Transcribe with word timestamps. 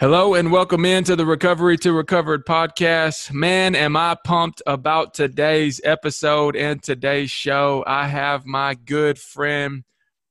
Hello 0.00 0.34
and 0.34 0.52
welcome 0.52 0.84
into 0.84 1.16
the 1.16 1.26
Recovery 1.26 1.76
to 1.78 1.92
Recovered 1.92 2.46
podcast. 2.46 3.32
Man, 3.32 3.74
am 3.74 3.96
I 3.96 4.16
pumped 4.22 4.62
about 4.64 5.12
today's 5.12 5.80
episode 5.82 6.54
and 6.54 6.80
today's 6.80 7.32
show. 7.32 7.82
I 7.84 8.06
have 8.06 8.46
my 8.46 8.74
good 8.74 9.18
friend 9.18 9.82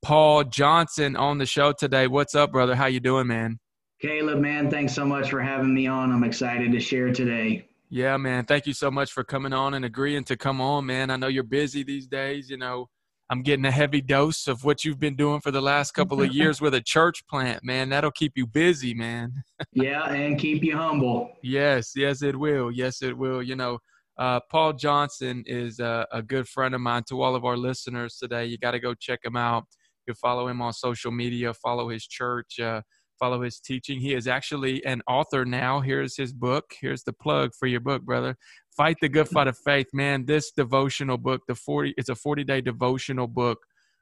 Paul 0.02 0.46
Johnson 0.46 1.18
on 1.18 1.38
the 1.38 1.46
show 1.46 1.74
today. 1.74 2.08
What's 2.08 2.34
up, 2.34 2.54
brother? 2.54 2.76
How 2.76 2.86
you 2.86 3.02
doing, 3.02 3.28
man? 3.28 3.60
Caleb, 4.02 4.40
man, 4.40 4.72
thanks 4.72 4.94
so 4.94 5.04
much 5.04 5.30
for 5.30 5.42
having 5.42 5.74
me 5.74 5.86
on. 5.86 6.14
I'm 6.14 6.24
excited 6.24 6.72
to 6.72 6.80
share 6.80 7.12
today. 7.12 7.68
Yeah, 7.90 8.16
man. 8.16 8.46
Thank 8.46 8.68
you 8.68 8.74
so 8.74 8.90
much 8.90 9.12
for 9.12 9.26
coming 9.26 9.52
on 9.52 9.74
and 9.74 9.84
agreeing 9.84 10.24
to 10.26 10.38
come 10.38 10.62
on, 10.62 10.86
man. 10.86 11.10
I 11.10 11.18
know 11.18 11.28
you're 11.28 11.44
busy 11.44 11.84
these 11.84 12.08
days, 12.08 12.50
you 12.50 12.56
know 12.56 12.88
I'm 13.30 13.42
getting 13.42 13.66
a 13.66 13.72
heavy 13.72 14.02
dose 14.02 14.48
of 14.48 14.64
what 14.64 14.86
you've 14.86 15.00
been 15.00 15.16
doing 15.16 15.42
for 15.42 15.52
the 15.52 15.62
last 15.62 15.92
couple 15.92 16.22
of 16.22 16.32
years 16.34 16.62
with 16.62 16.74
a 16.74 16.82
church 16.82 17.26
plant, 17.28 17.64
man. 17.64 17.90
That'll 17.90 18.12
keep 18.12 18.34
you 18.36 18.48
busy, 18.48 18.94
man. 18.94 19.34
yeah, 19.74 20.10
and 20.10 20.40
keep 20.40 20.64
you 20.64 20.78
humble. 20.78 21.34
Yes, 21.44 21.92
yes, 21.96 22.22
it 22.22 22.38
will. 22.38 22.72
Yes, 22.72 23.02
it 23.02 23.18
will. 23.18 23.44
You 23.44 23.56
know, 23.56 23.80
uh, 24.18 24.40
Paul 24.50 24.74
Johnson 24.74 25.44
is 25.46 25.80
a, 25.80 26.08
a, 26.12 26.22
good 26.22 26.48
friend 26.48 26.74
of 26.74 26.82
mine. 26.82 27.04
To 27.10 27.22
all 27.22 27.36
of 27.36 27.44
our 27.44 27.58
listeners 27.58 28.18
today, 28.18 28.46
you 28.46 28.58
got 28.58 28.72
to 28.72 28.80
go 28.80 28.94
check 28.94 29.20
him 29.24 29.36
out. 29.36 29.66
You 30.08 30.14
follow 30.14 30.48
him 30.48 30.62
on 30.62 30.72
social 30.72 31.12
media, 31.12 31.54
follow 31.54 31.90
his 31.90 32.08
church, 32.08 32.60
uh, 32.60 32.82
follow 33.20 33.42
his 33.42 33.60
teaching. 33.60 34.00
He 34.00 34.14
is 34.14 34.28
actually 34.28 34.84
an 34.86 35.02
author 35.08 35.46
now. 35.46 35.82
Here's 35.82 36.16
his 36.16 36.34
book. 36.34 36.66
Here's 36.80 37.04
the 37.04 37.14
plug 37.14 37.52
for 37.58 37.68
your 37.68 37.80
book, 37.80 38.04
brother. 38.04 38.36
Fight 38.76 38.98
the 39.02 39.10
Good 39.10 39.28
Fight 39.28 39.48
of 39.48 39.58
Faith, 39.58 39.88
man. 39.94 40.26
This 40.26 40.52
devotional 40.52 41.18
book, 41.18 41.42
the 41.48 41.56
40, 41.56 41.94
it's 41.98 42.10
a 42.10 42.16
40 42.16 42.44
day 42.44 42.62
devotional 42.62 43.28
book 43.28 43.60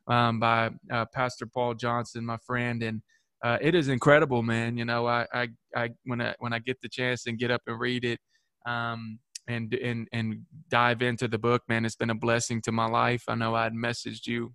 um, 0.07 0.39
by 0.39 0.71
uh, 0.91 1.05
Pastor 1.13 1.45
Paul 1.45 1.73
Johnson, 1.75 2.25
my 2.25 2.37
friend. 2.45 2.83
And 2.83 3.01
uh, 3.43 3.57
it 3.61 3.75
is 3.75 3.87
incredible, 3.87 4.43
man. 4.43 4.77
You 4.77 4.85
know, 4.85 5.07
I, 5.07 5.25
I, 5.33 5.47
I, 5.75 5.89
when 6.03 6.21
I, 6.21 6.35
when 6.39 6.53
I 6.53 6.59
get 6.59 6.81
the 6.81 6.89
chance 6.89 7.27
and 7.27 7.37
get 7.37 7.51
up 7.51 7.61
and 7.67 7.79
read 7.79 8.05
it, 8.05 8.19
um, 8.65 9.19
and, 9.47 9.71
and, 9.75 10.07
and 10.11 10.37
dive 10.69 11.03
into 11.03 11.27
the 11.27 11.37
book, 11.37 11.61
man, 11.69 11.85
it's 11.85 11.95
been 11.95 12.09
a 12.09 12.15
blessing 12.15 12.61
to 12.63 12.71
my 12.71 12.87
life. 12.87 13.23
I 13.27 13.35
know 13.35 13.53
I 13.53 13.63
had 13.63 13.73
messaged 13.73 14.25
you 14.25 14.53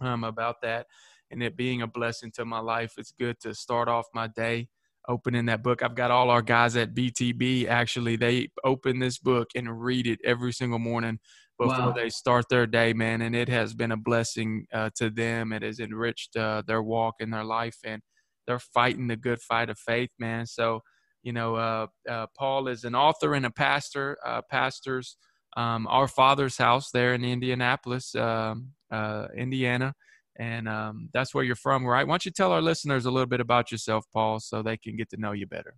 um, 0.00 0.24
about 0.24 0.56
that 0.62 0.86
and 1.30 1.42
it 1.42 1.56
being 1.56 1.82
a 1.82 1.86
blessing 1.86 2.30
to 2.36 2.44
my 2.44 2.60
life. 2.60 2.94
It's 2.98 3.12
good 3.12 3.38
to 3.40 3.54
start 3.54 3.88
off 3.88 4.06
my 4.14 4.28
day 4.28 4.68
opening 5.08 5.46
that 5.46 5.62
book. 5.62 5.82
I've 5.82 5.94
got 5.94 6.10
all 6.10 6.30
our 6.30 6.42
guys 6.42 6.76
at 6.76 6.94
BTB 6.94 7.68
actually, 7.68 8.16
they 8.16 8.48
open 8.64 8.98
this 8.98 9.18
book 9.18 9.48
and 9.54 9.80
read 9.82 10.06
it 10.06 10.18
every 10.24 10.52
single 10.52 10.78
morning 10.78 11.18
before 11.58 11.86
wow. 11.86 11.92
they 11.92 12.10
start 12.10 12.46
their 12.50 12.66
day, 12.66 12.92
man. 12.92 13.22
And 13.22 13.34
it 13.34 13.48
has 13.48 13.74
been 13.74 13.92
a 13.92 13.96
blessing 13.96 14.66
uh, 14.72 14.90
to 14.96 15.10
them. 15.10 15.52
It 15.52 15.62
has 15.62 15.80
enriched 15.80 16.36
uh, 16.36 16.62
their 16.66 16.82
walk 16.82 17.14
in 17.20 17.30
their 17.30 17.44
life, 17.44 17.78
and 17.84 18.02
they're 18.46 18.58
fighting 18.58 19.06
the 19.06 19.16
good 19.16 19.40
fight 19.40 19.70
of 19.70 19.78
faith, 19.78 20.10
man. 20.18 20.46
So, 20.46 20.80
you 21.22 21.32
know, 21.32 21.56
uh, 21.56 21.86
uh 22.08 22.26
Paul 22.36 22.68
is 22.68 22.84
an 22.84 22.94
author 22.94 23.34
and 23.34 23.46
a 23.46 23.50
pastor. 23.50 24.18
Uh, 24.24 24.42
pastors, 24.50 25.16
um, 25.56 25.86
our 25.88 26.08
Father's 26.08 26.58
house 26.58 26.90
there 26.90 27.14
in 27.14 27.24
Indianapolis, 27.24 28.14
um, 28.14 28.72
uh, 28.90 29.28
Indiana 29.36 29.94
and 30.38 30.68
um, 30.68 31.08
that's 31.12 31.34
where 31.34 31.44
you're 31.44 31.56
from, 31.56 31.84
right? 31.84 32.06
Why 32.06 32.12
don't 32.12 32.24
you 32.24 32.30
tell 32.30 32.52
our 32.52 32.62
listeners 32.62 33.06
a 33.06 33.10
little 33.10 33.26
bit 33.26 33.40
about 33.40 33.72
yourself, 33.72 34.04
Paul, 34.12 34.40
so 34.40 34.62
they 34.62 34.76
can 34.76 34.96
get 34.96 35.10
to 35.10 35.16
know 35.16 35.32
you 35.32 35.46
better? 35.46 35.74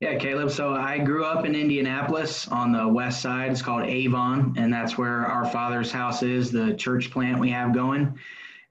Yeah, 0.00 0.16
Caleb. 0.16 0.50
So 0.50 0.74
I 0.74 0.98
grew 0.98 1.24
up 1.24 1.44
in 1.44 1.54
Indianapolis 1.54 2.48
on 2.48 2.72
the 2.72 2.88
west 2.88 3.22
side. 3.22 3.52
It's 3.52 3.62
called 3.62 3.84
Avon, 3.84 4.54
and 4.56 4.72
that's 4.72 4.98
where 4.98 5.26
our 5.26 5.46
father's 5.46 5.92
house 5.92 6.24
is, 6.24 6.50
the 6.50 6.74
church 6.74 7.10
plant 7.12 7.38
we 7.38 7.50
have 7.50 7.72
going. 7.72 8.18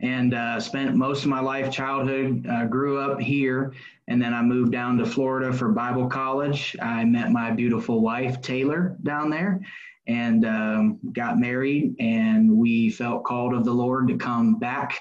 And 0.02 0.34
uh, 0.34 0.60
spent 0.60 0.96
most 0.96 1.24
of 1.24 1.30
my 1.30 1.40
life, 1.40 1.72
childhood, 1.72 2.46
uh, 2.50 2.66
grew 2.66 3.00
up 3.00 3.22
here, 3.22 3.72
and 4.10 4.22
then 4.22 4.34
I 4.34 4.42
moved 4.42 4.74
down 4.74 4.98
to 4.98 5.06
Florida 5.06 5.54
for 5.54 5.70
Bible 5.70 6.08
college. 6.08 6.76
I 6.82 7.06
met 7.06 7.32
my 7.32 7.52
beautiful 7.52 8.02
wife, 8.02 8.42
Taylor, 8.42 8.98
down 9.04 9.30
there, 9.30 9.62
and 10.08 10.46
um, 10.46 11.00
got 11.14 11.40
married. 11.40 11.96
And 12.00 12.56
we 12.56 12.90
felt 12.90 13.24
called 13.24 13.54
of 13.54 13.66
the 13.66 13.74
Lord 13.74 14.08
to 14.08 14.18
come 14.18 14.56
back 14.56 15.00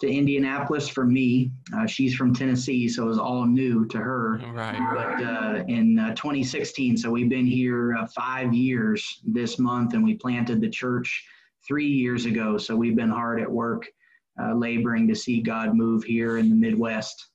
to 0.00 0.10
Indianapolis 0.10 0.88
for 0.88 1.04
me. 1.04 1.52
Uh, 1.76 1.86
she's 1.86 2.14
from 2.14 2.34
Tennessee, 2.34 2.88
so 2.88 3.04
it 3.04 3.08
was 3.08 3.18
all 3.18 3.46
new 3.46 3.86
to 3.86 3.98
her. 3.98 4.40
Right. 4.52 4.78
But 4.94 5.24
uh, 5.24 5.64
in 5.68 5.98
uh, 5.98 6.14
2016, 6.14 6.96
so 6.96 7.10
we've 7.10 7.28
been 7.28 7.46
here 7.46 7.94
uh, 7.94 8.06
five 8.06 8.52
years 8.54 9.20
this 9.24 9.58
month, 9.58 9.94
and 9.94 10.02
we 10.02 10.14
planted 10.14 10.60
the 10.60 10.70
church 10.70 11.24
three 11.66 11.86
years 11.86 12.24
ago. 12.24 12.56
So 12.56 12.74
we've 12.74 12.96
been 12.96 13.10
hard 13.10 13.40
at 13.40 13.50
work, 13.50 13.86
uh, 14.42 14.54
laboring 14.54 15.06
to 15.08 15.14
see 15.14 15.42
God 15.42 15.74
move 15.74 16.02
here 16.02 16.38
in 16.38 16.48
the 16.48 16.56
Midwest. 16.56 17.28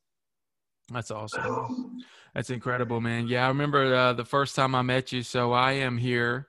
That's 0.91 1.11
awesome. 1.11 1.99
That's 2.33 2.49
incredible, 2.49 2.99
man. 2.99 3.27
Yeah, 3.27 3.45
I 3.45 3.47
remember 3.47 3.95
uh, 3.95 4.13
the 4.13 4.25
first 4.25 4.55
time 4.55 4.75
I 4.75 4.81
met 4.81 5.11
you. 5.11 5.21
So 5.21 5.53
I 5.53 5.73
am 5.73 5.97
here 5.97 6.47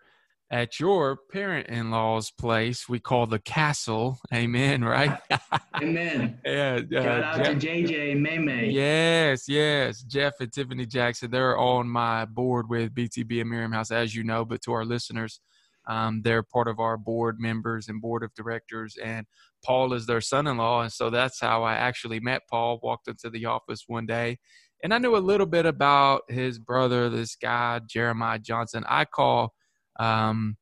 at 0.51 0.79
your 0.79 1.19
parent-in-law's 1.33 2.31
place 2.31 2.89
we 2.89 3.01
call 3.01 3.27
the 3.27 3.39
castle. 3.41 4.19
Amen 4.33 4.85
right? 4.85 5.19
Amen. 5.83 6.39
Yeah 6.45 6.81
uh, 6.95 7.03
shout 7.03 7.23
out 7.23 7.37
jeff, 7.37 7.59
to 7.59 7.67
jj 7.67 8.13
and 8.13 8.23
May 8.23 8.69
yes 8.69 9.49
yes 9.49 10.03
jeff 10.03 10.35
and 10.41 10.53
tiffany 10.53 10.87
jackson 10.87 11.31
they're 11.31 11.59
on 11.59 11.89
my 11.89 12.25
board 12.25 12.69
with 12.69 12.95
btb 12.95 13.41
and 13.41 13.51
miriam 13.51 13.73
house 13.73 13.91
as 13.91 14.15
you 14.15 14.25
know 14.25 14.45
but 14.45 14.63
to 14.63 14.73
our 14.73 14.85
listeners 14.85 15.41
um, 15.89 16.23
they're 16.23 16.43
part 16.43 16.67
of 16.67 16.81
our 16.81 16.97
board 16.97 17.37
members 17.39 17.89
and 17.89 18.01
board 18.01 18.23
of 18.23 18.35
directors 18.35 18.97
and 19.03 19.27
paul 19.65 19.93
is 19.93 20.07
their 20.07 20.21
son-in-law 20.21 20.83
and 20.83 20.93
so 20.93 21.11
that's 21.11 21.41
how 21.41 21.63
i 21.63 21.75
actually 21.75 22.21
met 22.21 22.43
paul 22.51 22.79
walked 22.83 23.09
into 23.09 23.31
the 23.31 23.45
office 23.47 23.85
one 23.87 24.07
day 24.07 24.39
and 24.83 24.93
i 24.93 24.99
knew 24.99 25.17
a 25.17 25.19
little 25.19 25.47
bit 25.47 25.67
about 25.67 26.23
his 26.29 26.59
brother 26.59 27.09
this 27.09 27.37
guy 27.37 27.81
jeremiah 27.89 28.39
johnson 28.39 28.85
i 28.89 29.05
call 29.05 29.53
um, 29.99 30.57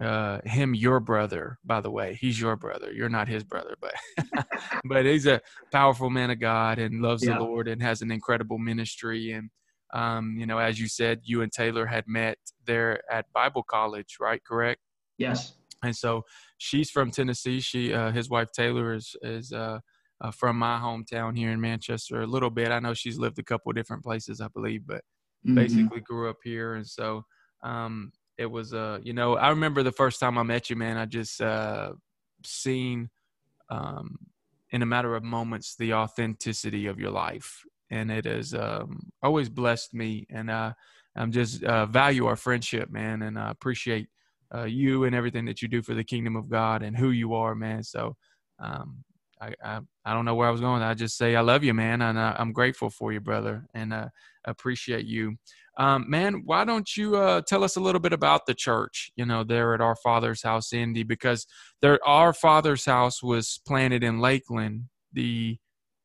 uh, 0.00 0.40
him 0.44 0.74
your 0.74 1.00
brother 1.00 1.58
by 1.64 1.80
the 1.80 1.90
way. 1.90 2.16
He's 2.20 2.40
your 2.40 2.56
brother. 2.56 2.92
You're 2.92 3.08
not 3.08 3.28
his 3.28 3.44
brother 3.44 3.74
but 3.80 3.94
but 4.84 5.04
he's 5.04 5.26
a 5.26 5.40
powerful 5.72 6.10
man 6.10 6.30
of 6.30 6.40
god 6.40 6.78
and 6.78 7.02
loves 7.02 7.24
yeah. 7.24 7.34
the 7.34 7.40
lord 7.40 7.68
and 7.68 7.82
has 7.82 8.00
an 8.02 8.10
incredible 8.10 8.58
ministry. 8.58 9.32
And 9.32 9.50
um, 9.92 10.36
you 10.38 10.46
know 10.46 10.58
as 10.58 10.78
you 10.78 10.86
said 10.86 11.20
you 11.24 11.42
and 11.42 11.50
taylor 11.50 11.86
had 11.86 12.04
met 12.06 12.38
there 12.66 13.00
at 13.10 13.26
bible 13.32 13.64
college 13.64 14.16
right? 14.20 14.42
Correct? 14.44 14.80
Yes. 15.16 15.54
And 15.82 15.96
so 15.96 16.22
she's 16.58 16.90
from 16.90 17.10
tennessee. 17.10 17.60
She 17.60 17.92
uh, 17.92 18.12
his 18.12 18.30
wife 18.30 18.48
taylor 18.52 18.94
is 18.94 19.16
is 19.22 19.52
uh, 19.52 19.80
uh, 20.20 20.30
from 20.30 20.58
my 20.58 20.78
hometown 20.78 21.36
here 21.36 21.50
in 21.50 21.60
manchester 21.60 22.22
a 22.22 22.26
little 22.26 22.50
bit. 22.50 22.70
I 22.70 22.78
know 22.78 22.94
she's 22.94 23.18
lived 23.18 23.38
a 23.40 23.44
couple 23.44 23.72
different 23.72 24.04
places 24.04 24.40
i 24.40 24.48
believe 24.48 24.86
but 24.86 25.02
mm-hmm. 25.46 25.54
basically 25.54 26.00
grew 26.00 26.28
up 26.28 26.38
here. 26.42 26.74
And 26.74 26.86
so 26.86 27.24
um, 27.62 28.12
it 28.38 28.46
was 28.46 28.72
uh 28.72 28.98
you 29.02 29.12
know 29.12 29.36
i 29.36 29.50
remember 29.50 29.82
the 29.82 29.92
first 29.92 30.20
time 30.20 30.38
i 30.38 30.42
met 30.42 30.70
you 30.70 30.76
man 30.76 30.96
i 30.96 31.04
just 31.04 31.40
uh 31.40 31.92
seen 32.44 33.10
um 33.70 34.16
in 34.70 34.82
a 34.82 34.86
matter 34.86 35.14
of 35.14 35.24
moments 35.24 35.76
the 35.76 35.94
authenticity 35.94 36.86
of 36.86 36.98
your 36.98 37.10
life. 37.10 37.64
And 37.90 38.10
it 38.10 38.26
has 38.26 38.54
um 38.54 39.10
always 39.22 39.48
blessed 39.48 39.94
me. 39.94 40.26
And 40.30 40.50
uh 40.50 40.72
i'm 41.16 41.32
just 41.32 41.62
uh 41.64 41.86
value 41.86 42.26
our 42.26 42.36
friendship 42.36 42.90
man. 42.90 43.22
And 43.22 43.38
i 43.38 43.50
appreciate 43.50 44.08
uh 44.54 44.64
you 44.64 45.04
and 45.04 45.14
everything 45.14 45.44
that 45.46 45.62
you 45.62 45.68
do 45.68 45.82
for 45.82 45.94
the 45.94 46.04
kingdom 46.04 46.36
of 46.36 46.48
god 46.48 46.82
and 46.82 46.96
who 46.96 47.10
you 47.10 47.34
are 47.34 47.54
man. 47.54 47.82
So 47.82 48.16
um 48.58 49.04
I, 49.40 49.54
I, 49.64 49.80
I 50.04 50.14
don't 50.14 50.24
know 50.24 50.34
where 50.34 50.48
I 50.48 50.50
was 50.50 50.60
going. 50.60 50.82
I 50.82 50.94
just 50.94 51.16
say 51.16 51.36
I 51.36 51.42
love 51.42 51.62
you, 51.62 51.72
man, 51.72 52.02
and 52.02 52.18
I, 52.18 52.34
am 52.40 52.52
grateful 52.52 52.90
for 52.90 53.12
you, 53.12 53.20
brother, 53.20 53.64
and 53.72 53.92
uh, 53.92 54.08
appreciate 54.44 55.06
you. 55.06 55.36
Um, 55.78 56.10
man, 56.10 56.42
why 56.44 56.64
don't 56.64 56.96
you 56.96 57.16
uh, 57.16 57.40
tell 57.42 57.62
us 57.62 57.76
a 57.76 57.80
little 57.80 58.00
bit 58.00 58.12
about 58.12 58.46
the 58.46 58.54
church? 58.54 59.12
You 59.14 59.24
know, 59.24 59.44
there 59.44 59.74
at 59.74 59.80
our 59.80 59.94
Father's 59.94 60.42
House, 60.42 60.72
Indy, 60.72 61.04
because 61.04 61.46
there 61.80 62.00
our 62.06 62.32
Father's 62.32 62.84
House 62.84 63.22
was 63.22 63.60
planted 63.66 64.02
in 64.02 64.18
Lakeland. 64.20 64.84
The 65.12 65.56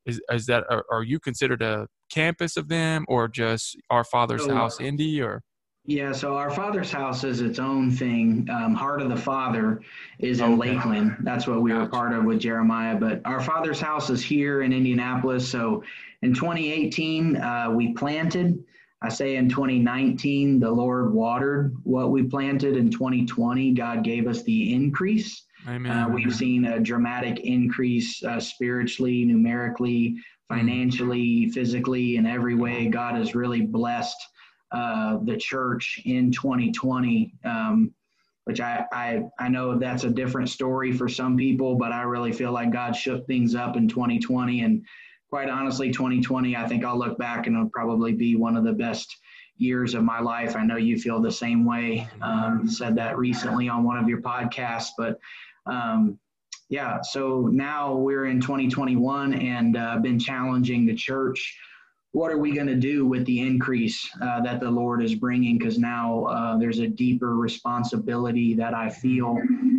is 0.05 0.21
is 0.31 0.45
that 0.45 0.63
are, 0.69 0.85
are 0.91 1.03
you 1.03 1.19
considered 1.19 1.63
a 1.63 1.87
campus 2.11 2.55
of 2.55 2.67
them, 2.69 3.05
or 3.07 3.27
just 3.27 3.75
our 3.89 4.03
Father's 4.03 4.45
so, 4.45 4.53
House, 4.53 4.79
Indy, 4.79 5.21
or? 5.21 5.41
Yeah, 5.85 6.13
so 6.13 6.37
our 6.37 6.49
Father's 6.49 6.91
House 6.91 7.25
is 7.25 7.41
its 7.41 7.59
own 7.59 7.91
thing. 7.91 8.47
Um, 8.49 8.73
Heart 8.73 9.01
of 9.01 9.09
the 9.09 9.17
Father 9.17 9.81
is 10.19 10.39
in. 10.39 10.57
Lakeland. 10.57 11.17
That's 11.21 11.45
what 11.45 11.61
we 11.61 11.73
were 11.73 11.87
part 11.87 12.13
of 12.13 12.23
with 12.23 12.39
Jeremiah. 12.39 12.95
But 12.95 13.21
our 13.25 13.41
Father's 13.41 13.81
House 13.81 14.09
is 14.09 14.23
here 14.23 14.61
in 14.61 14.71
Indianapolis. 14.71 15.49
So 15.49 15.83
in 16.21 16.33
2018, 16.33 17.37
uh, 17.37 17.71
we 17.71 17.93
planted. 17.93 18.63
I 19.03 19.09
say 19.09 19.35
in 19.35 19.49
2019, 19.49 20.59
the 20.59 20.71
Lord 20.71 21.13
watered 21.13 21.75
what 21.83 22.09
we 22.09 22.23
planted. 22.23 22.77
In 22.77 22.89
2020, 22.89 23.73
God 23.73 24.03
gave 24.03 24.27
us 24.27 24.43
the 24.43 24.73
increase. 24.73 25.43
Amen. 25.67 25.91
Uh, 25.91 26.07
we've 26.07 26.33
seen 26.33 26.65
a 26.65 26.79
dramatic 26.79 27.41
increase 27.41 28.23
uh, 28.23 28.39
spiritually, 28.39 29.25
numerically, 29.25 30.15
financially, 30.47 31.49
physically, 31.49 32.15
in 32.15 32.25
every 32.25 32.55
way. 32.55 32.87
God 32.87 33.15
has 33.15 33.35
really 33.35 33.61
blessed 33.61 34.17
uh, 34.71 35.17
the 35.23 35.35
church 35.37 36.01
in 36.05 36.31
2020. 36.31 37.33
Um, 37.43 37.93
which 38.45 38.59
I, 38.59 38.85
I 38.91 39.23
I 39.39 39.47
know 39.47 39.77
that's 39.77 40.03
a 40.03 40.09
different 40.09 40.49
story 40.49 40.91
for 40.91 41.07
some 41.07 41.37
people, 41.37 41.75
but 41.75 41.93
I 41.93 42.01
really 42.01 42.33
feel 42.33 42.51
like 42.51 42.73
God 42.73 42.93
shook 42.93 43.25
things 43.25 43.55
up 43.55 43.77
in 43.77 43.87
2020 43.87 44.61
and 44.61 44.85
quite 45.33 45.49
honestly, 45.49 45.89
2020, 45.91 46.55
I 46.55 46.67
think 46.67 46.85
I'll 46.85 46.95
look 46.95 47.17
back 47.17 47.47
and 47.47 47.55
it'll 47.55 47.67
probably 47.69 48.11
be 48.11 48.35
one 48.35 48.55
of 48.55 48.63
the 48.63 48.71
best 48.71 49.17
years 49.57 49.95
of 49.95 50.03
my 50.03 50.19
life. 50.19 50.55
I 50.55 50.63
know 50.63 50.77
you 50.77 50.95
feel 50.95 51.19
the 51.19 51.31
same 51.31 51.65
way. 51.65 52.07
Um, 52.21 52.69
said 52.69 52.95
that 52.97 53.17
recently 53.17 53.67
on 53.67 53.83
one 53.83 53.97
of 53.97 54.07
your 54.07 54.21
podcasts, 54.21 54.89
but 54.95 55.17
um, 55.65 56.19
yeah. 56.69 57.01
So 57.01 57.49
now 57.51 57.95
we're 57.95 58.27
in 58.27 58.41
2021 58.41 59.33
and 59.33 59.75
uh, 59.75 59.97
been 59.97 60.19
challenging 60.19 60.85
the 60.85 60.93
church 60.93 61.57
what 62.13 62.31
are 62.31 62.37
we 62.37 62.53
going 62.53 62.67
to 62.67 62.75
do 62.75 63.07
with 63.07 63.25
the 63.25 63.41
increase 63.41 64.07
uh, 64.21 64.39
that 64.41 64.59
the 64.59 64.69
Lord 64.69 65.03
is 65.03 65.15
bringing? 65.15 65.57
Because 65.57 65.79
now 65.79 66.25
uh, 66.25 66.57
there's 66.57 66.77
a 66.77 66.87
deeper 66.87 67.35
responsibility 67.35 68.53
that 68.53 68.75
I 68.75 68.89
feel 68.89 69.35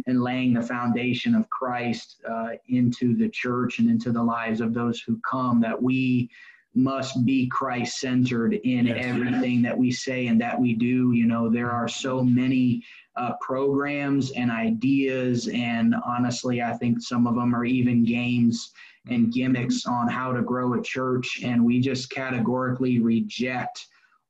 in 0.06 0.20
laying 0.20 0.52
the 0.52 0.62
foundation 0.62 1.36
of 1.36 1.48
Christ 1.48 2.16
uh, 2.28 2.50
into 2.68 3.16
the 3.16 3.28
church 3.28 3.78
and 3.78 3.88
into 3.88 4.10
the 4.10 4.22
lives 4.22 4.60
of 4.60 4.74
those 4.74 5.00
who 5.00 5.20
come, 5.20 5.60
that 5.60 5.80
we 5.80 6.28
must 6.74 7.24
be 7.24 7.46
Christ 7.46 8.00
centered 8.00 8.54
in 8.54 8.86
yes. 8.86 8.96
everything 8.98 9.62
that 9.62 9.78
we 9.78 9.92
say 9.92 10.26
and 10.26 10.40
that 10.40 10.60
we 10.60 10.74
do. 10.74 11.12
You 11.12 11.26
know, 11.26 11.48
there 11.48 11.70
are 11.70 11.86
so 11.86 12.24
many 12.24 12.82
uh, 13.14 13.34
programs 13.40 14.32
and 14.32 14.50
ideas, 14.50 15.48
and 15.54 15.94
honestly, 16.04 16.62
I 16.62 16.72
think 16.72 17.00
some 17.00 17.28
of 17.28 17.36
them 17.36 17.54
are 17.54 17.64
even 17.64 18.04
games 18.04 18.72
and 19.08 19.32
gimmicks 19.32 19.86
on 19.86 20.08
how 20.08 20.32
to 20.32 20.42
grow 20.42 20.74
a 20.74 20.82
church, 20.82 21.40
and 21.44 21.64
we 21.64 21.80
just 21.80 22.10
categorically 22.10 22.98
reject 22.98 23.86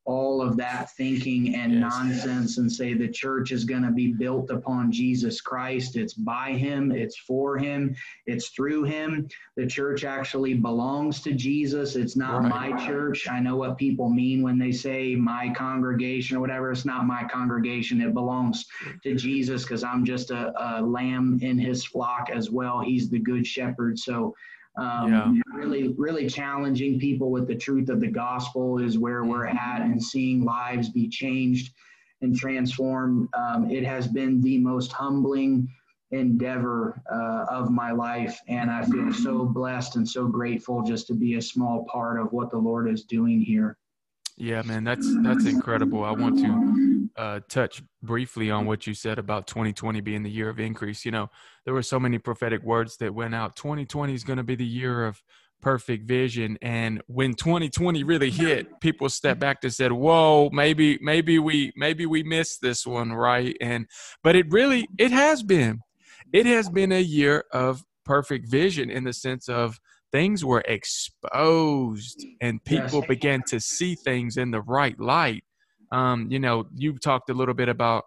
all 0.06 0.43
of 0.43 0.56
that 0.59 0.91
thinking 0.97 1.55
and 1.55 1.73
yes. 1.73 1.81
nonsense 1.81 2.59
and 2.59 2.71
say 2.71 2.93
the 2.93 3.09
church 3.09 3.53
is 3.53 3.65
going 3.65 3.82
to 3.82 3.91
be 3.91 4.12
built 4.12 4.50
upon 4.50 4.93
Jesus 4.93 5.41
Christ. 5.41 5.97
It's 5.97 6.12
by 6.12 6.53
him, 6.53 6.93
it's 6.93 7.17
for 7.17 7.56
him, 7.56 7.97
it's 8.26 8.50
through 8.50 8.85
him. 8.85 9.26
The 9.56 9.67
church 9.67 10.05
actually 10.05 10.55
belongs 10.55 11.23
to 11.23 11.32
Jesus. 11.32 11.97
It's 11.97 12.17
not 12.17 12.43
right. 12.43 12.73
my 12.73 12.87
church. 12.87 13.26
I 13.31 13.41
know 13.41 13.56
what 13.56 13.79
people 13.79 14.11
mean 14.11 14.43
when 14.43 14.59
they 14.59 14.73
say 14.73 15.15
my 15.15 15.50
congregation 15.55 16.37
or 16.37 16.41
whatever. 16.41 16.71
It's 16.71 16.85
not 16.85 17.06
my 17.06 17.25
congregation. 17.25 18.03
It 18.03 18.12
belongs 18.12 18.67
to 19.05 19.15
Jesus 19.15 19.62
because 19.62 19.85
I'm 19.85 20.05
just 20.05 20.31
a, 20.31 20.53
a 20.79 20.82
lamb 20.82 21.38
in 21.41 21.59
his 21.59 21.82
flock 21.82 22.29
as 22.31 22.50
well. 22.50 22.81
He's 22.81 23.09
the 23.09 23.19
good 23.19 23.47
shepherd. 23.47 23.99
So 23.99 24.35
um, 24.76 25.12
yeah. 25.12 25.56
Really, 25.56 25.94
really 25.97 26.29
challenging 26.29 26.99
people 26.99 27.31
with 27.31 27.47
the 27.47 27.55
truth 27.55 27.88
of 27.88 28.00
the 28.00 28.09
gospel 28.09 28.79
is 28.79 28.99
where 28.99 29.25
we're 29.25 29.47
at, 29.47 29.82
and 29.82 30.03
seeing 30.03 30.44
lives 30.44 30.88
be 30.88 31.09
changed 31.09 31.73
and 32.23 32.37
transformed. 32.37 33.29
Um, 33.35 33.71
it 33.71 33.85
has 33.85 34.09
been 34.09 34.41
the 34.41 34.59
most 34.59 34.93
humbling 34.93 35.69
endeavor 36.11 37.00
uh, 37.12 37.47
of 37.50 37.71
my 37.71 37.93
life, 37.93 38.41
and 38.49 38.71
I 38.71 38.85
feel 38.85 39.12
so 39.12 39.44
blessed 39.44 39.97
and 39.97 40.09
so 40.09 40.26
grateful 40.26 40.82
just 40.82 41.06
to 41.09 41.15
be 41.15 41.35
a 41.35 41.43
small 41.43 41.87
part 41.91 42.21
of 42.21 42.32
what 42.32 42.50
the 42.50 42.59
Lord 42.59 42.88
is 42.88 43.05
doing 43.05 43.41
here. 43.41 43.76
Yeah, 44.37 44.62
man, 44.62 44.82
that's 44.82 45.06
that's 45.23 45.47
incredible. 45.47 46.03
I 46.03 46.11
want 46.11 46.38
to 46.38 46.94
uh, 47.16 47.40
touch 47.49 47.82
briefly 48.02 48.50
on 48.50 48.66
what 48.66 48.87
you 48.87 48.94
said 48.94 49.19
about 49.19 49.46
2020 49.46 50.00
being 50.00 50.22
the 50.22 50.31
year 50.31 50.49
of 50.49 50.58
increase. 50.58 51.05
You 51.05 51.12
know, 51.12 51.31
there 51.64 51.75
were 51.75 51.82
so 51.82 52.00
many 52.00 52.19
prophetic 52.19 52.62
words 52.62 52.96
that 52.99 53.14
went 53.14 53.34
out. 53.34 53.56
2020 53.56 54.14
is 54.14 54.25
going 54.25 54.37
to 54.37 54.43
be 54.43 54.56
the 54.56 54.66
year 54.66 55.05
of 55.05 55.22
perfect 55.61 56.06
vision, 56.06 56.58
and 56.61 57.00
when 57.06 57.32
2020 57.34 58.05
really 58.05 58.31
hit, 58.31 58.81
people 58.81 59.08
stepped 59.08 59.40
back 59.40 59.58
and 59.62 59.72
said, 59.72 59.93
"Whoa, 59.93 60.50
maybe 60.52 60.99
maybe 61.00 61.38
we 61.38 61.72
maybe 61.76 62.05
we 62.05 62.22
missed 62.22 62.61
this 62.61 62.87
one, 62.87 63.12
right?" 63.12 63.56
And 63.61 63.87
but 64.22 64.37
it 64.37 64.50
really 64.50 64.88
it 64.99 65.11
has 65.11 65.43
been, 65.43 65.81
it 66.32 66.46
has 66.46 66.69
been 66.69 66.93
a 66.93 67.00
year 67.00 67.44
of 67.52 67.84
perfect 68.05 68.49
vision 68.49 68.90
in 68.90 69.05
the 69.05 69.12
sense 69.12 69.49
of 69.49 69.81
things 70.14 70.44
were 70.44 70.62
exposed 70.69 72.25
and 72.40 72.64
people 72.64 73.00
yes. 73.00 73.08
began 73.08 73.43
to 73.43 73.58
see 73.58 73.96
things 73.96 74.37
in 74.37 74.52
the 74.52 74.61
right 74.61 74.99
light. 75.00 75.43
Um, 75.93 76.29
you 76.31 76.39
know, 76.39 76.67
you 76.75 76.99
talked 76.99 77.31
a 77.31 77.35
little 77.35 77.55
bit 77.55 77.69
about 77.69 78.05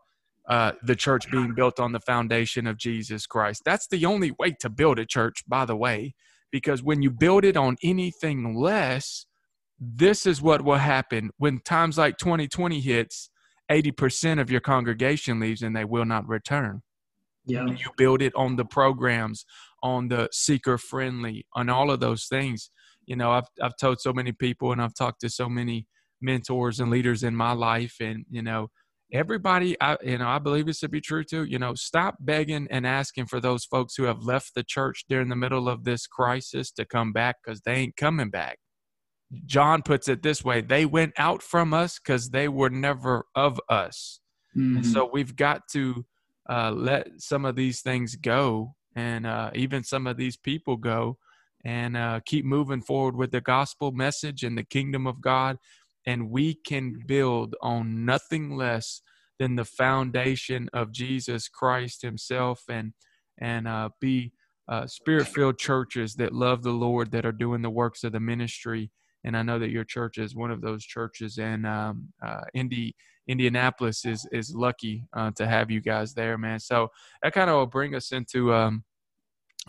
uh, 0.47 0.73
the 0.83 0.95
church 0.95 1.29
being 1.29 1.53
built 1.53 1.79
on 1.79 1.91
the 1.91 1.99
foundation 1.99 2.67
of 2.67 2.77
Jesus 2.77 3.25
Christ. 3.25 3.63
That's 3.65 3.87
the 3.87 4.05
only 4.05 4.31
way 4.39 4.55
to 4.61 4.69
build 4.69 4.99
a 4.99 5.05
church, 5.05 5.43
by 5.47 5.65
the 5.65 5.75
way, 5.75 6.15
because 6.51 6.81
when 6.81 7.01
you 7.01 7.11
build 7.11 7.43
it 7.43 7.57
on 7.57 7.75
anything 7.83 8.55
less, 8.55 9.25
this 9.79 10.25
is 10.25 10.41
what 10.41 10.63
will 10.63 10.75
happen 10.75 11.31
when 11.37 11.59
times 11.59 11.97
like 11.97 12.17
2020 12.17 12.79
hits. 12.79 13.29
80% 13.69 14.39
of 14.39 14.49
your 14.49 14.61
congregation 14.61 15.41
leaves 15.41 15.61
and 15.61 15.75
they 15.75 15.83
will 15.83 16.05
not 16.05 16.25
return. 16.25 16.81
Yeah. 17.45 17.65
You 17.65 17.91
build 17.97 18.21
it 18.21 18.33
on 18.33 18.55
the 18.55 18.65
programs, 18.65 19.45
on 19.83 20.07
the 20.07 20.29
seeker 20.31 20.77
friendly, 20.77 21.45
on 21.53 21.69
all 21.69 21.91
of 21.91 21.99
those 21.99 22.27
things. 22.27 22.71
You 23.05 23.15
know, 23.15 23.31
I've 23.31 23.47
I've 23.61 23.75
told 23.77 23.99
so 23.99 24.13
many 24.13 24.31
people 24.31 24.71
and 24.71 24.81
I've 24.81 24.93
talked 24.93 25.21
to 25.21 25.29
so 25.29 25.49
many 25.49 25.85
mentors 26.21 26.79
and 26.79 26.91
leaders 26.91 27.23
in 27.23 27.35
my 27.35 27.51
life 27.51 27.95
and 27.99 28.25
you 28.29 28.41
know, 28.41 28.69
everybody 29.11 29.79
I 29.81 29.97
you 30.03 30.17
know, 30.17 30.27
I 30.27 30.39
believe 30.39 30.65
this 30.65 30.79
to 30.81 30.89
be 30.89 31.01
true 31.01 31.23
too. 31.23 31.43
You 31.45 31.59
know, 31.59 31.73
stop 31.75 32.15
begging 32.19 32.67
and 32.69 32.85
asking 32.85 33.27
for 33.27 33.39
those 33.39 33.65
folks 33.65 33.95
who 33.95 34.03
have 34.03 34.23
left 34.23 34.53
the 34.55 34.63
church 34.63 35.05
during 35.09 35.29
the 35.29 35.35
middle 35.35 35.69
of 35.69 35.83
this 35.83 36.07
crisis 36.07 36.71
to 36.71 36.85
come 36.85 37.13
back 37.13 37.37
cuz 37.45 37.61
they 37.61 37.73
ain't 37.73 37.95
coming 37.95 38.29
back. 38.29 38.57
John 39.45 39.81
puts 39.81 40.07
it 40.07 40.23
this 40.23 40.43
way, 40.43 40.61
they 40.61 40.85
went 40.85 41.13
out 41.17 41.43
from 41.43 41.73
us 41.73 41.99
cuz 41.99 42.29
they 42.29 42.47
were 42.47 42.69
never 42.69 43.25
of 43.35 43.59
us. 43.69 44.21
Mm-hmm. 44.55 44.77
And 44.77 44.85
so 44.85 45.09
we've 45.11 45.35
got 45.35 45.67
to 45.73 46.05
uh, 46.49 46.71
let 46.71 47.07
some 47.17 47.45
of 47.45 47.55
these 47.55 47.81
things 47.81 48.15
go 48.15 48.75
and 48.95 49.27
uh, 49.27 49.51
even 49.53 49.83
some 49.83 50.07
of 50.07 50.17
these 50.17 50.37
people 50.37 50.77
go 50.77 51.17
and 51.63 51.97
uh, 51.97 52.19
keep 52.25 52.45
moving 52.45 52.81
forward 52.81 53.15
with 53.15 53.31
the 53.31 53.41
gospel 53.41 53.91
message 53.91 54.43
and 54.43 54.57
the 54.57 54.63
kingdom 54.63 55.05
of 55.05 55.21
God. 55.21 55.57
And 56.07 56.31
we 56.31 56.55
can 56.55 57.03
build 57.05 57.55
on 57.61 58.05
nothing 58.05 58.55
less 58.55 59.01
than 59.37 59.55
the 59.55 59.65
foundation 59.65 60.69
of 60.73 60.91
Jesus 60.91 61.47
Christ 61.47 62.01
Himself 62.01 62.63
and 62.69 62.93
and 63.39 63.67
uh, 63.67 63.89
be 64.01 64.31
uh, 64.67 64.87
spirit 64.87 65.27
filled 65.27 65.59
churches 65.59 66.15
that 66.15 66.33
love 66.33 66.63
the 66.63 66.71
Lord 66.71 67.11
that 67.11 67.25
are 67.25 67.31
doing 67.31 67.61
the 67.61 67.69
works 67.69 68.03
of 68.03 68.13
the 68.13 68.19
ministry. 68.19 68.89
And 69.23 69.37
I 69.37 69.43
know 69.43 69.59
that 69.59 69.69
your 69.69 69.83
church 69.83 70.17
is 70.17 70.35
one 70.35 70.49
of 70.49 70.61
those 70.61 70.83
churches. 70.83 71.37
And 71.37 71.67
um, 71.67 72.09
uh, 72.25 72.41
Indy 72.53 72.95
Indianapolis 73.27 74.05
is 74.05 74.27
is 74.31 74.55
lucky 74.55 75.05
uh, 75.13 75.31
to 75.35 75.45
have 75.45 75.69
you 75.69 75.81
guys 75.81 76.13
there, 76.13 76.37
man. 76.37 76.59
So 76.59 76.89
that 77.21 77.33
kind 77.33 77.49
of 77.49 77.57
will 77.57 77.67
bring 77.67 77.93
us 77.93 78.11
into 78.11 78.53
um, 78.53 78.83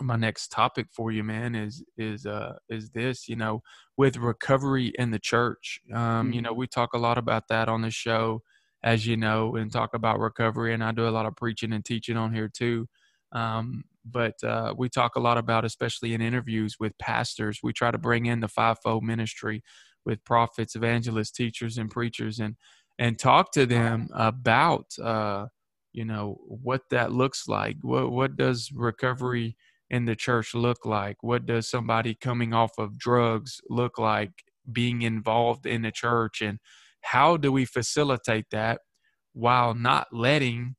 my 0.01 0.15
next 0.15 0.49
topic 0.49 0.87
for 0.91 1.11
you, 1.11 1.23
man. 1.23 1.55
Is 1.55 1.83
is 1.97 2.25
uh 2.25 2.53
is 2.69 2.89
this 2.91 3.27
you 3.27 3.35
know 3.35 3.61
with 3.97 4.17
recovery 4.17 4.93
in 4.97 5.11
the 5.11 5.19
church? 5.19 5.79
Um, 5.93 5.99
mm-hmm. 6.27 6.33
You 6.33 6.41
know, 6.41 6.53
we 6.53 6.67
talk 6.67 6.93
a 6.93 6.97
lot 6.97 7.17
about 7.17 7.47
that 7.49 7.69
on 7.69 7.81
the 7.81 7.91
show, 7.91 8.41
as 8.83 9.05
you 9.05 9.17
know, 9.17 9.55
and 9.55 9.71
talk 9.71 9.93
about 9.93 10.19
recovery, 10.19 10.73
and 10.73 10.83
I 10.83 10.91
do 10.91 11.07
a 11.07 11.09
lot 11.09 11.25
of 11.25 11.35
preaching 11.35 11.73
and 11.73 11.83
teaching 11.83 12.17
on 12.17 12.33
here 12.33 12.49
too. 12.49 12.87
Um, 13.31 13.83
but 14.05 14.43
uh, 14.43 14.73
we 14.77 14.89
talk 14.89 15.15
a 15.15 15.19
lot 15.19 15.37
about, 15.37 15.65
especially 15.65 16.13
in 16.13 16.21
interviews 16.21 16.77
with 16.79 16.97
pastors, 16.97 17.59
we 17.61 17.73
try 17.73 17.91
to 17.91 17.97
bring 17.97 18.25
in 18.25 18.39
the 18.39 18.47
fivefold 18.47 19.03
ministry 19.03 19.61
with 20.05 20.23
prophets, 20.23 20.75
evangelists, 20.75 21.31
teachers, 21.31 21.77
and 21.77 21.91
preachers, 21.91 22.39
and 22.39 22.55
and 22.97 23.17
talk 23.17 23.51
to 23.53 23.65
them 23.65 24.09
about 24.13 24.85
uh, 25.01 25.45
you 25.93 26.05
know 26.05 26.39
what 26.47 26.81
that 26.91 27.11
looks 27.11 27.47
like 27.47 27.77
what 27.81 28.11
what 28.11 28.35
does 28.35 28.71
recovery 28.73 29.55
in 29.89 30.05
the 30.05 30.15
church 30.15 30.53
look 30.53 30.85
like 30.85 31.17
what 31.21 31.45
does 31.45 31.67
somebody 31.67 32.13
coming 32.13 32.53
off 32.53 32.71
of 32.77 32.97
drugs 32.97 33.59
look 33.69 33.97
like 33.97 34.31
being 34.71 35.01
involved 35.01 35.65
in 35.65 35.81
the 35.81 35.91
church 35.91 36.41
and 36.41 36.59
how 37.01 37.37
do 37.37 37.51
we 37.51 37.65
facilitate 37.65 38.45
that 38.51 38.81
while 39.33 39.73
not 39.73 40.07
letting 40.11 40.75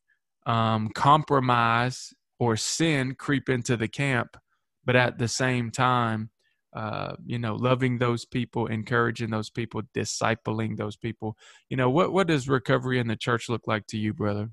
um, 0.47 0.91
compromise 0.95 2.13
or 2.39 2.57
sin 2.57 3.15
creep 3.15 3.49
into 3.49 3.77
the 3.77 3.89
camp 3.89 4.37
but 4.85 4.97
at 4.97 5.19
the 5.19 5.29
same 5.29 5.71
time 5.71 6.31
uh, 6.73 7.17
you 7.27 7.39
know, 7.39 7.57
loving 7.57 7.99
those 7.99 8.25
people, 8.25 8.67
encouraging 8.67 9.31
those 9.31 9.51
people, 9.51 9.83
discipling 9.95 10.77
those 10.77 10.97
people. 10.97 11.37
You 11.69 11.77
know, 11.77 11.91
what 11.91 12.13
what 12.13 12.29
does 12.29 12.49
recovery 12.49 12.99
in 12.99 13.09
the 13.09 13.17
church 13.17 13.49
look 13.49 13.67
like 13.67 13.87
to 13.89 13.99
you, 13.99 14.15
brother? 14.15 14.51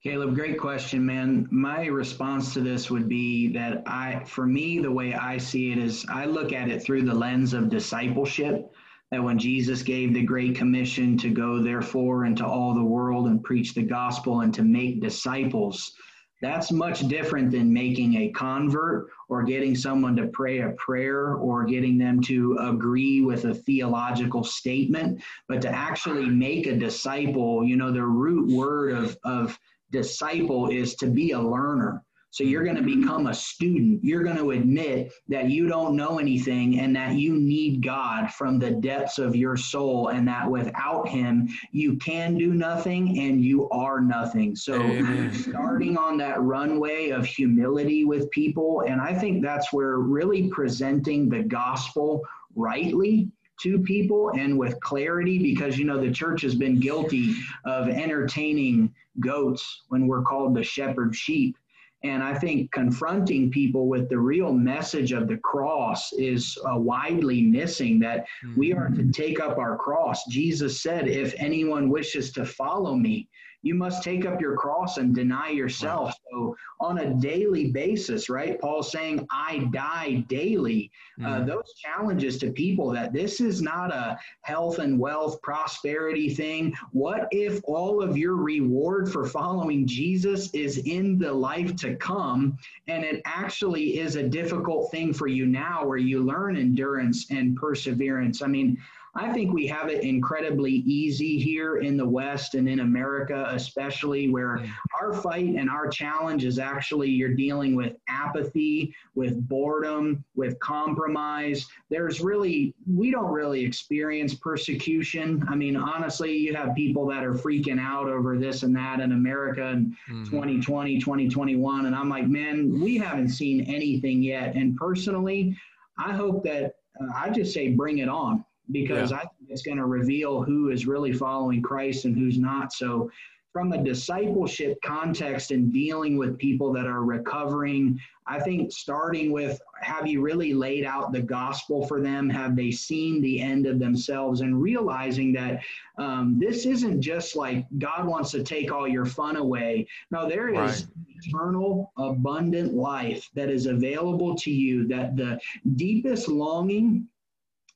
Caleb, 0.00 0.36
great 0.36 0.60
question, 0.60 1.04
man. 1.04 1.48
My 1.50 1.86
response 1.86 2.54
to 2.54 2.60
this 2.60 2.88
would 2.88 3.08
be 3.08 3.48
that 3.54 3.82
I, 3.84 4.22
for 4.24 4.46
me, 4.46 4.78
the 4.78 4.92
way 4.92 5.12
I 5.12 5.38
see 5.38 5.72
it 5.72 5.78
is 5.78 6.06
I 6.08 6.24
look 6.24 6.52
at 6.52 6.68
it 6.68 6.84
through 6.84 7.02
the 7.02 7.14
lens 7.14 7.52
of 7.52 7.68
discipleship. 7.68 8.70
That 9.10 9.24
when 9.24 9.40
Jesus 9.40 9.82
gave 9.82 10.14
the 10.14 10.22
Great 10.22 10.54
Commission 10.54 11.16
to 11.18 11.30
go, 11.30 11.60
therefore, 11.60 12.26
into 12.26 12.46
all 12.46 12.74
the 12.74 12.84
world 12.84 13.26
and 13.26 13.42
preach 13.42 13.74
the 13.74 13.82
gospel 13.82 14.42
and 14.42 14.54
to 14.54 14.62
make 14.62 15.00
disciples, 15.00 15.94
that's 16.40 16.70
much 16.70 17.08
different 17.08 17.50
than 17.50 17.72
making 17.72 18.14
a 18.14 18.30
convert 18.30 19.08
or 19.28 19.42
getting 19.42 19.74
someone 19.74 20.14
to 20.14 20.28
pray 20.28 20.60
a 20.60 20.70
prayer 20.72 21.34
or 21.34 21.64
getting 21.64 21.98
them 21.98 22.20
to 22.22 22.56
agree 22.60 23.22
with 23.22 23.46
a 23.46 23.54
theological 23.54 24.44
statement, 24.44 25.20
but 25.48 25.60
to 25.62 25.68
actually 25.68 26.26
make 26.26 26.66
a 26.66 26.76
disciple, 26.76 27.64
you 27.64 27.76
know, 27.76 27.90
the 27.90 28.04
root 28.04 28.48
word 28.54 28.92
of, 28.92 29.18
of 29.24 29.58
disciple 29.90 30.68
is 30.68 30.94
to 30.96 31.06
be 31.06 31.32
a 31.32 31.40
learner. 31.40 32.02
So 32.30 32.44
you're 32.44 32.64
going 32.64 32.76
to 32.76 32.82
become 32.82 33.26
a 33.26 33.34
student. 33.34 34.04
You're 34.04 34.22
going 34.22 34.36
to 34.36 34.50
admit 34.50 35.12
that 35.28 35.48
you 35.48 35.66
don't 35.66 35.96
know 35.96 36.18
anything 36.18 36.78
and 36.78 36.94
that 36.94 37.14
you 37.14 37.34
need 37.34 37.82
God 37.82 38.30
from 38.30 38.58
the 38.58 38.70
depths 38.70 39.18
of 39.18 39.34
your 39.34 39.56
soul, 39.56 40.08
and 40.08 40.28
that 40.28 40.48
without 40.48 41.08
Him, 41.08 41.48
you 41.72 41.96
can 41.96 42.36
do 42.36 42.52
nothing 42.52 43.18
and 43.18 43.42
you 43.42 43.68
are 43.70 44.00
nothing. 44.00 44.54
So 44.54 44.74
Amen. 44.74 45.32
starting 45.32 45.96
on 45.96 46.18
that 46.18 46.40
runway 46.42 47.10
of 47.10 47.24
humility 47.24 48.04
with 48.04 48.30
people, 48.30 48.84
and 48.86 49.00
I 49.00 49.14
think 49.14 49.42
that's 49.42 49.72
where 49.72 49.98
really 49.98 50.48
presenting 50.48 51.30
the 51.30 51.42
gospel 51.42 52.22
rightly 52.54 53.30
to 53.62 53.80
people 53.80 54.32
and 54.36 54.56
with 54.56 54.78
clarity 54.80 55.38
because 55.38 55.78
you 55.78 55.84
know 55.84 56.00
the 56.00 56.12
church 56.12 56.42
has 56.42 56.54
been 56.54 56.78
guilty 56.78 57.34
of 57.64 57.88
entertaining 57.88 58.94
goats 59.20 59.82
when 59.88 60.06
we're 60.06 60.22
called 60.22 60.54
to 60.56 60.62
shepherd 60.62 61.14
sheep 61.14 61.56
and 62.04 62.22
I 62.22 62.38
think 62.38 62.70
confronting 62.70 63.50
people 63.50 63.88
with 63.88 64.08
the 64.08 64.18
real 64.18 64.52
message 64.52 65.12
of 65.12 65.26
the 65.26 65.38
cross 65.38 66.12
is 66.12 66.56
uh, 66.64 66.78
widely 66.78 67.42
missing 67.42 67.98
that 68.00 68.26
mm-hmm. 68.44 68.58
we 68.58 68.72
are 68.72 68.88
to 68.90 69.10
take 69.10 69.40
up 69.40 69.58
our 69.58 69.76
cross. 69.76 70.24
Jesus 70.26 70.80
said, 70.80 71.08
If 71.08 71.34
anyone 71.38 71.88
wishes 71.88 72.30
to 72.32 72.46
follow 72.46 72.94
me, 72.94 73.28
you 73.62 73.74
must 73.74 74.02
take 74.02 74.24
up 74.24 74.40
your 74.40 74.56
cross 74.56 74.98
and 74.98 75.14
deny 75.14 75.48
yourself. 75.48 76.14
So 76.30 76.56
on 76.80 76.98
a 76.98 77.14
daily 77.14 77.72
basis, 77.72 78.28
right? 78.28 78.60
Paul's 78.60 78.92
saying, 78.92 79.26
I 79.32 79.68
die 79.72 80.24
daily. 80.28 80.90
Uh, 81.20 81.24
mm. 81.24 81.28
Uh, 81.28 81.44
those 81.44 81.74
challenges 81.74 82.38
to 82.38 82.50
people 82.50 82.90
that 82.90 83.12
this 83.12 83.40
is 83.40 83.60
not 83.60 83.92
a 83.92 84.18
health 84.42 84.78
and 84.78 84.98
wealth 84.98 85.42
prosperity 85.42 86.32
thing. 86.32 86.72
What 86.92 87.28
if 87.32 87.60
all 87.64 88.00
of 88.02 88.16
your 88.16 88.36
reward 88.36 89.10
for 89.10 89.26
following 89.26 89.86
Jesus 89.86 90.50
is 90.54 90.78
in 90.78 91.18
the 91.18 91.32
life 91.32 91.74
to 91.76 91.96
come 91.96 92.56
and 92.86 93.04
it 93.04 93.20
actually 93.24 93.98
is 93.98 94.16
a 94.16 94.28
difficult 94.28 94.90
thing 94.90 95.12
for 95.12 95.26
you 95.26 95.46
now 95.46 95.84
where 95.84 95.98
you 95.98 96.22
learn 96.22 96.56
endurance 96.56 97.30
and 97.30 97.56
perseverance? 97.56 98.40
I 98.42 98.46
mean, 98.46 98.78
I 99.18 99.32
think 99.32 99.52
we 99.52 99.66
have 99.66 99.88
it 99.90 100.04
incredibly 100.04 100.70
easy 100.70 101.40
here 101.40 101.78
in 101.78 101.96
the 101.96 102.08
West 102.08 102.54
and 102.54 102.68
in 102.68 102.78
America, 102.78 103.48
especially 103.50 104.28
where 104.28 104.64
our 105.00 105.12
fight 105.12 105.56
and 105.56 105.68
our 105.68 105.88
challenge 105.88 106.44
is 106.44 106.60
actually 106.60 107.10
you're 107.10 107.34
dealing 107.34 107.74
with 107.74 107.96
apathy, 108.08 108.94
with 109.16 109.48
boredom, 109.48 110.24
with 110.36 110.56
compromise. 110.60 111.66
There's 111.90 112.20
really, 112.20 112.74
we 112.86 113.10
don't 113.10 113.32
really 113.32 113.64
experience 113.64 114.34
persecution. 114.34 115.44
I 115.48 115.56
mean, 115.56 115.76
honestly, 115.76 116.36
you 116.36 116.54
have 116.54 116.76
people 116.76 117.04
that 117.08 117.24
are 117.24 117.34
freaking 117.34 117.80
out 117.80 118.08
over 118.08 118.38
this 118.38 118.62
and 118.62 118.76
that 118.76 119.00
in 119.00 119.10
America 119.10 119.70
in 119.70 119.96
mm-hmm. 120.08 120.24
2020, 120.26 121.00
2021. 121.00 121.86
And 121.86 121.96
I'm 121.96 122.08
like, 122.08 122.28
man, 122.28 122.80
we 122.80 122.98
haven't 122.98 123.30
seen 123.30 123.62
anything 123.62 124.22
yet. 124.22 124.54
And 124.54 124.76
personally, 124.76 125.56
I 125.98 126.12
hope 126.12 126.44
that 126.44 126.76
uh, 127.00 127.06
I 127.16 127.30
just 127.30 127.52
say 127.52 127.70
bring 127.70 127.98
it 127.98 128.08
on 128.08 128.44
because 128.70 129.10
yeah. 129.10 129.18
I 129.18 129.20
think 129.20 129.50
it's 129.50 129.62
going 129.62 129.78
to 129.78 129.86
reveal 129.86 130.42
who 130.42 130.70
is 130.70 130.86
really 130.86 131.12
following 131.12 131.62
Christ 131.62 132.04
and 132.04 132.16
who's 132.16 132.38
not. 132.38 132.72
So, 132.72 133.10
from 133.52 133.72
a 133.72 133.82
discipleship 133.82 134.78
context 134.84 135.50
and 135.50 135.72
dealing 135.72 136.18
with 136.18 136.38
people 136.38 136.72
that 136.74 136.86
are 136.86 137.02
recovering, 137.02 137.98
I 138.26 138.38
think 138.38 138.70
starting 138.70 139.32
with 139.32 139.60
have 139.80 140.06
you 140.06 140.20
really 140.20 140.52
laid 140.52 140.84
out 140.84 141.12
the 141.12 141.22
gospel 141.22 141.86
for 141.86 142.00
them? 142.00 142.28
Have 142.28 142.56
they 142.56 142.70
seen 142.70 143.22
the 143.22 143.40
end 143.40 143.66
of 143.66 143.78
themselves? 143.78 144.42
And 144.42 144.60
realizing 144.60 145.32
that 145.32 145.62
um, 145.96 146.38
this 146.38 146.66
isn't 146.66 147.00
just 147.00 147.36
like 147.36 147.64
God 147.78 148.06
wants 148.06 148.30
to 148.32 148.42
take 148.42 148.70
all 148.70 148.86
your 148.86 149.06
fun 149.06 149.36
away. 149.36 149.88
No, 150.10 150.28
there 150.28 150.48
is 150.50 150.54
right. 150.56 150.86
eternal, 151.24 151.92
abundant 151.96 152.74
life 152.74 153.28
that 153.34 153.48
is 153.48 153.66
available 153.66 154.36
to 154.36 154.50
you, 154.50 154.86
that 154.88 155.16
the 155.16 155.40
deepest 155.76 156.28
longing 156.28 157.08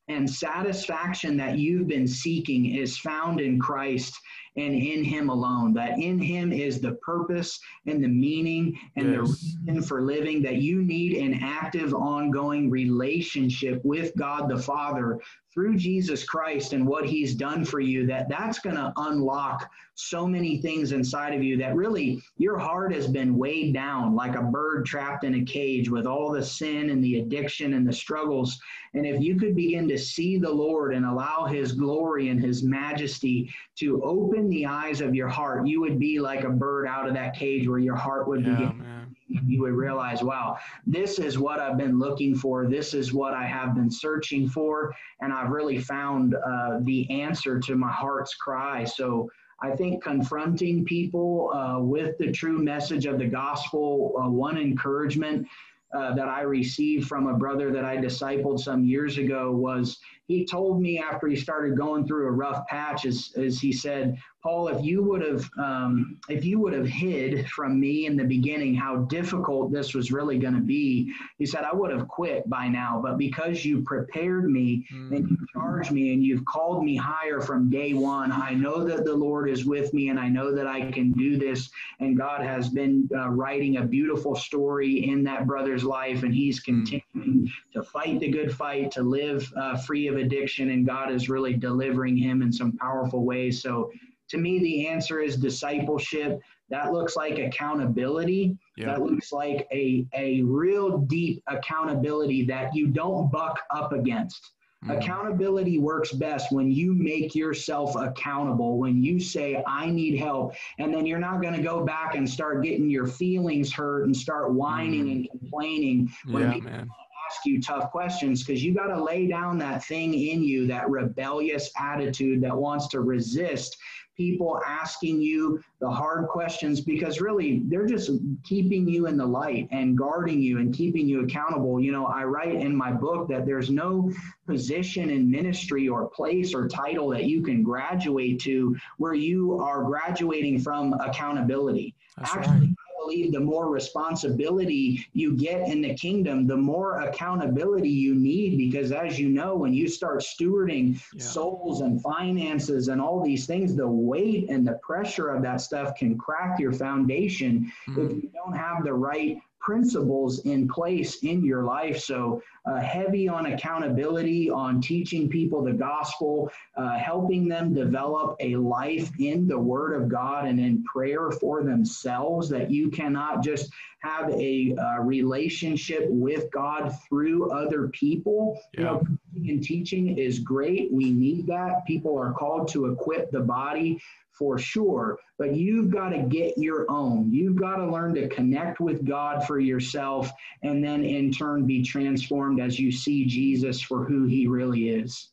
and 0.08 0.28
satisfaction 0.28 1.36
that 1.36 1.58
you've 1.58 1.88
been 1.88 2.06
seeking 2.06 2.74
is 2.74 2.98
found 2.98 3.40
in 3.40 3.58
Christ 3.58 4.18
and 4.56 4.74
in 4.74 5.04
Him 5.04 5.28
alone. 5.28 5.72
That 5.74 5.98
in 5.98 6.18
Him 6.18 6.52
is 6.52 6.80
the 6.80 6.92
purpose 6.94 7.60
and 7.86 8.02
the 8.02 8.08
meaning 8.08 8.78
and 8.96 9.12
yes. 9.12 9.16
the 9.16 9.22
reason 9.22 9.82
for 9.82 10.02
living, 10.02 10.42
that 10.42 10.56
you 10.56 10.82
need 10.82 11.16
an 11.16 11.40
active, 11.42 11.94
ongoing 11.94 12.70
relationship 12.70 13.80
with 13.84 14.14
God 14.16 14.48
the 14.48 14.58
Father 14.58 15.18
through 15.52 15.76
Jesus 15.76 16.24
Christ 16.24 16.72
and 16.72 16.86
what 16.86 17.04
he's 17.04 17.34
done 17.34 17.64
for 17.64 17.80
you 17.80 18.06
that 18.06 18.28
that's 18.28 18.58
going 18.58 18.76
to 18.76 18.92
unlock 18.96 19.70
so 19.94 20.26
many 20.26 20.56
things 20.58 20.92
inside 20.92 21.34
of 21.34 21.42
you 21.42 21.58
that 21.58 21.76
really 21.76 22.22
your 22.38 22.58
heart 22.58 22.94
has 22.94 23.06
been 23.06 23.36
weighed 23.36 23.74
down 23.74 24.16
like 24.16 24.34
a 24.34 24.42
bird 24.42 24.86
trapped 24.86 25.24
in 25.24 25.34
a 25.34 25.44
cage 25.44 25.90
with 25.90 26.06
all 26.06 26.32
the 26.32 26.42
sin 26.42 26.88
and 26.88 27.04
the 27.04 27.18
addiction 27.18 27.74
and 27.74 27.86
the 27.86 27.92
struggles 27.92 28.58
and 28.94 29.06
if 29.06 29.22
you 29.22 29.38
could 29.38 29.54
begin 29.54 29.86
to 29.88 29.98
see 29.98 30.38
the 30.38 30.50
Lord 30.50 30.94
and 30.94 31.04
allow 31.04 31.44
his 31.44 31.72
glory 31.72 32.28
and 32.28 32.42
his 32.42 32.62
majesty 32.62 33.52
to 33.76 34.02
open 34.02 34.41
the 34.50 34.66
eyes 34.66 35.00
of 35.00 35.14
your 35.14 35.28
heart 35.28 35.66
you 35.66 35.80
would 35.80 35.98
be 35.98 36.18
like 36.18 36.44
a 36.44 36.50
bird 36.50 36.86
out 36.86 37.08
of 37.08 37.14
that 37.14 37.34
cage 37.34 37.68
where 37.68 37.78
your 37.78 37.96
heart 37.96 38.26
would 38.26 38.44
yeah, 38.44 38.50
begin 38.50 38.78
man 38.78 39.02
you 39.46 39.60
would 39.62 39.72
realize, 39.72 40.22
wow, 40.22 40.58
this 40.86 41.18
is 41.18 41.38
what 41.38 41.60
I've 41.60 41.78
been 41.78 41.98
looking 41.98 42.34
for. 42.34 42.66
This 42.66 42.94
is 42.94 43.12
what 43.12 43.34
I 43.34 43.44
have 43.44 43.74
been 43.74 43.90
searching 43.90 44.48
for. 44.48 44.94
And 45.20 45.32
I've 45.32 45.50
really 45.50 45.78
found 45.78 46.34
uh, 46.34 46.78
the 46.82 47.10
answer 47.10 47.58
to 47.60 47.74
my 47.74 47.90
heart's 47.90 48.34
cry. 48.34 48.84
So 48.84 49.30
I 49.62 49.74
think 49.76 50.02
confronting 50.02 50.84
people 50.84 51.52
uh, 51.54 51.80
with 51.80 52.18
the 52.18 52.32
true 52.32 52.58
message 52.58 53.06
of 53.06 53.18
the 53.18 53.26
gospel, 53.26 54.14
uh, 54.22 54.28
one 54.28 54.58
encouragement 54.58 55.46
uh, 55.94 56.14
that 56.14 56.28
I 56.28 56.40
received 56.40 57.06
from 57.06 57.26
a 57.26 57.34
brother 57.34 57.70
that 57.70 57.84
I 57.84 57.96
discipled 57.96 58.58
some 58.58 58.84
years 58.84 59.18
ago 59.18 59.52
was 59.52 59.98
he 60.28 60.46
told 60.46 60.80
me 60.80 60.98
after 60.98 61.26
he 61.28 61.36
started 61.36 61.76
going 61.76 62.06
through 62.06 62.26
a 62.26 62.30
rough 62.30 62.66
patch, 62.68 63.04
as, 63.04 63.32
as 63.36 63.60
he 63.60 63.72
said, 63.72 64.16
Paul, 64.42 64.68
if 64.68 64.84
you 64.84 65.04
would 65.04 65.22
have 65.22 65.48
um, 65.56 66.18
if 66.28 66.44
you 66.44 66.58
would 66.58 66.72
have 66.72 66.88
hid 66.88 67.48
from 67.48 67.78
me 67.78 68.06
in 68.06 68.16
the 68.16 68.24
beginning 68.24 68.74
how 68.74 68.96
difficult 69.02 69.70
this 69.70 69.94
was 69.94 70.10
really 70.10 70.36
going 70.36 70.54
to 70.54 70.60
be, 70.60 71.12
he 71.38 71.46
said 71.46 71.62
I 71.62 71.72
would 71.72 71.92
have 71.92 72.08
quit 72.08 72.48
by 72.50 72.66
now. 72.66 73.00
But 73.00 73.18
because 73.18 73.64
you 73.64 73.82
prepared 73.82 74.50
me 74.50 74.84
mm. 74.92 75.16
and 75.16 75.30
you 75.30 75.38
charged 75.52 75.92
me 75.92 76.12
and 76.12 76.24
you've 76.24 76.44
called 76.44 76.82
me 76.84 76.96
higher 76.96 77.40
from 77.40 77.70
day 77.70 77.94
one, 77.94 78.32
I 78.32 78.52
know 78.52 78.82
that 78.82 79.04
the 79.04 79.14
Lord 79.14 79.48
is 79.48 79.64
with 79.64 79.94
me 79.94 80.08
and 80.08 80.18
I 80.18 80.28
know 80.28 80.52
that 80.52 80.66
I 80.66 80.90
can 80.90 81.12
do 81.12 81.36
this. 81.36 81.70
And 82.00 82.16
God 82.16 82.42
has 82.42 82.68
been 82.68 83.08
uh, 83.14 83.28
writing 83.28 83.76
a 83.76 83.82
beautiful 83.82 84.34
story 84.34 85.08
in 85.08 85.22
that 85.22 85.46
brother's 85.46 85.84
life, 85.84 86.24
and 86.24 86.34
he's 86.34 86.58
hmm. 86.58 86.72
continuing 86.72 87.02
mm. 87.11 87.11
To 87.14 87.82
fight 87.82 88.20
the 88.20 88.28
good 88.28 88.54
fight, 88.54 88.90
to 88.92 89.02
live 89.02 89.50
uh, 89.56 89.76
free 89.78 90.06
of 90.08 90.16
addiction, 90.16 90.70
and 90.70 90.86
God 90.86 91.12
is 91.12 91.28
really 91.28 91.54
delivering 91.54 92.16
him 92.16 92.42
in 92.42 92.52
some 92.52 92.72
powerful 92.72 93.24
ways. 93.24 93.62
So 93.62 93.90
to 94.30 94.38
me, 94.38 94.58
the 94.60 94.88
answer 94.88 95.20
is 95.20 95.36
discipleship. 95.36 96.40
That 96.70 96.92
looks 96.92 97.16
like 97.16 97.38
accountability. 97.38 98.56
Yeah. 98.78 98.86
That 98.86 99.02
looks 99.02 99.30
like 99.30 99.68
a, 99.70 100.06
a 100.14 100.42
real 100.42 100.98
deep 100.98 101.42
accountability 101.46 102.46
that 102.46 102.74
you 102.74 102.86
don't 102.88 103.30
buck 103.30 103.58
up 103.70 103.92
against. 103.92 104.52
Mm. 104.86 104.96
Accountability 104.96 105.78
works 105.78 106.12
best 106.12 106.50
when 106.50 106.70
you 106.70 106.94
make 106.94 107.34
yourself 107.34 107.94
accountable, 107.94 108.78
when 108.78 109.02
you 109.02 109.20
say, 109.20 109.62
I 109.66 109.90
need 109.90 110.18
help. 110.18 110.54
And 110.78 110.92
then 110.92 111.06
you're 111.06 111.18
not 111.18 111.42
going 111.42 111.54
to 111.54 111.62
go 111.62 111.84
back 111.84 112.14
and 112.14 112.28
start 112.28 112.64
getting 112.64 112.88
your 112.88 113.06
feelings 113.06 113.72
hurt 113.72 114.04
and 114.04 114.16
start 114.16 114.54
whining 114.54 115.04
mm. 115.04 115.12
and 115.12 115.30
complaining 115.30 116.12
when 116.24 116.42
yeah, 116.42 116.52
people 116.54 116.70
man. 116.70 116.90
Ask 117.32 117.46
you 117.46 117.60
tough 117.60 117.90
questions 117.90 118.42
because 118.42 118.62
you 118.62 118.74
got 118.74 118.88
to 118.88 119.02
lay 119.02 119.26
down 119.26 119.56
that 119.58 119.82
thing 119.84 120.12
in 120.14 120.42
you, 120.42 120.66
that 120.66 120.90
rebellious 120.90 121.70
attitude 121.78 122.42
that 122.42 122.56
wants 122.56 122.88
to 122.88 123.00
resist 123.00 123.78
people 124.14 124.60
asking 124.66 125.22
you 125.22 125.58
the 125.80 125.90
hard 125.90 126.28
questions 126.28 126.82
because 126.82 127.22
really 127.22 127.62
they're 127.64 127.86
just 127.86 128.10
keeping 128.44 128.86
you 128.86 129.06
in 129.06 129.16
the 129.16 129.24
light 129.24 129.66
and 129.70 129.96
guarding 129.96 130.42
you 130.42 130.58
and 130.58 130.74
keeping 130.74 131.08
you 131.08 131.24
accountable. 131.24 131.80
You 131.80 131.92
know, 131.92 132.04
I 132.04 132.24
write 132.24 132.56
in 132.56 132.76
my 132.76 132.92
book 132.92 133.26
that 133.30 133.46
there's 133.46 133.70
no 133.70 134.12
position 134.46 135.08
in 135.08 135.30
ministry 135.30 135.88
or 135.88 136.08
place 136.08 136.52
or 136.52 136.68
title 136.68 137.08
that 137.08 137.24
you 137.24 137.42
can 137.42 137.62
graduate 137.62 138.38
to 138.40 138.76
where 138.98 139.14
you 139.14 139.58
are 139.58 139.82
graduating 139.82 140.60
from 140.60 140.92
accountability. 141.00 141.94
That's 142.18 142.36
Actually, 142.36 142.58
right 142.58 142.76
believe 143.12 143.32
the 143.32 143.40
more 143.40 143.68
responsibility 143.68 145.06
you 145.12 145.36
get 145.36 145.68
in 145.68 145.82
the 145.82 145.94
kingdom, 145.94 146.46
the 146.46 146.56
more 146.56 147.00
accountability 147.00 147.88
you 147.88 148.14
need. 148.14 148.58
Because 148.58 148.92
as 148.92 149.18
you 149.18 149.28
know, 149.28 149.54
when 149.54 149.72
you 149.72 149.88
start 149.88 150.20
stewarding 150.20 151.00
yeah. 151.14 151.22
souls 151.22 151.80
and 151.80 152.00
finances 152.02 152.88
and 152.88 153.00
all 153.00 153.22
these 153.22 153.46
things, 153.46 153.76
the 153.76 153.86
weight 153.86 154.48
and 154.48 154.66
the 154.66 154.78
pressure 154.82 155.28
of 155.28 155.42
that 155.42 155.60
stuff 155.60 155.94
can 155.94 156.16
crack 156.16 156.58
your 156.58 156.72
foundation 156.72 157.70
mm. 157.88 158.10
if 158.10 158.22
you 158.22 158.30
don't 158.34 158.56
have 158.56 158.84
the 158.84 158.92
right 158.92 159.38
principles 159.62 160.40
in 160.40 160.68
place 160.68 161.22
in 161.22 161.44
your 161.44 161.64
life. 161.64 161.98
So, 162.00 162.42
uh, 162.66 162.80
heavy 162.80 163.28
on 163.28 163.46
accountability, 163.46 164.50
on 164.50 164.80
teaching 164.80 165.28
people 165.28 165.62
the 165.62 165.72
gospel, 165.72 166.50
uh, 166.76 166.98
helping 166.98 167.48
them 167.48 167.72
develop 167.72 168.36
a 168.40 168.56
life 168.56 169.10
in 169.18 169.46
the 169.48 169.58
Word 169.58 170.00
of 170.00 170.08
God 170.08 170.46
and 170.46 170.60
in 170.60 170.84
prayer 170.84 171.30
for 171.30 171.64
themselves, 171.64 172.48
that 172.50 172.70
you 172.70 172.90
cannot 172.90 173.42
just 173.42 173.72
have 174.00 174.30
a 174.30 174.74
uh, 174.76 175.00
relationship 175.00 176.06
with 176.08 176.50
God 176.50 176.92
through 177.08 177.50
other 177.50 177.88
people. 177.88 178.60
Yeah. 178.74 178.80
You 178.80 178.84
know, 178.84 179.06
and 179.34 179.62
teaching 179.62 180.18
is 180.18 180.38
great. 180.38 180.92
We 180.92 181.10
need 181.10 181.46
that. 181.46 181.84
People 181.86 182.18
are 182.18 182.32
called 182.32 182.68
to 182.68 182.86
equip 182.86 183.30
the 183.30 183.40
body 183.40 184.00
for 184.32 184.58
sure, 184.58 185.18
but 185.38 185.54
you've 185.54 185.90
got 185.90 186.10
to 186.10 186.18
get 186.18 186.56
your 186.56 186.90
own. 186.90 187.32
You've 187.32 187.56
got 187.56 187.76
to 187.76 187.90
learn 187.90 188.14
to 188.14 188.28
connect 188.28 188.80
with 188.80 189.06
God 189.06 189.46
for 189.46 189.60
yourself 189.60 190.30
and 190.62 190.82
then 190.82 191.04
in 191.04 191.32
turn 191.32 191.66
be 191.66 191.82
transformed 191.82 192.60
as 192.60 192.78
you 192.78 192.90
see 192.90 193.26
Jesus 193.26 193.80
for 193.80 194.04
who 194.04 194.24
he 194.24 194.46
really 194.46 194.88
is. 194.88 195.28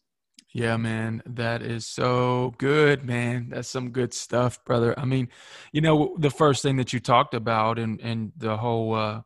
Yeah, 0.52 0.78
man, 0.78 1.22
that 1.28 1.62
is 1.62 1.86
so 1.86 2.56
good, 2.58 3.06
man. 3.06 3.50
That's 3.50 3.70
some 3.70 3.92
good 3.92 4.14
stuff, 4.14 4.64
brother. 4.66 4.98
I 5.00 5.06
mean, 5.06 5.30
you 5.72 5.82
know, 5.82 6.16
the 6.18 6.32
first 6.32 6.64
thing 6.64 6.78
that 6.78 6.92
you 6.92 7.00
talked 7.00 7.36
about 7.36 7.78
and 7.78 8.02
and 8.02 8.32
the 8.36 8.58
whole 8.58 8.96
uh, 8.96 9.22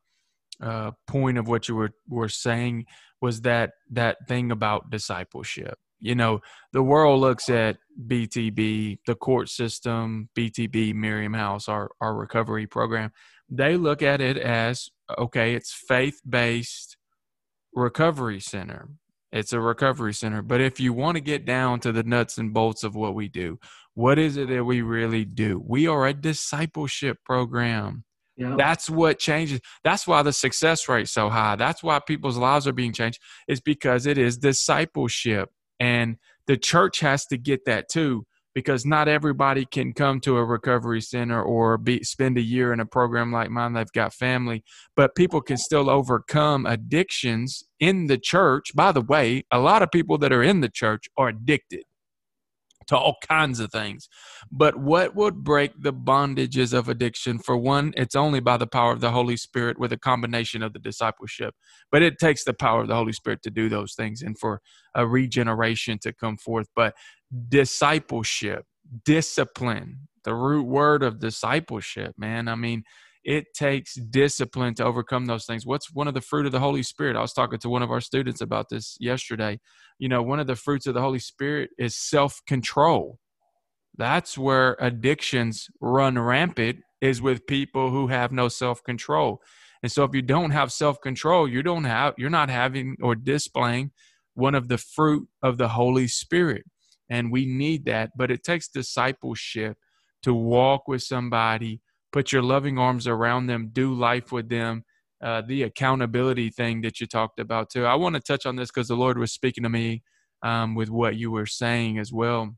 uh, 0.61 0.91
point 1.07 1.37
of 1.37 1.47
what 1.47 1.69
you 1.69 1.75
were 1.75 1.91
were 2.09 2.27
saying 2.27 2.87
was 3.23 3.41
that 3.41 3.71
that 3.89 4.17
thing 4.27 4.51
about 4.51 4.89
discipleship. 4.89 5.75
You 5.99 6.13
know, 6.15 6.41
the 6.73 6.83
world 6.83 7.21
looks 7.21 7.49
at 7.49 7.77
BTB, 8.07 8.99
the 9.07 9.15
court 9.15 9.47
system, 9.47 10.29
BTB, 10.37 10.93
Miriam 10.93 11.33
House, 11.33 11.69
our 11.69 11.89
our 12.01 12.13
recovery 12.13 12.67
program. 12.67 13.11
They 13.49 13.77
look 13.77 14.01
at 14.01 14.19
it 14.19 14.37
as 14.37 14.89
okay, 15.17 15.55
it's 15.55 15.73
faith 15.73 16.19
based 16.27 16.97
recovery 17.73 18.41
center 18.41 18.89
it's 19.33 19.51
a 19.51 19.59
recovery 19.59 20.13
center. 20.13 20.43
But 20.43 20.61
if 20.61 20.79
you 20.79 20.93
want 20.93 21.15
to 21.15 21.21
get 21.21 21.43
down 21.43 21.79
to 21.79 21.91
the 21.91 22.03
nuts 22.03 22.37
and 22.37 22.53
bolts 22.53 22.83
of 22.83 22.93
what 22.95 23.15
we 23.15 23.27
do, 23.27 23.57
what 23.95 24.19
is 24.19 24.37
it 24.37 24.47
that 24.49 24.63
we 24.63 24.83
really 24.83 25.25
do? 25.25 25.61
We 25.65 25.87
are 25.87 26.05
a 26.05 26.13
discipleship 26.13 27.17
program. 27.25 28.03
Yeah. 28.35 28.55
That's 28.57 28.89
what 28.89 29.19
changes. 29.19 29.59
That's 29.83 30.07
why 30.07 30.23
the 30.23 30.33
success 30.33 30.89
rate's 30.89 31.11
so 31.11 31.29
high. 31.29 31.55
That's 31.55 31.83
why 31.83 31.99
people's 31.99 32.37
lives 32.37 32.67
are 32.67 32.73
being 32.73 32.93
changed. 32.93 33.19
Is 33.47 33.61
because 33.61 34.05
it 34.05 34.17
is 34.17 34.37
discipleship, 34.37 35.49
and 35.79 36.17
the 36.47 36.57
church 36.57 36.99
has 37.01 37.25
to 37.27 37.37
get 37.37 37.65
that 37.65 37.89
too 37.89 38.25
because 38.53 38.85
not 38.85 39.07
everybody 39.07 39.65
can 39.65 39.93
come 39.93 40.19
to 40.19 40.37
a 40.37 40.45
recovery 40.45 41.01
center 41.01 41.41
or 41.41 41.77
be, 41.77 42.03
spend 42.03 42.37
a 42.37 42.41
year 42.41 42.71
in 42.71 42.79
a 42.79 42.85
program 42.85 43.31
like 43.31 43.49
mine. 43.49 43.73
They've 43.73 43.91
got 43.91 44.13
family, 44.13 44.63
but 44.95 45.15
people 45.15 45.41
can 45.41 45.57
still 45.57 45.89
overcome 45.89 46.65
addictions 46.65 47.63
in 47.79 48.07
the 48.07 48.17
church. 48.17 48.71
By 48.75 48.91
the 48.91 49.01
way, 49.01 49.45
a 49.51 49.59
lot 49.59 49.81
of 49.81 49.91
people 49.91 50.17
that 50.19 50.31
are 50.31 50.43
in 50.43 50.61
the 50.61 50.69
church 50.69 51.05
are 51.17 51.29
addicted 51.29 51.83
to 52.87 52.97
all 52.97 53.17
kinds 53.27 53.59
of 53.59 53.71
things. 53.71 54.09
But 54.51 54.77
what 54.77 55.15
would 55.15 55.43
break 55.43 55.71
the 55.81 55.93
bondages 55.93 56.73
of 56.73 56.89
addiction? 56.89 57.39
For 57.39 57.57
one, 57.57 57.93
it's 57.97 58.15
only 58.15 58.39
by 58.39 58.57
the 58.57 58.67
power 58.67 58.91
of 58.91 59.01
the 59.01 59.11
Holy 59.11 59.37
Spirit 59.37 59.79
with 59.79 59.91
a 59.91 59.97
combination 59.97 60.63
of 60.63 60.73
the 60.73 60.79
discipleship. 60.79 61.55
But 61.91 62.01
it 62.01 62.19
takes 62.19 62.43
the 62.43 62.53
power 62.53 62.81
of 62.81 62.87
the 62.87 62.95
Holy 62.95 63.13
Spirit 63.13 63.41
to 63.43 63.51
do 63.51 63.69
those 63.69 63.93
things 63.93 64.21
and 64.21 64.37
for 64.37 64.61
a 64.95 65.07
regeneration 65.07 65.99
to 65.99 66.13
come 66.13 66.37
forth. 66.37 66.67
But 66.75 66.95
discipleship, 67.49 68.65
discipline, 69.05 70.07
the 70.23 70.35
root 70.35 70.63
word 70.65 71.03
of 71.03 71.19
discipleship, 71.19 72.15
man. 72.17 72.47
I 72.47 72.55
mean, 72.55 72.83
it 73.23 73.53
takes 73.53 73.95
discipline 73.95 74.73
to 74.75 74.85
overcome 74.85 75.25
those 75.25 75.45
things. 75.45 75.65
What's 75.65 75.93
one 75.93 76.07
of 76.07 76.13
the 76.13 76.21
fruit 76.21 76.45
of 76.45 76.51
the 76.51 76.59
Holy 76.59 76.83
Spirit? 76.83 77.15
I 77.15 77.21
was 77.21 77.33
talking 77.33 77.59
to 77.59 77.69
one 77.69 77.81
of 77.81 77.91
our 77.91 78.01
students 78.01 78.41
about 78.41 78.69
this 78.69 78.97
yesterday. 78.99 79.59
You 79.97 80.09
know, 80.09 80.21
one 80.21 80.39
of 80.39 80.47
the 80.47 80.55
fruits 80.55 80.87
of 80.87 80.93
the 80.93 81.01
Holy 81.01 81.19
Spirit 81.19 81.69
is 81.77 81.95
self 81.95 82.41
control. 82.47 83.19
That's 83.97 84.37
where 84.37 84.75
addictions 84.79 85.67
run 85.79 86.17
rampant, 86.17 86.79
is 86.99 87.21
with 87.21 87.47
people 87.47 87.91
who 87.91 88.07
have 88.07 88.31
no 88.31 88.47
self 88.47 88.83
control. 88.83 89.41
And 89.83 89.91
so 89.91 90.03
if 90.03 90.15
you 90.15 90.21
don't 90.21 90.51
have 90.51 90.71
self 90.71 90.99
control, 91.01 91.47
you 91.47 91.63
don't 91.63 91.83
have 91.83 92.15
you're 92.17 92.29
not 92.29 92.49
having 92.49 92.97
or 93.01 93.15
displaying 93.15 93.91
one 94.33 94.55
of 94.55 94.67
the 94.67 94.77
fruit 94.77 95.27
of 95.41 95.57
the 95.57 95.69
Holy 95.69 96.07
Spirit. 96.07 96.63
And 97.09 97.31
we 97.31 97.45
need 97.45 97.85
that, 97.85 98.11
but 98.17 98.31
it 98.31 98.43
takes 98.43 98.67
discipleship 98.67 99.77
to 100.23 100.33
walk 100.33 100.87
with 100.87 101.03
somebody 101.03 101.81
put 102.13 102.31
your 102.31 102.43
loving 102.43 102.77
arms 102.77 103.07
around 103.07 103.47
them, 103.47 103.71
do 103.73 103.93
life 103.93 104.31
with 104.31 104.47
them. 104.47 104.85
Uh, 105.21 105.41
the 105.41 105.63
accountability 105.63 106.49
thing 106.49 106.81
that 106.81 106.99
you 106.99 107.07
talked 107.07 107.39
about 107.39 107.69
too. 107.69 107.85
I 107.85 107.95
want 107.95 108.15
to 108.15 108.21
touch 108.21 108.45
on 108.45 108.55
this 108.55 108.69
because 108.69 108.89
the 108.89 108.95
Lord 108.95 109.17
was 109.17 109.31
speaking 109.31 109.63
to 109.63 109.69
me 109.69 110.03
um, 110.43 110.75
with 110.75 110.89
what 110.89 111.15
you 111.15 111.31
were 111.31 111.45
saying 111.45 111.97
as 111.97 112.11
well. 112.11 112.55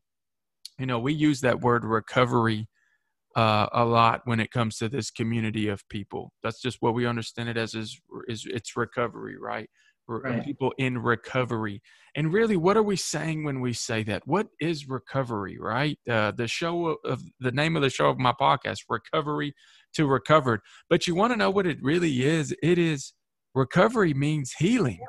You 0.80 0.88
know, 0.88 1.00
we 1.00 1.14
use 1.14 1.42
that 1.42 1.62
word 1.62 1.86
recovery 1.86 2.68
uh, 3.36 3.68
a 3.72 3.86
lot 3.86 4.22
when 4.26 4.40
it 4.40 4.52
comes 4.52 4.78
to 4.78 4.90
this 4.90 5.12
community 5.12 5.68
of 5.68 5.88
people. 5.90 6.32
That's 6.42 6.60
just 6.62 6.82
what 6.82 6.96
we 6.96 7.06
understand 7.06 7.50
it 7.50 7.58
as 7.58 7.76
is 7.76 8.00
is 8.28 8.46
it's 8.50 8.76
recovery, 8.76 9.38
right? 9.38 9.70
Right. 10.08 10.44
people 10.44 10.74
in 10.78 10.98
recovery. 10.98 11.82
And 12.16 12.32
really, 12.32 12.58
what 12.58 12.78
are 12.78 12.84
we 12.84 12.96
saying 12.96 13.44
when 13.44 13.60
we 13.60 13.74
say 13.74 14.04
that? 14.04 14.26
What 14.26 14.48
is 14.60 14.88
recovery, 14.88 15.58
right? 15.60 15.98
Uh, 16.10 16.32
the 16.32 16.48
show 16.48 16.98
of 17.04 17.24
the 17.40 17.52
name 17.52 17.76
of 17.76 17.82
the 17.82 17.90
show 17.90 18.10
of 18.10 18.18
my 18.18 18.34
podcast, 18.40 18.80
Recovery 18.90 19.54
to 19.96 20.06
Recovered. 20.08 20.62
But 20.90 21.08
you 21.08 21.16
want 21.16 21.34
to 21.34 21.38
know 21.38 21.50
what 21.50 21.68
it 21.68 21.78
really 21.82 22.24
is? 22.24 22.56
It 22.64 22.78
is 22.78 23.14
recovery 23.54 24.14
means 24.14 24.54
healing. 24.58 25.00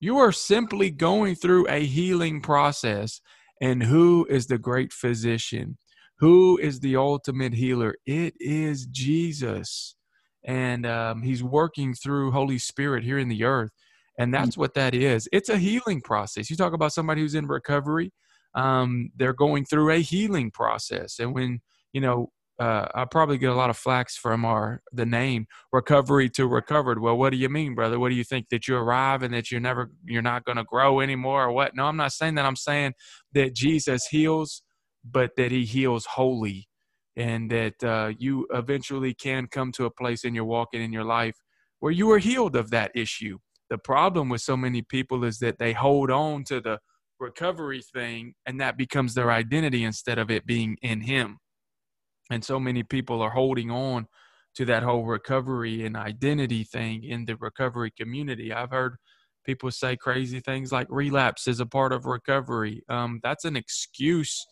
You 0.00 0.18
are 0.18 0.32
simply 0.32 0.90
going 0.90 1.34
through 1.34 1.68
a 1.68 1.84
healing 1.84 2.40
process. 2.40 3.20
And 3.60 3.82
who 3.82 4.26
is 4.28 4.46
the 4.46 4.58
great 4.58 4.92
physician? 4.92 5.78
Who 6.18 6.58
is 6.58 6.80
the 6.80 6.96
ultimate 6.96 7.54
healer? 7.54 7.96
It 8.06 8.34
is 8.40 8.86
Jesus 8.86 9.94
and 10.44 10.86
um, 10.86 11.22
he's 11.22 11.42
working 11.42 11.94
through 11.94 12.30
holy 12.30 12.58
spirit 12.58 13.04
here 13.04 13.18
in 13.18 13.28
the 13.28 13.44
earth 13.44 13.70
and 14.18 14.32
mm. 14.32 14.38
that's 14.38 14.56
what 14.56 14.74
that 14.74 14.94
is 14.94 15.28
it's 15.32 15.48
a 15.48 15.58
healing 15.58 16.00
process 16.00 16.50
you 16.50 16.56
talk 16.56 16.72
about 16.72 16.92
somebody 16.92 17.20
who's 17.20 17.34
in 17.34 17.46
recovery 17.46 18.12
um, 18.54 19.10
they're 19.16 19.32
going 19.32 19.64
through 19.64 19.90
a 19.90 20.00
healing 20.00 20.50
process 20.50 21.18
and 21.18 21.34
when 21.34 21.60
you 21.92 22.00
know 22.00 22.30
uh, 22.58 22.86
I 22.94 23.04
probably 23.06 23.38
get 23.38 23.50
a 23.50 23.54
lot 23.54 23.70
of 23.70 23.76
flax 23.76 24.16
from 24.16 24.44
our 24.44 24.82
the 24.92 25.06
name 25.06 25.46
recovery 25.72 26.28
to 26.30 26.46
recovered. 26.46 27.00
Well, 27.00 27.16
what 27.16 27.30
do 27.30 27.36
you 27.36 27.48
mean, 27.48 27.74
brother? 27.74 27.98
What 27.98 28.10
do 28.10 28.14
you 28.14 28.24
think 28.24 28.50
that 28.50 28.68
you 28.68 28.76
arrive 28.76 29.22
and 29.22 29.34
that 29.34 29.50
you're 29.50 29.60
never 29.60 29.90
you're 30.04 30.22
not 30.22 30.44
going 30.44 30.58
to 30.58 30.64
grow 30.64 31.00
anymore 31.00 31.44
or 31.44 31.52
what? 31.52 31.74
No, 31.74 31.86
I'm 31.86 31.96
not 31.96 32.12
saying 32.12 32.36
that. 32.36 32.44
I'm 32.44 32.56
saying 32.56 32.92
that 33.32 33.54
Jesus 33.54 34.06
heals, 34.06 34.62
but 35.04 35.30
that 35.36 35.50
He 35.50 35.64
heals 35.64 36.04
wholly 36.04 36.68
and 37.16 37.50
that 37.50 37.84
uh, 37.84 38.12
you 38.18 38.46
eventually 38.52 39.14
can 39.14 39.46
come 39.46 39.72
to 39.72 39.84
a 39.84 39.90
place 39.90 40.24
in 40.24 40.34
your 40.34 40.44
walking 40.44 40.82
in 40.82 40.92
your 40.92 41.04
life 41.04 41.36
where 41.80 41.92
you 41.92 42.10
are 42.10 42.18
healed 42.18 42.56
of 42.56 42.70
that 42.70 42.90
issue. 42.94 43.38
The 43.70 43.78
problem 43.78 44.28
with 44.28 44.40
so 44.40 44.56
many 44.56 44.82
people 44.82 45.24
is 45.24 45.38
that 45.38 45.58
they 45.58 45.72
hold 45.72 46.10
on 46.10 46.44
to 46.44 46.60
the 46.60 46.78
recovery 47.18 47.82
thing 47.94 48.34
and 48.46 48.60
that 48.60 48.76
becomes 48.76 49.14
their 49.14 49.30
identity 49.30 49.84
instead 49.84 50.18
of 50.18 50.30
it 50.30 50.46
being 50.46 50.76
in 50.82 51.00
Him. 51.02 51.38
And 52.30 52.44
so 52.44 52.58
many 52.58 52.82
people 52.82 53.20
are 53.20 53.30
holding 53.30 53.70
on 53.70 54.06
to 54.54 54.64
that 54.66 54.82
whole 54.82 55.04
recovery 55.04 55.84
and 55.84 55.96
identity 55.96 56.64
thing 56.64 57.04
in 57.04 57.24
the 57.24 57.36
recovery 57.36 57.92
community. 57.98 58.52
I've 58.52 58.70
heard 58.70 58.96
people 59.44 59.70
say 59.70 59.96
crazy 59.96 60.40
things 60.40 60.72
like 60.72 60.86
relapse 60.90 61.48
is 61.48 61.60
a 61.60 61.66
part 61.66 61.92
of 61.92 62.06
recovery. 62.06 62.82
Um, 62.88 63.20
that's 63.22 63.44
an 63.44 63.56
excuse 63.56 64.46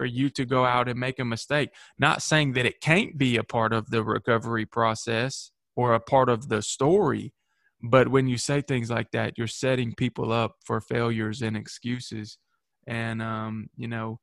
for 0.00 0.06
you 0.06 0.30
to 0.30 0.46
go 0.46 0.64
out 0.64 0.88
and 0.88 0.98
make 0.98 1.18
a 1.18 1.24
mistake. 1.26 1.68
Not 1.98 2.22
saying 2.22 2.54
that 2.54 2.64
it 2.64 2.80
can't 2.80 3.18
be 3.18 3.36
a 3.36 3.44
part 3.44 3.74
of 3.74 3.90
the 3.90 4.02
recovery 4.02 4.64
process 4.64 5.50
or 5.76 5.92
a 5.92 6.00
part 6.00 6.30
of 6.30 6.48
the 6.48 6.62
story, 6.62 7.34
but 7.82 8.08
when 8.08 8.26
you 8.26 8.38
say 8.38 8.62
things 8.62 8.88
like 8.88 9.10
that, 9.10 9.36
you're 9.36 9.46
setting 9.46 9.92
people 9.94 10.32
up 10.32 10.54
for 10.64 10.80
failures 10.80 11.42
and 11.42 11.54
excuses. 11.54 12.38
And 12.86 13.20
um, 13.20 13.68
you 13.76 13.88
know, 13.88 14.20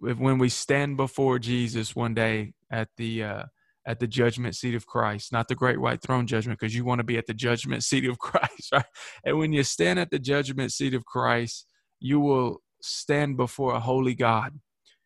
if, 0.00 0.18
when 0.18 0.38
we 0.38 0.48
stand 0.48 0.96
before 0.96 1.38
Jesus 1.38 1.94
one 1.94 2.14
day 2.14 2.54
at 2.68 2.88
the 2.96 3.22
uh, 3.22 3.44
at 3.86 4.00
the 4.00 4.08
judgment 4.08 4.56
seat 4.56 4.74
of 4.74 4.84
Christ, 4.84 5.30
not 5.30 5.46
the 5.46 5.54
great 5.54 5.80
white 5.80 6.02
throne 6.02 6.26
judgment, 6.26 6.58
because 6.58 6.74
you 6.74 6.84
want 6.84 6.98
to 6.98 7.04
be 7.04 7.18
at 7.18 7.28
the 7.28 7.34
judgment 7.34 7.84
seat 7.90 8.04
of 8.06 8.18
Christ, 8.18 8.72
right? 8.72 8.84
And 9.24 9.38
when 9.38 9.52
you 9.52 9.62
stand 9.62 10.00
at 10.00 10.10
the 10.10 10.18
judgment 10.18 10.72
seat 10.72 10.92
of 10.92 11.04
Christ, 11.04 11.68
you 12.00 12.18
will 12.18 12.62
stand 12.82 13.36
before 13.36 13.76
a 13.76 13.80
holy 13.80 14.16
God 14.16 14.58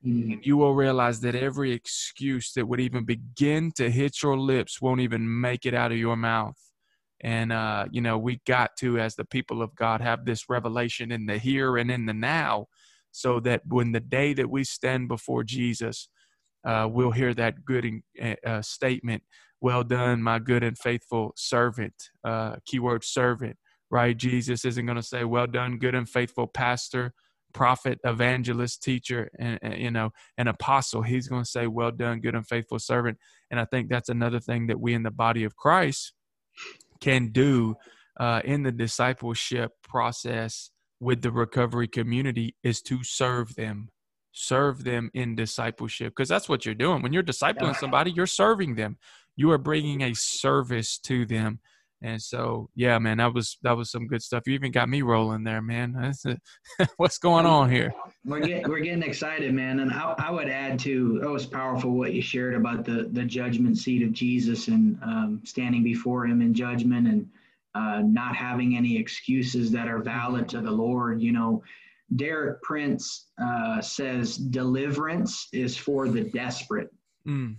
Mm. 0.07 0.33
And 0.35 0.47
you 0.47 0.57
will 0.57 0.75
realize 0.75 1.21
that 1.21 1.35
every 1.35 1.73
excuse 1.73 2.53
that 2.53 2.67
would 2.67 2.81
even 2.81 3.05
begin 3.05 3.73
to 3.73 3.91
hit 3.91 4.23
your 4.23 4.39
lips 4.39 4.81
won't 4.81 5.01
even 5.01 5.41
make 5.41 5.67
it 5.67 5.75
out 5.75 5.93
of 5.93 5.99
your 5.99 6.17
mouth. 6.17 6.57
And, 7.21 7.53
uh, 7.53 7.87
you 7.91 8.01
know, 8.01 8.17
we 8.17 8.41
got 8.47 8.77
to, 8.79 8.99
as 8.99 9.17
the 9.17 9.25
people 9.25 9.61
of 9.61 9.75
God, 9.75 10.01
have 10.01 10.25
this 10.25 10.49
revelation 10.49 11.11
in 11.11 11.27
the 11.27 11.39
here 11.39 11.77
and 11.77 11.91
in 11.91 12.07
the 12.07 12.15
now 12.15 12.67
so 13.11 13.41
that 13.41 13.63
when 13.67 13.91
the 13.91 14.01
day 14.01 14.35
that 14.35 14.51
we 14.51 14.63
stand 14.63 15.09
before 15.09 15.43
Jesus, 15.43 16.09
uh, 16.65 16.89
we'll 16.91 17.11
hear 17.11 17.35
that 17.35 17.65
good 17.65 18.03
uh, 18.47 18.63
statement 18.63 19.23
well 19.61 19.83
done 19.83 20.23
my 20.23 20.39
good 20.39 20.63
and 20.63 20.79
faithful 20.79 21.33
servant 21.37 21.95
uh, 22.25 22.57
keyword 22.67 23.05
servant 23.05 23.57
right 23.91 24.17
jesus 24.17 24.65
isn't 24.65 24.87
going 24.87 24.97
to 24.97 25.03
say 25.03 25.25
well 25.25 25.47
done 25.47 25.79
good 25.79 25.95
and 25.95 26.09
faithful 26.09 26.47
pastor 26.47 27.13
prophet 27.53 27.99
evangelist 28.05 28.83
teacher 28.83 29.31
and, 29.39 29.59
and 29.63 29.79
you 29.79 29.91
know 29.91 30.11
an 30.37 30.49
apostle. 30.49 31.03
He's 31.03 31.29
going 31.29 31.45
to 31.45 31.49
say 31.49 31.67
well 31.67 31.91
done 31.91 32.21
good 32.21 32.35
and 32.35 32.47
faithful 32.47 32.79
servant. 32.79 33.19
And 33.51 33.59
i 33.59 33.65
think 33.65 33.89
that's 33.89 34.09
another 34.09 34.41
thing 34.41 34.67
that 34.67 34.81
we 34.81 34.95
in 34.95 35.03
the 35.03 35.11
body 35.11 35.45
of 35.45 35.57
christ 35.57 36.13
can 37.01 37.29
do 37.29 37.77
uh, 38.21 38.43
in 38.45 38.63
the 38.63 38.73
discipleship 38.73 39.73
process 39.83 40.71
with 41.01 41.23
the 41.23 41.31
recovery 41.31 41.89
community 41.89 42.57
is 42.63 42.83
to 42.83 43.05
serve 43.05 43.55
them 43.55 43.89
serve 44.33 44.85
them 44.85 45.11
in 45.15 45.35
discipleship. 45.35 46.13
Because 46.15 46.29
that's 46.29 46.49
what 46.49 46.65
you're 46.65 46.75
doing. 46.75 47.03
When 47.03 47.13
you're 47.13 47.23
discipling 47.23 47.77
somebody 47.77 48.11
you're 48.11 48.27
serving 48.27 48.77
them. 48.77 48.99
You 49.37 49.51
are 49.53 49.59
bringing 49.59 50.03
a 50.03 50.15
service 50.15 50.99
to 51.01 51.25
them 51.25 51.61
and 52.03 52.21
so 52.21 52.69
yeah 52.75 52.99
man 52.99 53.19
that 53.19 53.35
was 53.35 53.59
that 53.63 53.77
was 53.77 53.91
some 53.91 54.07
good 54.07 54.23
stuff. 54.23 54.45
You 54.47 54.55
even 54.55 54.73
got 54.73 54.89
me 54.89 55.03
rolling 55.03 55.45
there 55.45 55.63
man. 55.63 55.95
What's 56.97 57.19
going 57.19 57.47
on 57.47 57.71
here? 57.71 57.93
we're 58.25 58.41
getting 58.41 58.69
we're 58.69 58.81
getting 58.81 59.03
excited 59.03 59.53
man. 59.55 59.81
And 59.81 59.93
I, 59.93 60.15
I 60.19 60.31
would 60.31 60.49
add 60.49 60.79
to 60.81 61.21
it 61.23 61.29
was 61.29 61.47
powerful 61.47 61.93
what 61.93 62.13
you 62.13 62.23
shared 62.23 62.55
about 62.55 62.85
the 62.85 63.09
the 63.13 63.25
judgment 63.25 63.79
seat 63.79 64.03
of 64.03 64.13
jesus 64.13 64.69
and 64.69 64.99
um, 65.03 65.41
standing 65.45 65.83
before 65.83 66.27
him 66.27 66.41
in 66.41 66.55
judgment 66.55 67.09
and 67.09 67.29
uh, 67.75 68.03
not 68.05 68.35
having 68.35 68.77
any 68.77 68.97
excuses 68.97 69.71
that 69.71 69.89
are 69.89 69.99
valid 69.99 70.49
to 70.49 70.61
the 70.61 70.71
lord. 70.71 71.21
You 71.23 71.33
know 71.33 71.63
Derek 72.17 72.63
Prince 72.63 73.27
uh, 73.43 73.81
says 73.81 74.37
deliverance 74.37 75.49
is 75.53 75.77
for 75.77 76.09
the 76.09 76.25
desperate. 76.25 76.91
Mm. 77.27 77.57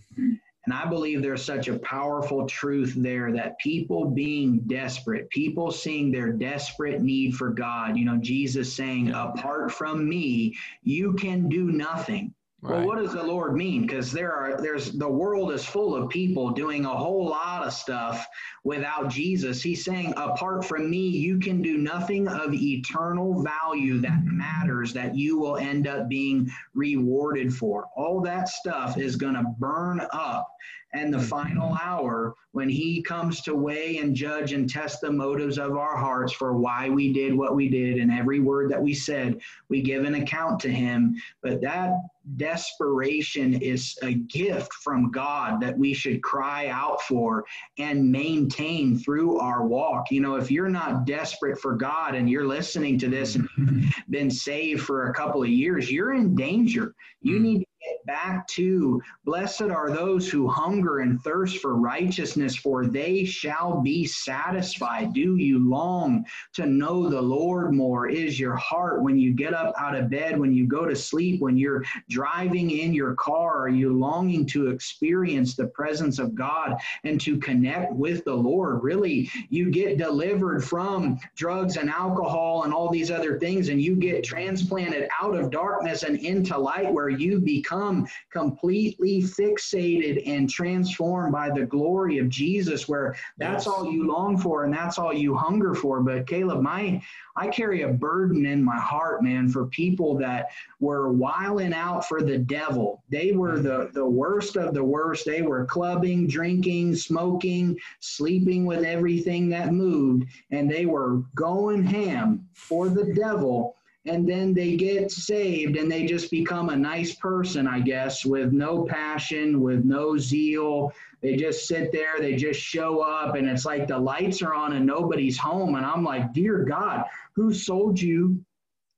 And 0.69 0.77
I 0.77 0.85
believe 0.85 1.23
there's 1.23 1.43
such 1.43 1.67
a 1.67 1.79
powerful 1.79 2.45
truth 2.45 2.93
there 2.95 3.31
that 3.31 3.57
people 3.57 4.05
being 4.05 4.59
desperate, 4.67 5.27
people 5.31 5.71
seeing 5.71 6.11
their 6.11 6.31
desperate 6.31 7.01
need 7.01 7.33
for 7.33 7.49
God, 7.49 7.97
you 7.97 8.05
know, 8.05 8.17
Jesus 8.17 8.71
saying, 8.71 9.09
apart 9.09 9.71
from 9.71 10.07
me, 10.07 10.55
you 10.83 11.13
can 11.13 11.49
do 11.49 11.71
nothing. 11.71 12.35
Right. 12.61 12.79
Well, 12.79 12.87
what 12.87 12.97
does 12.97 13.13
the 13.13 13.23
Lord 13.23 13.55
mean? 13.55 13.83
Because 13.83 14.11
there 14.11 14.33
are 14.33 14.61
there's 14.61 14.91
the 14.91 15.07
world 15.07 15.53
is 15.53 15.63
full 15.63 15.95
of 15.95 16.09
people 16.09 16.51
doing 16.51 16.83
a 16.83 16.89
whole 16.89 17.25
lot 17.25 17.65
of 17.65 17.71
stuff 17.71 18.27
without 18.65 19.09
Jesus. 19.09 19.61
He's 19.61 19.85
saying, 19.85 20.13
apart 20.17 20.65
from 20.65 20.89
me, 20.89 21.07
you 21.07 21.39
can 21.39 21.61
do 21.61 21.77
nothing 21.77 22.27
of 22.27 22.53
eternal 22.53 23.41
value 23.41 24.01
that 24.01 24.25
matters 24.25 24.91
that 24.93 25.15
you 25.15 25.39
will 25.39 25.55
end 25.55 25.87
up 25.87 26.09
being 26.09 26.51
rewarded 26.73 27.53
for. 27.53 27.87
All 27.95 28.19
that 28.21 28.49
stuff 28.49 28.97
is 28.97 29.15
going 29.15 29.35
to 29.35 29.55
burn 29.57 30.05
up 30.11 30.49
and 30.93 31.13
the 31.13 31.17
mm-hmm. 31.17 31.27
final 31.27 31.77
hour 31.81 32.35
when 32.51 32.69
he 32.69 33.01
comes 33.01 33.41
to 33.41 33.53
weigh 33.55 33.97
and 33.97 34.15
judge 34.15 34.53
and 34.53 34.69
test 34.69 35.01
the 35.01 35.11
motives 35.11 35.57
of 35.57 35.77
our 35.77 35.95
hearts 35.95 36.33
for 36.33 36.53
why 36.53 36.89
we 36.89 37.13
did 37.13 37.33
what 37.33 37.55
we 37.55 37.69
did 37.69 37.99
and 37.99 38.11
every 38.11 38.39
word 38.39 38.71
that 38.71 38.81
we 38.81 38.93
said 38.93 39.39
we 39.69 39.81
give 39.81 40.03
an 40.03 40.15
account 40.15 40.59
to 40.59 40.69
him 40.69 41.15
but 41.41 41.61
that 41.61 41.93
desperation 42.37 43.53
is 43.61 43.97
a 44.03 44.13
gift 44.13 44.73
from 44.73 45.11
god 45.11 45.61
that 45.61 45.77
we 45.77 45.93
should 45.93 46.21
cry 46.21 46.67
out 46.67 47.01
for 47.01 47.43
and 47.77 48.11
maintain 48.11 48.97
through 48.97 49.39
our 49.39 49.65
walk. 49.65 50.11
You 50.11 50.21
know 50.21 50.35
if 50.35 50.51
you're 50.51 50.69
not 50.69 51.05
desperate 51.05 51.59
for 51.59 51.75
god 51.75 52.15
and 52.15 52.29
you're 52.29 52.47
listening 52.47 52.97
to 52.99 53.07
this 53.07 53.35
and 53.35 53.47
been 54.09 54.29
saved 54.29 54.81
for 54.81 55.07
a 55.07 55.13
couple 55.13 55.41
of 55.43 55.49
years 55.49 55.91
you're 55.91 56.13
in 56.13 56.35
danger. 56.35 56.93
You 57.21 57.39
need 57.39 57.59
get 57.59 57.68
back 58.05 58.47
to 58.49 59.01
blessed 59.25 59.61
are 59.63 59.91
those 59.91 60.29
who 60.29 60.47
hunger 60.47 60.99
and 60.99 61.21
thirst 61.21 61.57
for 61.57 61.75
righteousness, 61.75 62.55
for 62.55 62.85
they 62.85 63.25
shall 63.25 63.81
be 63.81 64.05
satisfied. 64.05 65.13
Do 65.13 65.35
you 65.35 65.59
long 65.59 66.25
to 66.53 66.65
know 66.65 67.09
the 67.09 67.21
Lord 67.21 67.73
more? 67.73 68.07
Is 68.07 68.39
your 68.39 68.55
heart 68.55 69.01
when 69.01 69.17
you 69.17 69.33
get 69.33 69.53
up 69.53 69.73
out 69.79 69.95
of 69.95 70.09
bed, 70.09 70.39
when 70.39 70.53
you 70.53 70.67
go 70.67 70.85
to 70.85 70.95
sleep, 70.95 71.41
when 71.41 71.57
you're 71.57 71.83
driving 72.09 72.71
in 72.71 72.93
your 72.93 73.15
car? 73.15 73.59
Are 73.63 73.69
you 73.69 73.93
longing 73.97 74.45
to 74.47 74.67
experience 74.67 75.55
the 75.55 75.67
presence 75.67 76.19
of 76.19 76.35
God 76.35 76.75
and 77.03 77.19
to 77.21 77.37
connect 77.37 77.93
with 77.93 78.23
the 78.25 78.35
Lord? 78.35 78.83
Really, 78.83 79.29
you 79.49 79.71
get 79.71 79.97
delivered 79.97 80.63
from 80.63 81.19
drugs 81.35 81.77
and 81.77 81.89
alcohol 81.89 82.63
and 82.63 82.73
all 82.73 82.89
these 82.89 83.11
other 83.11 83.39
things, 83.39 83.69
and 83.69 83.81
you 83.81 83.95
get 83.95 84.23
transplanted 84.23 85.07
out 85.21 85.35
of 85.35 85.51
darkness 85.51 86.03
and 86.03 86.17
into 86.19 86.57
light 86.57 86.91
where 86.91 87.09
you 87.09 87.39
become 87.39 87.78
become 87.79 88.07
completely 88.31 89.21
fixated 89.21 90.23
and 90.25 90.49
transformed 90.49 91.31
by 91.31 91.49
the 91.49 91.65
glory 91.65 92.17
of 92.17 92.29
Jesus, 92.29 92.87
where 92.87 93.15
that's 93.37 93.65
yes. 93.65 93.67
all 93.67 93.91
you 93.91 94.07
long 94.07 94.37
for 94.37 94.65
and 94.65 94.73
that's 94.73 94.99
all 94.99 95.13
you 95.13 95.35
hunger 95.35 95.73
for. 95.73 96.01
But 96.01 96.27
Caleb, 96.27 96.61
my 96.61 97.01
I 97.35 97.47
carry 97.47 97.83
a 97.83 97.87
burden 97.87 98.45
in 98.45 98.61
my 98.61 98.77
heart, 98.77 99.23
man, 99.23 99.47
for 99.47 99.67
people 99.67 100.17
that 100.17 100.47
were 100.81 101.13
wiling 101.13 101.73
out 101.73 102.05
for 102.05 102.21
the 102.21 102.37
devil. 102.37 103.01
They 103.09 103.31
were 103.31 103.57
mm. 103.57 103.63
the, 103.63 103.89
the 103.93 104.05
worst 104.05 104.57
of 104.57 104.73
the 104.73 104.83
worst. 104.83 105.25
They 105.25 105.41
were 105.41 105.65
clubbing, 105.65 106.27
drinking, 106.27 106.95
smoking, 106.95 107.77
sleeping 108.01 108.65
with 108.65 108.83
everything 108.83 109.47
that 109.49 109.71
moved, 109.71 110.25
and 110.51 110.69
they 110.69 110.85
were 110.85 111.23
going 111.35 111.83
ham 111.83 112.45
for 112.53 112.89
the 112.89 113.13
devil 113.13 113.77
and 114.05 114.27
then 114.27 114.53
they 114.53 114.75
get 114.75 115.11
saved 115.11 115.75
and 115.75 115.91
they 115.91 116.05
just 116.05 116.31
become 116.31 116.69
a 116.69 116.75
nice 116.75 117.15
person, 117.15 117.67
I 117.67 117.81
guess, 117.81 118.25
with 118.25 118.53
no 118.53 118.85
passion, 118.85 119.61
with 119.61 119.83
no 119.83 120.17
zeal. 120.17 120.93
They 121.21 121.35
just 121.35 121.67
sit 121.67 121.91
there, 121.91 122.17
they 122.17 122.35
just 122.35 122.61
show 122.61 123.01
up, 123.01 123.35
and 123.35 123.47
it's 123.47 123.65
like 123.65 123.87
the 123.87 123.99
lights 123.99 124.41
are 124.41 124.53
on 124.53 124.73
and 124.73 124.85
nobody's 124.85 125.37
home. 125.37 125.75
And 125.75 125.85
I'm 125.85 126.03
like, 126.03 126.33
Dear 126.33 126.63
God, 126.63 127.05
who 127.33 127.53
sold 127.53 127.99
you 127.99 128.43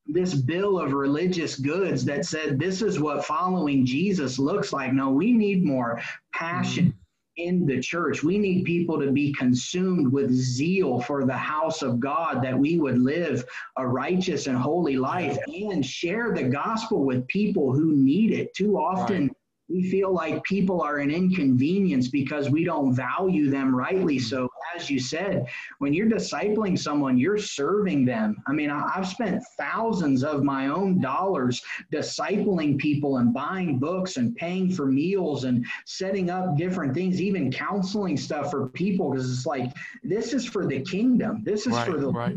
this 0.05 0.33
bill 0.35 0.79
of 0.79 0.93
religious 0.93 1.55
goods 1.57 2.05
that 2.05 2.25
said 2.25 2.59
this 2.59 2.81
is 2.81 2.99
what 2.99 3.25
following 3.25 3.85
Jesus 3.85 4.37
looks 4.37 4.71
like? 4.71 4.93
No, 4.93 5.09
we 5.09 5.31
need 5.31 5.63
more 5.63 6.01
passion. 6.33 6.90
In 7.37 7.65
the 7.65 7.79
church. 7.79 8.23
We 8.23 8.37
need 8.37 8.65
people 8.65 8.99
to 8.99 9.11
be 9.11 9.33
consumed 9.33 10.11
with 10.11 10.31
zeal 10.31 10.99
for 11.01 11.25
the 11.25 11.37
house 11.37 11.81
of 11.81 11.99
God, 11.99 12.43
that 12.43 12.57
we 12.57 12.77
would 12.77 12.99
live 12.99 13.45
a 13.77 13.87
righteous 13.87 14.47
and 14.47 14.57
holy 14.57 14.97
life 14.97 15.37
and 15.47 15.85
share 15.85 16.33
the 16.33 16.43
gospel 16.43 17.05
with 17.05 17.27
people 17.27 17.73
who 17.73 17.93
need 17.93 18.33
it. 18.33 18.53
Too 18.53 18.77
often, 18.77 19.23
right 19.23 19.35
we 19.71 19.89
feel 19.89 20.13
like 20.13 20.43
people 20.43 20.81
are 20.81 20.97
an 20.97 21.11
inconvenience 21.11 22.09
because 22.09 22.49
we 22.49 22.63
don't 22.63 22.93
value 22.93 23.49
them 23.49 23.73
rightly. 23.73 24.19
So, 24.19 24.49
as 24.75 24.89
you 24.89 24.99
said, 24.99 25.45
when 25.79 25.93
you're 25.93 26.09
discipling 26.09 26.77
someone, 26.77 27.17
you're 27.17 27.37
serving 27.37 28.05
them. 28.05 28.41
I 28.47 28.53
mean, 28.53 28.69
I've 28.69 29.07
spent 29.07 29.43
thousands 29.57 30.23
of 30.23 30.43
my 30.43 30.67
own 30.67 31.01
dollars 31.01 31.61
discipling 31.91 32.77
people 32.77 33.17
and 33.17 33.33
buying 33.33 33.79
books 33.79 34.17
and 34.17 34.35
paying 34.35 34.71
for 34.71 34.85
meals 34.85 35.43
and 35.43 35.65
setting 35.85 36.29
up 36.29 36.57
different 36.57 36.93
things, 36.93 37.21
even 37.21 37.51
counseling 37.51 38.17
stuff 38.17 38.51
for 38.51 38.67
people, 38.69 39.11
because 39.11 39.31
it's 39.31 39.45
like, 39.45 39.71
this 40.03 40.33
is 40.33 40.45
for 40.45 40.65
the 40.65 40.81
kingdom. 40.81 41.43
This 41.43 41.67
is 41.67 41.73
right, 41.73 41.87
for 41.87 41.97
the 41.97 42.11
right. 42.11 42.35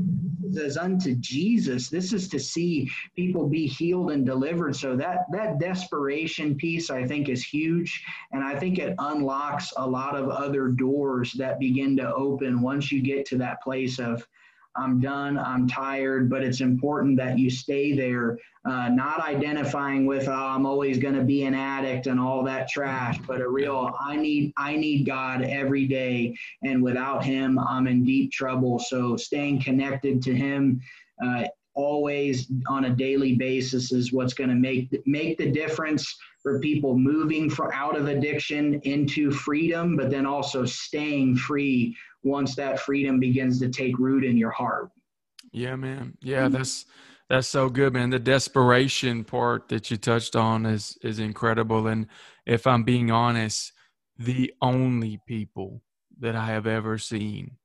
As 0.58 0.76
unto 0.76 1.14
Jesus. 1.16 1.88
This 1.88 2.12
is 2.12 2.28
to 2.28 2.38
see 2.38 2.90
people 3.16 3.48
be 3.48 3.66
healed 3.66 4.10
and 4.10 4.24
delivered. 4.24 4.76
So 4.76 4.96
that 4.96 5.26
that 5.32 5.58
desperation 5.58 6.54
piece, 6.54 6.90
I 6.90 7.06
think 7.06 7.28
is 7.28 7.44
huge. 7.44 8.02
And 8.32 8.42
I 8.42 8.58
think 8.58 8.78
it 8.78 8.94
unlocks 8.98 9.72
a 9.76 9.86
lot 9.86 10.16
of 10.16 10.28
other 10.28 10.68
doors 10.68 11.32
that 11.34 11.58
begin 11.58 11.96
to 11.96 12.14
open 12.14 12.60
once 12.60 12.90
you 12.92 13.02
get 13.02 13.26
to 13.26 13.38
that 13.38 13.62
place 13.62 13.98
of, 13.98 14.26
I'm 14.76 15.00
done, 15.00 15.38
I'm 15.38 15.68
tired, 15.68 16.28
but 16.28 16.42
it's 16.42 16.60
important 16.60 17.16
that 17.18 17.38
you 17.38 17.50
stay 17.50 17.94
there, 17.94 18.38
uh, 18.64 18.88
not 18.88 19.20
identifying 19.20 20.06
with, 20.06 20.28
oh, 20.28 20.32
I'm 20.32 20.66
always 20.66 20.98
going 20.98 21.14
to 21.14 21.22
be 21.22 21.44
an 21.44 21.54
addict 21.54 22.06
and 22.06 22.18
all 22.18 22.42
that 22.44 22.68
trash, 22.68 23.18
but 23.26 23.40
a 23.40 23.48
real, 23.48 23.94
I 24.00 24.16
need, 24.16 24.52
I 24.56 24.76
need 24.76 25.06
God 25.06 25.42
every 25.42 25.86
day. 25.86 26.36
And 26.62 26.82
without 26.82 27.24
him, 27.24 27.58
I'm 27.58 27.86
in 27.86 28.04
deep 28.04 28.32
trouble. 28.32 28.78
So 28.78 29.16
staying 29.16 29.62
connected 29.62 30.22
to 30.22 30.34
him, 30.34 30.80
uh, 31.24 31.44
always 31.74 32.50
on 32.68 32.84
a 32.84 32.90
daily 32.90 33.34
basis 33.34 33.92
is 33.92 34.12
what's 34.12 34.34
going 34.34 34.50
to 34.50 34.54
make 34.54 34.88
make 35.06 35.36
the 35.38 35.50
difference 35.50 36.16
for 36.42 36.60
people 36.60 36.96
moving 36.96 37.50
from 37.50 37.70
out 37.72 37.96
of 37.96 38.06
addiction 38.06 38.80
into 38.82 39.30
freedom, 39.30 39.96
but 39.96 40.10
then 40.10 40.26
also 40.26 40.64
staying 40.64 41.36
free 41.36 41.96
once 42.24 42.56
that 42.56 42.80
freedom 42.80 43.20
begins 43.20 43.60
to 43.60 43.68
take 43.68 43.98
root 43.98 44.24
in 44.24 44.36
your 44.36 44.50
heart. 44.50 44.90
Yeah, 45.52 45.76
man. 45.76 46.16
Yeah, 46.20 46.48
that's 46.48 46.86
that's 47.28 47.48
so 47.48 47.68
good, 47.68 47.92
man. 47.92 48.10
The 48.10 48.18
desperation 48.18 49.24
part 49.24 49.68
that 49.68 49.90
you 49.90 49.96
touched 49.96 50.36
on 50.36 50.66
is 50.66 50.98
is 51.02 51.18
incredible. 51.18 51.86
And 51.86 52.08
if 52.46 52.66
I'm 52.66 52.84
being 52.84 53.10
honest, 53.10 53.72
the 54.18 54.52
only 54.60 55.20
people 55.26 55.82
that 56.18 56.36
I 56.36 56.46
have 56.46 56.66
ever 56.66 56.98
seen 56.98 57.56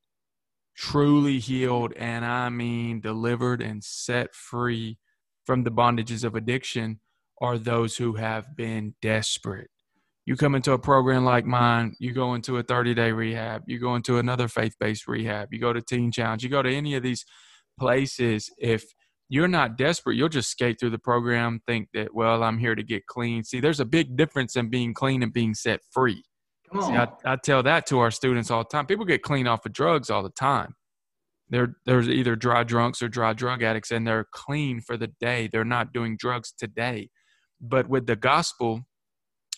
truly 0.75 1.39
healed 1.39 1.91
and 1.97 2.23
I 2.23 2.47
mean 2.49 3.01
delivered 3.01 3.61
and 3.61 3.83
set 3.83 4.33
free 4.33 4.97
from 5.45 5.63
the 5.63 5.71
bondages 5.71 6.23
of 6.23 6.35
addiction 6.35 7.01
are 7.41 7.57
those 7.57 7.97
who 7.97 8.13
have 8.13 8.55
been 8.55 8.95
desperate. 9.01 9.69
You 10.25 10.35
come 10.35 10.53
into 10.53 10.73
a 10.73 10.79
program 10.79 11.25
like 11.25 11.45
mine, 11.45 11.95
you 11.99 12.13
go 12.13 12.35
into 12.35 12.57
a 12.57 12.63
30 12.63 12.93
day 12.93 13.11
rehab, 13.11 13.63
you 13.67 13.79
go 13.79 13.95
into 13.95 14.17
another 14.17 14.47
faith 14.47 14.75
based 14.79 15.07
rehab, 15.07 15.49
you 15.51 15.59
go 15.59 15.73
to 15.73 15.81
Teen 15.81 16.11
Challenge, 16.11 16.43
you 16.43 16.49
go 16.49 16.61
to 16.61 16.73
any 16.73 16.95
of 16.95 17.03
these 17.03 17.25
places. 17.79 18.49
If 18.59 18.83
you're 19.29 19.47
not 19.47 19.77
desperate, 19.77 20.17
you'll 20.17 20.29
just 20.29 20.49
skate 20.49 20.79
through 20.79 20.91
the 20.91 20.99
program, 20.99 21.61
think 21.67 21.89
that, 21.93 22.13
well, 22.13 22.43
I'm 22.43 22.57
here 22.57 22.75
to 22.75 22.83
get 22.83 23.07
clean. 23.07 23.43
See, 23.43 23.59
there's 23.59 23.79
a 23.79 23.85
big 23.85 24.17
difference 24.17 24.55
in 24.55 24.69
being 24.69 24.93
clean 24.93 25.23
and 25.23 25.33
being 25.33 25.53
set 25.53 25.81
free. 25.91 26.23
See, 26.73 26.93
I, 26.93 27.07
I, 27.25 27.35
tell 27.35 27.63
that 27.63 27.87
to 27.87 27.99
our 27.99 28.11
students 28.11 28.51
all 28.51 28.59
the 28.59 28.69
time. 28.69 28.85
People 28.85 29.05
get 29.05 29.23
clean 29.23 29.47
off 29.47 29.65
of 29.65 29.73
drugs 29.73 30.11
all 30.11 30.21
the 30.21 30.29
time. 30.29 30.75
They're 31.49 31.75
there's 31.85 32.07
either 32.07 32.35
dry 32.35 32.63
drunks 32.63 33.01
or 33.01 33.07
dry 33.07 33.33
drug 33.33 33.63
addicts, 33.63 33.89
and 33.89 34.05
they're 34.05 34.27
clean 34.31 34.81
for 34.81 34.95
the 34.95 35.07
day. 35.19 35.49
They're 35.51 35.65
not 35.65 35.93
doing 35.93 36.15
drugs 36.15 36.53
today. 36.55 37.09
But 37.59 37.89
with 37.89 38.05
the 38.05 38.15
gospel, 38.15 38.81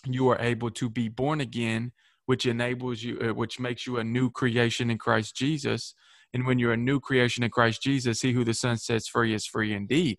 you 0.05 0.29
are 0.29 0.39
able 0.39 0.71
to 0.71 0.89
be 0.89 1.09
born 1.09 1.41
again, 1.41 1.91
which 2.25 2.45
enables 2.45 3.03
you, 3.03 3.19
uh, 3.19 3.33
which 3.33 3.59
makes 3.59 3.85
you 3.85 3.97
a 3.97 4.03
new 4.03 4.29
creation 4.29 4.89
in 4.89 4.97
Christ 4.97 5.35
Jesus. 5.35 5.93
And 6.33 6.45
when 6.45 6.59
you're 6.59 6.73
a 6.73 6.77
new 6.77 6.99
creation 6.99 7.43
in 7.43 7.51
Christ 7.51 7.81
Jesus, 7.81 8.21
he 8.21 8.31
who 8.31 8.43
the 8.43 8.53
Son 8.53 8.77
sets 8.77 9.07
free 9.07 9.33
is 9.33 9.45
free 9.45 9.73
indeed. 9.73 10.17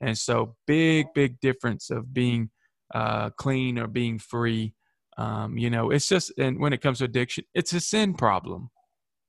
And 0.00 0.18
so, 0.18 0.56
big, 0.66 1.06
big 1.14 1.40
difference 1.40 1.90
of 1.90 2.12
being 2.12 2.50
uh, 2.94 3.30
clean 3.30 3.78
or 3.78 3.86
being 3.86 4.18
free. 4.18 4.74
Um, 5.16 5.58
you 5.58 5.70
know, 5.70 5.90
it's 5.90 6.08
just, 6.08 6.32
and 6.38 6.58
when 6.58 6.72
it 6.72 6.80
comes 6.80 6.98
to 6.98 7.04
addiction, 7.04 7.44
it's 7.54 7.72
a 7.72 7.80
sin 7.80 8.14
problem. 8.14 8.70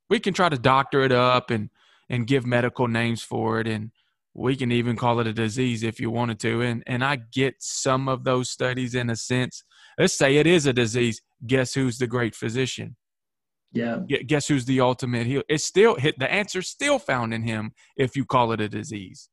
We 0.10 0.20
can 0.20 0.34
try 0.34 0.50
to 0.50 0.58
doctor 0.58 1.02
it 1.04 1.12
up 1.12 1.50
and 1.50 1.70
and 2.10 2.28
give 2.28 2.46
medical 2.46 2.88
names 2.88 3.24
for 3.24 3.60
it, 3.60 3.68
and 3.68 3.92
we 4.34 4.56
can 4.56 4.72
even 4.72 4.96
call 4.96 5.20
it 5.20 5.28
a 5.28 5.34
disease 5.34 5.84
if 5.84 6.00
you 6.00 6.12
wanted 6.12 6.40
to. 6.42 6.62
And 6.62 6.84
and 6.86 7.04
I 7.04 7.16
get 7.16 7.56
some 7.60 8.08
of 8.08 8.24
those 8.24 8.50
studies 8.50 8.96
in 8.96 9.10
a 9.10 9.16
sense. 9.16 9.64
Let's 9.98 10.18
say 10.18 10.38
it 10.38 10.48
is 10.48 10.66
a 10.66 10.74
disease. 10.74 11.22
Guess 11.46 11.74
who's 11.74 11.98
the 11.98 12.08
great 12.08 12.36
physician? 12.36 12.96
Yeah. 13.72 14.00
Guess 14.28 14.48
who's 14.48 14.66
the 14.66 14.82
ultimate 14.82 15.26
heal? 15.26 15.42
It's 15.50 15.66
still 15.66 15.96
hit. 15.96 16.18
The 16.20 16.32
answer's 16.32 16.70
still 16.70 17.00
found 17.00 17.34
in 17.34 17.44
him 17.44 17.72
if 17.98 18.16
you 18.16 18.26
call 18.26 18.52
it 18.52 18.62
a 18.62 18.70
disease. 18.70 19.30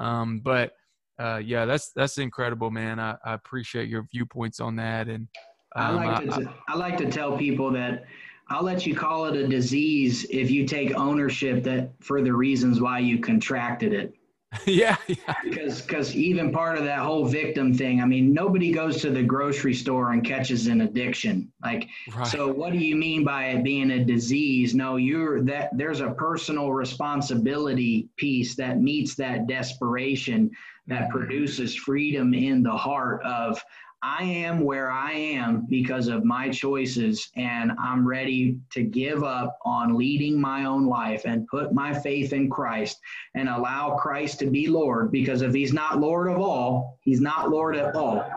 Um, 0.00 0.40
but 0.40 0.72
uh, 1.18 1.40
yeah, 1.44 1.64
that's 1.64 1.92
that's 1.94 2.18
incredible, 2.18 2.70
man. 2.70 2.98
I, 2.98 3.16
I 3.24 3.34
appreciate 3.34 3.88
your 3.88 4.06
viewpoints 4.12 4.58
on 4.58 4.76
that. 4.76 5.08
And 5.08 5.28
um, 5.76 5.98
I 5.98 6.06
like 6.06 6.24
to 6.24 6.50
I, 6.68 6.72
I 6.72 6.76
like 6.76 6.96
to 6.98 7.10
tell 7.10 7.38
people 7.38 7.70
that 7.72 8.04
I'll 8.48 8.64
let 8.64 8.84
you 8.84 8.94
call 8.94 9.26
it 9.26 9.36
a 9.36 9.46
disease 9.46 10.26
if 10.28 10.50
you 10.50 10.66
take 10.66 10.94
ownership 10.96 11.62
that 11.64 11.92
for 12.00 12.20
the 12.20 12.32
reasons 12.32 12.80
why 12.80 12.98
you 12.98 13.20
contracted 13.20 13.92
it. 13.92 14.14
yeah, 14.66 14.96
yeah. 15.06 15.34
Because 15.42 15.82
because 15.82 16.14
even 16.14 16.52
part 16.52 16.78
of 16.78 16.84
that 16.84 17.00
whole 17.00 17.24
victim 17.24 17.72
thing, 17.72 18.00
I 18.00 18.04
mean, 18.04 18.32
nobody 18.32 18.72
goes 18.72 19.00
to 19.02 19.10
the 19.10 19.22
grocery 19.22 19.74
store 19.74 20.12
and 20.12 20.24
catches 20.24 20.66
an 20.66 20.82
addiction. 20.82 21.52
Like, 21.62 21.88
right. 22.14 22.26
so 22.26 22.50
what 22.50 22.72
do 22.72 22.78
you 22.78 22.96
mean 22.96 23.24
by 23.24 23.46
it 23.46 23.64
being 23.64 23.90
a 23.92 24.04
disease? 24.04 24.74
No, 24.74 24.96
you're 24.96 25.42
that 25.42 25.70
there's 25.76 26.00
a 26.00 26.10
personal 26.10 26.72
responsibility 26.72 28.08
piece 28.16 28.54
that 28.56 28.80
meets 28.80 29.14
that 29.16 29.46
desperation 29.46 30.50
that 30.86 31.02
mm-hmm. 31.02 31.18
produces 31.18 31.74
freedom 31.74 32.34
in 32.34 32.62
the 32.62 32.76
heart 32.76 33.22
of 33.24 33.62
I 34.06 34.22
am 34.22 34.60
where 34.60 34.90
I 34.90 35.12
am 35.12 35.66
because 35.70 36.08
of 36.08 36.24
my 36.24 36.50
choices, 36.50 37.30
and 37.36 37.72
I'm 37.82 38.06
ready 38.06 38.58
to 38.72 38.82
give 38.82 39.24
up 39.24 39.58
on 39.64 39.96
leading 39.96 40.38
my 40.38 40.66
own 40.66 40.86
life 40.86 41.22
and 41.24 41.48
put 41.48 41.72
my 41.72 41.98
faith 41.98 42.34
in 42.34 42.50
Christ 42.50 43.00
and 43.34 43.48
allow 43.48 43.96
Christ 43.96 44.40
to 44.40 44.46
be 44.46 44.66
Lord. 44.68 45.10
Because 45.10 45.40
if 45.40 45.54
He's 45.54 45.72
not 45.72 46.00
Lord 46.00 46.30
of 46.30 46.38
all, 46.38 46.98
He's 47.00 47.22
not 47.22 47.48
Lord 47.48 47.76
at 47.76 47.96
all. 47.96 48.30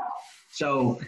So 0.52 1.02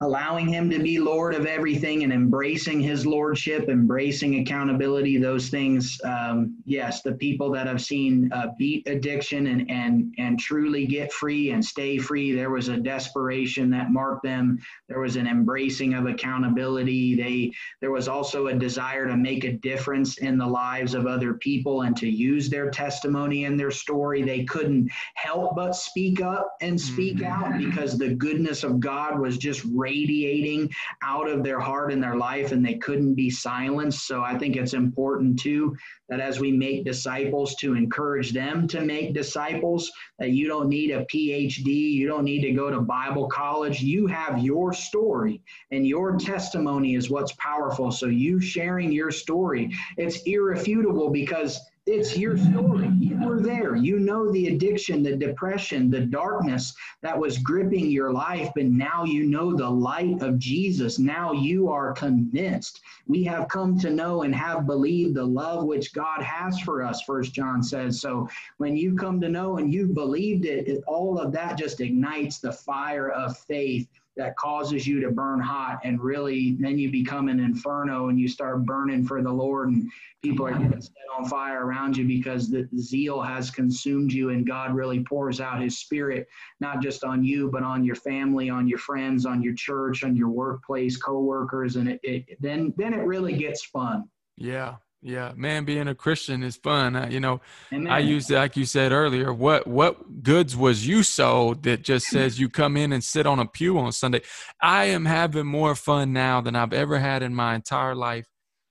allowing 0.00 0.48
him 0.48 0.68
to 0.68 0.80
be 0.80 0.98
Lord 0.98 1.34
of 1.34 1.46
everything 1.46 2.02
and 2.02 2.12
embracing 2.12 2.80
his 2.80 3.06
lordship, 3.06 3.68
embracing 3.68 4.40
accountability, 4.40 5.18
those 5.18 5.48
things. 5.48 6.00
Um, 6.04 6.56
yes, 6.66 7.02
the 7.02 7.12
people 7.12 7.50
that 7.52 7.68
I've 7.68 7.80
seen 7.80 8.30
uh, 8.32 8.48
beat 8.58 8.86
addiction 8.88 9.46
and, 9.46 9.70
and, 9.70 10.12
and 10.18 10.38
truly 10.38 10.86
get 10.86 11.12
free 11.12 11.50
and 11.50 11.64
stay 11.64 11.98
free, 11.98 12.32
there 12.32 12.50
was 12.50 12.68
a 12.68 12.76
desperation 12.76 13.70
that 13.70 13.92
marked 13.92 14.24
them. 14.24 14.58
There 14.88 15.00
was 15.00 15.16
an 15.16 15.28
embracing 15.28 15.94
of 15.94 16.06
accountability. 16.06 17.14
They, 17.14 17.52
there 17.80 17.92
was 17.92 18.08
also 18.08 18.48
a 18.48 18.54
desire 18.54 19.06
to 19.06 19.16
make 19.16 19.44
a 19.44 19.52
difference 19.52 20.18
in 20.18 20.36
the 20.36 20.46
lives 20.46 20.94
of 20.94 21.06
other 21.06 21.34
people 21.34 21.82
and 21.82 21.96
to 21.98 22.08
use 22.08 22.50
their 22.50 22.68
testimony 22.68 23.44
and 23.44 23.58
their 23.58 23.70
story. 23.70 24.22
They 24.22 24.44
couldn't 24.44 24.90
help 25.14 25.54
but 25.54 25.76
speak 25.76 26.20
up 26.20 26.48
and 26.60 26.78
speak 26.78 27.18
mm-hmm. 27.18 27.44
out 27.44 27.58
because 27.58 27.96
the 27.96 28.14
goodness 28.14 28.64
of 28.64 28.80
God 28.80 29.20
was 29.20 29.38
just 29.38 29.64
radiating 29.94 30.70
out 31.02 31.28
of 31.28 31.42
their 31.44 31.60
heart 31.60 31.92
and 31.92 32.02
their 32.02 32.16
life 32.16 32.52
and 32.52 32.64
they 32.64 32.74
couldn't 32.74 33.14
be 33.14 33.30
silenced. 33.30 34.06
So 34.06 34.22
I 34.22 34.36
think 34.36 34.56
it's 34.56 34.74
important 34.74 35.38
too 35.38 35.76
that 36.08 36.20
as 36.20 36.40
we 36.40 36.50
make 36.52 36.84
disciples 36.84 37.54
to 37.56 37.74
encourage 37.74 38.32
them 38.32 38.66
to 38.68 38.80
make 38.80 39.14
disciples, 39.14 39.90
that 40.18 40.30
you 40.30 40.46
don't 40.48 40.68
need 40.68 40.90
a 40.90 41.04
PhD, 41.04 41.92
you 41.92 42.06
don't 42.06 42.24
need 42.24 42.42
to 42.42 42.52
go 42.52 42.70
to 42.70 42.80
Bible 42.80 43.28
college. 43.28 43.80
You 43.80 44.06
have 44.08 44.38
your 44.42 44.72
story 44.72 45.40
and 45.70 45.86
your 45.86 46.16
testimony 46.16 46.94
is 46.94 47.08
what's 47.08 47.32
powerful. 47.32 47.90
So 47.90 48.06
you 48.06 48.40
sharing 48.40 48.92
your 48.92 49.10
story, 49.10 49.70
it's 49.96 50.22
irrefutable 50.22 51.10
because 51.10 51.60
it's 51.86 52.16
your 52.16 52.38
story. 52.38 52.88
You 52.98 53.18
were 53.18 53.40
there. 53.40 53.76
You 53.76 53.98
know 53.98 54.32
the 54.32 54.48
addiction, 54.48 55.02
the 55.02 55.16
depression, 55.16 55.90
the 55.90 56.00
darkness 56.00 56.74
that 57.02 57.18
was 57.18 57.36
gripping 57.36 57.90
your 57.90 58.10
life, 58.10 58.50
but 58.54 58.64
now 58.64 59.04
you 59.04 59.24
know 59.24 59.54
the 59.54 59.68
light 59.68 60.22
of 60.22 60.38
Jesus. 60.38 60.98
Now 60.98 61.32
you 61.32 61.68
are 61.68 61.92
convinced. 61.92 62.80
We 63.06 63.22
have 63.24 63.48
come 63.48 63.78
to 63.80 63.90
know 63.90 64.22
and 64.22 64.34
have 64.34 64.66
believed 64.66 65.14
the 65.14 65.26
love 65.26 65.64
which 65.64 65.92
God 65.92 66.22
has 66.22 66.58
for 66.60 66.82
us, 66.82 67.02
First 67.02 67.34
John 67.34 67.62
says. 67.62 68.00
So 68.00 68.30
when 68.56 68.76
you 68.78 68.96
come 68.96 69.20
to 69.20 69.28
know 69.28 69.58
and 69.58 69.72
you've 69.72 69.94
believed 69.94 70.46
it, 70.46 70.66
it 70.66 70.82
all 70.86 71.18
of 71.18 71.32
that 71.32 71.58
just 71.58 71.82
ignites 71.82 72.38
the 72.38 72.52
fire 72.52 73.10
of 73.10 73.36
faith 73.36 73.88
that 74.16 74.36
causes 74.36 74.86
you 74.86 75.00
to 75.00 75.10
burn 75.10 75.40
hot 75.40 75.80
and 75.84 76.00
really 76.00 76.56
then 76.60 76.78
you 76.78 76.90
become 76.90 77.28
an 77.28 77.40
inferno 77.40 78.08
and 78.08 78.18
you 78.18 78.28
start 78.28 78.64
burning 78.64 79.04
for 79.04 79.22
the 79.22 79.32
Lord 79.32 79.70
and 79.70 79.90
people 80.22 80.46
are 80.46 80.52
getting 80.52 80.80
set 80.80 80.92
on 81.18 81.24
fire 81.28 81.66
around 81.66 81.96
you 81.96 82.06
because 82.06 82.48
the 82.48 82.68
zeal 82.78 83.20
has 83.20 83.50
consumed 83.50 84.12
you 84.12 84.30
and 84.30 84.46
God 84.46 84.74
really 84.74 85.00
pours 85.00 85.40
out 85.40 85.60
his 85.60 85.78
spirit 85.78 86.28
not 86.60 86.80
just 86.80 87.04
on 87.04 87.24
you 87.24 87.50
but 87.50 87.62
on 87.62 87.84
your 87.84 87.96
family 87.96 88.50
on 88.50 88.68
your 88.68 88.78
friends 88.78 89.26
on 89.26 89.42
your 89.42 89.54
church 89.54 90.04
on 90.04 90.16
your 90.16 90.28
workplace 90.28 90.96
co-workers 90.96 91.76
and 91.76 91.88
it, 91.88 92.00
it 92.02 92.36
then 92.40 92.72
then 92.76 92.94
it 92.94 93.04
really 93.04 93.36
gets 93.36 93.64
fun. 93.64 94.04
Yeah 94.36 94.76
yeah, 95.06 95.32
man, 95.36 95.66
being 95.66 95.86
a 95.86 95.94
Christian 95.94 96.42
is 96.42 96.56
fun. 96.56 96.96
I, 96.96 97.10
you 97.10 97.20
know, 97.20 97.42
Amen. 97.70 97.92
I 97.92 97.98
used 97.98 98.28
to, 98.28 98.36
like 98.36 98.56
you 98.56 98.64
said 98.64 98.90
earlier. 98.90 99.34
What 99.34 99.66
what 99.66 100.22
goods 100.22 100.56
was 100.56 100.86
you 100.86 101.02
sold 101.02 101.62
that 101.64 101.82
just 101.82 102.06
says 102.06 102.40
you 102.40 102.48
come 102.48 102.74
in 102.78 102.90
and 102.90 103.04
sit 103.04 103.26
on 103.26 103.38
a 103.38 103.44
pew 103.46 103.78
on 103.78 103.92
Sunday? 103.92 104.22
I 104.62 104.86
am 104.86 105.04
having 105.04 105.44
more 105.44 105.74
fun 105.74 106.14
now 106.14 106.40
than 106.40 106.56
I've 106.56 106.72
ever 106.72 106.98
had 106.98 107.22
in 107.22 107.34
my 107.34 107.54
entire 107.54 107.94
life. 107.94 108.24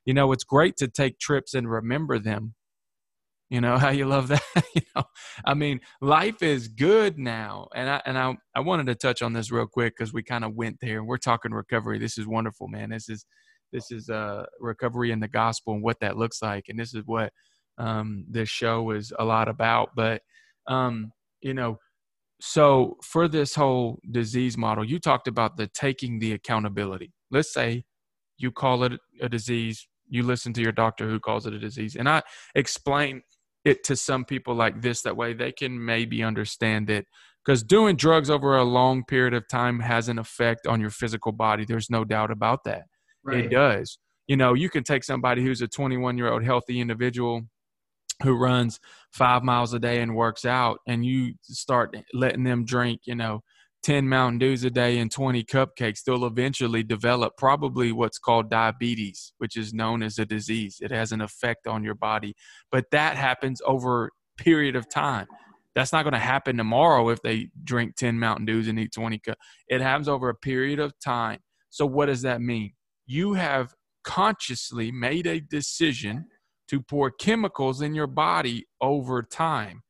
You 0.06 0.12
know, 0.12 0.32
it's 0.32 0.42
great 0.42 0.76
to 0.78 0.88
take 0.88 1.20
trips 1.20 1.54
and 1.54 1.70
remember 1.70 2.18
them. 2.18 2.54
You 3.48 3.60
know 3.60 3.78
how 3.78 3.90
you 3.90 4.06
love 4.06 4.26
that. 4.26 4.42
you 4.74 4.82
know, 4.96 5.04
I 5.44 5.54
mean, 5.54 5.78
life 6.00 6.42
is 6.42 6.66
good 6.66 7.16
now, 7.16 7.68
and 7.76 7.88
I 7.88 8.02
and 8.06 8.18
I 8.18 8.36
I 8.56 8.60
wanted 8.60 8.86
to 8.86 8.96
touch 8.96 9.22
on 9.22 9.34
this 9.34 9.52
real 9.52 9.68
quick 9.68 9.94
because 9.96 10.12
we 10.12 10.24
kind 10.24 10.44
of 10.44 10.56
went 10.56 10.78
there. 10.80 11.04
We're 11.04 11.16
talking 11.16 11.52
recovery. 11.52 12.00
This 12.00 12.18
is 12.18 12.26
wonderful, 12.26 12.66
man. 12.66 12.90
This 12.90 13.08
is 13.08 13.24
this 13.74 13.90
is 13.90 14.08
uh, 14.08 14.44
recovery 14.60 15.10
in 15.10 15.20
the 15.20 15.28
gospel 15.28 15.74
and 15.74 15.82
what 15.82 15.98
that 16.00 16.16
looks 16.16 16.40
like. 16.40 16.66
And 16.68 16.78
this 16.78 16.94
is 16.94 17.02
what 17.04 17.32
um, 17.76 18.24
this 18.30 18.48
show 18.48 18.92
is 18.92 19.12
a 19.18 19.24
lot 19.24 19.48
about. 19.48 19.90
But, 19.96 20.22
um, 20.68 21.10
you 21.42 21.52
know, 21.52 21.78
so 22.40 22.96
for 23.02 23.26
this 23.26 23.54
whole 23.54 23.98
disease 24.10 24.56
model, 24.56 24.84
you 24.84 25.00
talked 25.00 25.26
about 25.26 25.56
the 25.56 25.66
taking 25.66 26.20
the 26.20 26.32
accountability. 26.32 27.12
Let's 27.30 27.52
say 27.52 27.84
you 28.38 28.52
call 28.52 28.84
it 28.84 28.92
a 29.20 29.28
disease, 29.28 29.86
you 30.08 30.22
listen 30.22 30.52
to 30.52 30.62
your 30.62 30.72
doctor 30.72 31.08
who 31.08 31.18
calls 31.18 31.46
it 31.46 31.52
a 31.52 31.58
disease. 31.58 31.96
And 31.96 32.08
I 32.08 32.22
explain 32.54 33.22
it 33.64 33.82
to 33.84 33.96
some 33.96 34.24
people 34.24 34.54
like 34.54 34.82
this 34.82 35.02
that 35.02 35.16
way 35.16 35.32
they 35.32 35.50
can 35.50 35.84
maybe 35.84 36.22
understand 36.22 36.90
it 36.90 37.06
because 37.44 37.62
doing 37.62 37.96
drugs 37.96 38.30
over 38.30 38.56
a 38.56 38.64
long 38.64 39.04
period 39.04 39.34
of 39.34 39.48
time 39.48 39.80
has 39.80 40.08
an 40.08 40.18
effect 40.18 40.66
on 40.66 40.80
your 40.80 40.90
physical 40.90 41.32
body 41.32 41.64
there's 41.64 41.88
no 41.88 42.04
doubt 42.04 42.30
about 42.30 42.64
that 42.64 42.82
Right. 43.24 43.44
It 43.44 43.50
does. 43.50 43.98
You 44.26 44.36
know, 44.36 44.54
you 44.54 44.70
can 44.70 44.84
take 44.84 45.04
somebody 45.04 45.42
who's 45.42 45.62
a 45.62 45.68
21 45.68 46.18
year 46.18 46.32
old 46.32 46.44
healthy 46.44 46.80
individual 46.80 47.42
who 48.22 48.36
runs 48.36 48.78
five 49.12 49.42
miles 49.42 49.74
a 49.74 49.78
day 49.78 50.00
and 50.00 50.14
works 50.14 50.44
out, 50.44 50.78
and 50.86 51.04
you 51.04 51.34
start 51.42 51.96
letting 52.12 52.44
them 52.44 52.64
drink, 52.64 53.00
you 53.04 53.14
know, 53.14 53.40
10 53.84 54.08
Mountain 54.08 54.38
Dews 54.38 54.64
a 54.64 54.70
day 54.70 54.98
and 54.98 55.10
20 55.12 55.44
cupcakes, 55.44 56.02
they'll 56.02 56.24
eventually 56.24 56.82
develop 56.82 57.34
probably 57.36 57.92
what's 57.92 58.18
called 58.18 58.50
diabetes, 58.50 59.34
which 59.36 59.58
is 59.58 59.74
known 59.74 60.02
as 60.02 60.18
a 60.18 60.24
disease. 60.24 60.78
It 60.80 60.90
has 60.90 61.12
an 61.12 61.20
effect 61.20 61.66
on 61.66 61.84
your 61.84 61.94
body, 61.94 62.34
but 62.72 62.86
that 62.92 63.16
happens 63.16 63.60
over 63.66 64.06
a 64.06 64.42
period 64.42 64.74
of 64.74 64.88
time. 64.88 65.26
That's 65.74 65.92
not 65.92 66.04
going 66.04 66.14
to 66.14 66.18
happen 66.18 66.56
tomorrow 66.56 67.10
if 67.10 67.20
they 67.20 67.50
drink 67.62 67.96
10 67.96 68.18
Mountain 68.18 68.46
Dews 68.46 68.68
and 68.68 68.78
eat 68.78 68.92
20 68.92 69.18
cup. 69.18 69.36
It 69.68 69.82
happens 69.82 70.08
over 70.08 70.30
a 70.30 70.34
period 70.34 70.78
of 70.78 70.98
time. 70.98 71.40
So, 71.68 71.84
what 71.84 72.06
does 72.06 72.22
that 72.22 72.40
mean? 72.40 72.72
You 73.06 73.34
have 73.34 73.74
consciously 74.04 74.92
made 74.92 75.26
a 75.26 75.40
decision 75.40 76.26
to 76.68 76.80
pour 76.80 77.10
chemicals 77.10 77.80
in 77.80 77.94
your 77.94 78.06
body 78.06 78.66
over 78.80 79.22
time. 79.22 79.82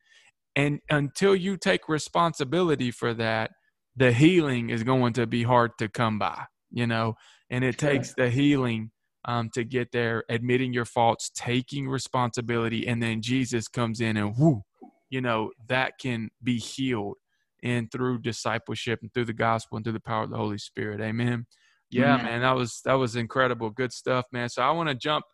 And 0.56 0.80
until 0.90 1.34
you 1.34 1.56
take 1.56 1.88
responsibility 1.88 2.90
for 2.90 3.14
that, 3.14 3.50
the 3.96 4.12
healing 4.12 4.70
is 4.70 4.82
going 4.82 5.12
to 5.14 5.26
be 5.26 5.42
hard 5.42 5.72
to 5.78 5.88
come 5.88 6.18
by, 6.18 6.44
you 6.70 6.86
know, 6.86 7.14
and 7.50 7.64
it 7.64 7.78
takes 7.78 8.14
the 8.14 8.30
healing 8.30 8.90
um, 9.24 9.50
to 9.54 9.64
get 9.64 9.92
there, 9.92 10.24
admitting 10.28 10.72
your 10.72 10.84
faults, 10.84 11.30
taking 11.34 11.88
responsibility, 11.88 12.86
and 12.86 13.02
then 13.02 13.22
Jesus 13.22 13.68
comes 13.68 14.00
in 14.00 14.16
and 14.16 14.36
whoo, 14.36 14.62
you 15.10 15.20
know, 15.20 15.50
that 15.68 15.92
can 16.00 16.30
be 16.42 16.58
healed 16.58 17.16
and 17.62 17.90
through 17.90 18.18
discipleship 18.18 18.98
and 19.02 19.12
through 19.14 19.24
the 19.24 19.32
gospel 19.32 19.76
and 19.76 19.84
through 19.84 19.92
the 19.92 20.00
power 20.00 20.24
of 20.24 20.30
the 20.30 20.36
Holy 20.36 20.58
Spirit. 20.58 21.00
Amen. 21.00 21.46
Yeah, 21.90 22.16
man, 22.16 22.40
that 22.40 22.56
was 22.56 22.80
that 22.84 22.94
was 22.94 23.16
incredible. 23.16 23.70
Good 23.70 23.92
stuff, 23.92 24.26
man. 24.32 24.48
So 24.48 24.62
I 24.62 24.70
want 24.72 24.88
to 24.88 24.94
jump 24.94 25.24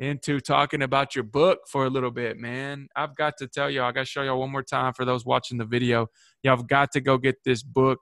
into 0.00 0.40
talking 0.40 0.82
about 0.82 1.14
your 1.14 1.24
book 1.24 1.60
for 1.68 1.84
a 1.84 1.90
little 1.90 2.10
bit, 2.10 2.38
man. 2.38 2.88
I've 2.96 3.14
got 3.14 3.36
to 3.38 3.46
tell 3.46 3.70
y'all, 3.70 3.84
I 3.84 3.92
got 3.92 4.00
to 4.00 4.06
show 4.06 4.22
y'all 4.22 4.40
one 4.40 4.50
more 4.50 4.62
time 4.62 4.94
for 4.94 5.04
those 5.04 5.26
watching 5.26 5.58
the 5.58 5.66
video. 5.66 6.08
Y'all 6.42 6.56
have 6.56 6.66
got 6.66 6.90
to 6.92 7.00
go 7.02 7.18
get 7.18 7.36
this 7.44 7.62
book, 7.62 7.98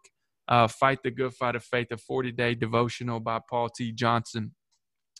uh, 0.47 0.69
Fight 0.69 1.01
the 1.03 1.11
Good 1.11 1.35
Fight 1.35 1.57
of 1.57 1.65
Faith, 1.65 1.89
a 1.91 1.97
40 1.97 2.33
day 2.33 2.55
devotional 2.55 3.19
by 3.19 3.41
Paul 3.51 3.69
T. 3.69 3.93
Johnson. 3.93 4.55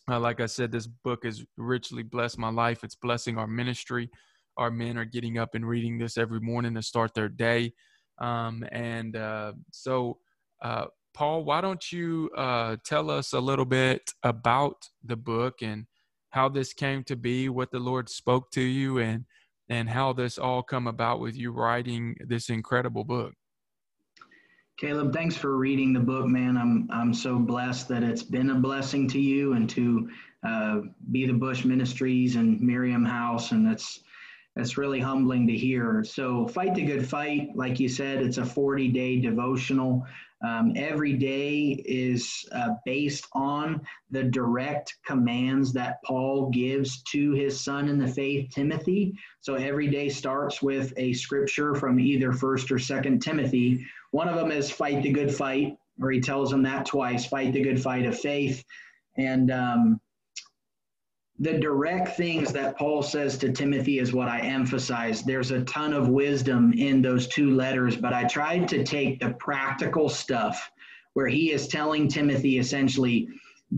Uh, 0.09 0.21
like 0.21 0.41
I 0.41 0.47
said, 0.47 0.71
this 0.71 0.87
book 0.87 1.25
has 1.25 1.45
richly 1.57 2.05
blessed 2.05 2.39
my 2.39 2.49
life. 2.49 2.85
It's 2.85 2.95
blessing 2.95 3.37
our 3.37 3.49
ministry. 3.49 4.09
Our 4.57 4.71
men 4.71 4.97
are 4.97 5.05
getting 5.05 5.37
up 5.37 5.55
and 5.55 5.69
reading 5.69 5.99
this 5.99 6.17
every 6.17 6.41
morning 6.41 6.75
to 6.77 6.83
start 6.83 7.13
their 7.13 7.29
day. 7.29 7.75
Um, 8.19 8.65
and 8.73 9.17
uh, 9.17 9.53
so, 9.71 10.19
uh, 10.63 10.87
Paul, 11.19 11.43
why 11.43 11.61
don't 11.61 11.91
you 11.91 12.31
uh, 12.37 12.77
tell 12.85 13.11
us 13.11 13.33
a 13.33 13.41
little 13.41 13.65
bit 13.65 14.13
about 14.23 14.89
the 15.05 15.17
book 15.17 15.63
and 15.63 15.87
how 16.31 16.49
this 16.49 16.73
came 16.73 17.03
to 17.05 17.17
be, 17.17 17.49
what 17.49 17.73
the 17.73 17.81
Lord 17.81 18.09
spoke 18.09 18.53
to 18.53 18.61
you, 18.61 18.99
and 18.99 19.25
and 19.69 19.91
how 19.91 20.13
this 20.13 20.39
all 20.39 20.63
come 20.63 20.87
about 20.87 21.19
with 21.19 21.37
you 21.37 21.51
writing 21.51 22.15
this 22.25 22.51
incredible 22.51 23.03
book. 23.03 23.35
Caleb, 24.79 25.13
thanks 25.13 25.35
for 25.35 25.57
reading 25.57 25.93
the 25.93 25.99
book, 25.99 26.27
man. 26.27 26.57
I'm 26.57 26.89
I'm 26.93 27.13
so 27.13 27.37
blessed 27.41 27.89
that 27.89 28.05
it's 28.05 28.23
been 28.23 28.51
a 28.51 28.61
blessing 28.61 29.09
to 29.09 29.21
you 29.21 29.55
and 29.55 29.69
to 29.71 30.09
uh, 30.47 30.81
be 31.11 31.27
the 31.27 31.33
Bush 31.33 31.65
Ministries 31.65 32.37
and 32.37 32.61
Miriam 32.61 33.05
House, 33.05 33.51
and 33.51 33.67
that's 33.67 34.05
that's 34.55 34.79
really 34.79 35.01
humbling 35.01 35.49
to 35.49 35.57
hear. 35.57 36.05
So, 36.05 36.47
fight 36.47 36.77
the 36.77 36.85
good 36.85 37.09
fight, 37.09 37.51
like 37.57 37.81
you 37.81 37.89
said, 37.89 38.23
it's 38.23 38.39
a 38.39 38.47
40 38.47 38.87
day 38.89 39.19
devotional. 39.21 40.07
Um, 40.47 40.73
every 40.77 41.15
day 41.15 41.83
is 41.85 42.45
uh, 42.53 42.75
based 42.85 43.27
on 43.33 43.81
the 44.11 44.23
direct 44.23 44.97
commands 45.05 45.73
that 45.73 46.03
Paul 46.05 46.51
gives 46.51 47.03
to 47.05 47.33
his 47.33 47.61
son 47.61 47.89
in 47.89 47.99
the 47.99 48.07
faith, 48.07 48.51
Timothy. 48.55 49.19
So 49.41 49.55
every 49.55 49.89
day 49.89 50.09
starts 50.09 50.63
with 50.63 50.93
a 50.97 51.13
scripture 51.13 51.75
from 51.75 51.99
either 51.99 52.33
First 52.33 52.71
or 52.71 52.79
Second 52.79 53.21
Timothy. 53.21 53.85
One 54.13 54.29
of 54.29 54.37
them 54.37 54.53
is 54.53 54.71
"Fight 54.71 55.03
the 55.03 55.13
good 55.13 55.35
fight," 55.35 55.77
where 55.97 56.13
he 56.13 56.21
tells 56.21 56.53
him 56.53 56.63
that 56.63 56.87
twice: 56.87 57.27
"Fight 57.27 57.53
the 57.53 57.63
good 57.63 57.83
fight 57.83 58.07
of 58.07 58.19
faith." 58.19 58.65
And 59.17 59.51
um, 59.51 60.01
the 61.41 61.59
direct 61.59 62.17
things 62.17 62.53
that 62.53 62.77
Paul 62.77 63.03
says 63.03 63.39
to 63.39 63.53
Timothy 63.53 64.01
is 64.01 64.13
what 64.13 64.29
I 64.29 64.41
emphasize. 64.41 65.23
There's 65.23 65.53
a 65.53 65.63
ton 65.65 65.93
of 65.93 66.09
wisdom 66.09 66.73
in 66.73 67.01
those 67.01 67.29
two 67.29 67.55
letters, 67.55 67.97
but 67.97 68.13
I 68.13 68.25
tried 68.25 68.67
to 68.69 68.83
take 68.83 69.21
the 69.21 69.31
practical 69.35 70.09
stuff 70.09 70.71
where 71.15 71.29
he 71.29 71.53
is 71.53 71.69
telling 71.69 72.09
Timothy 72.09 72.59
essentially, 72.59 73.29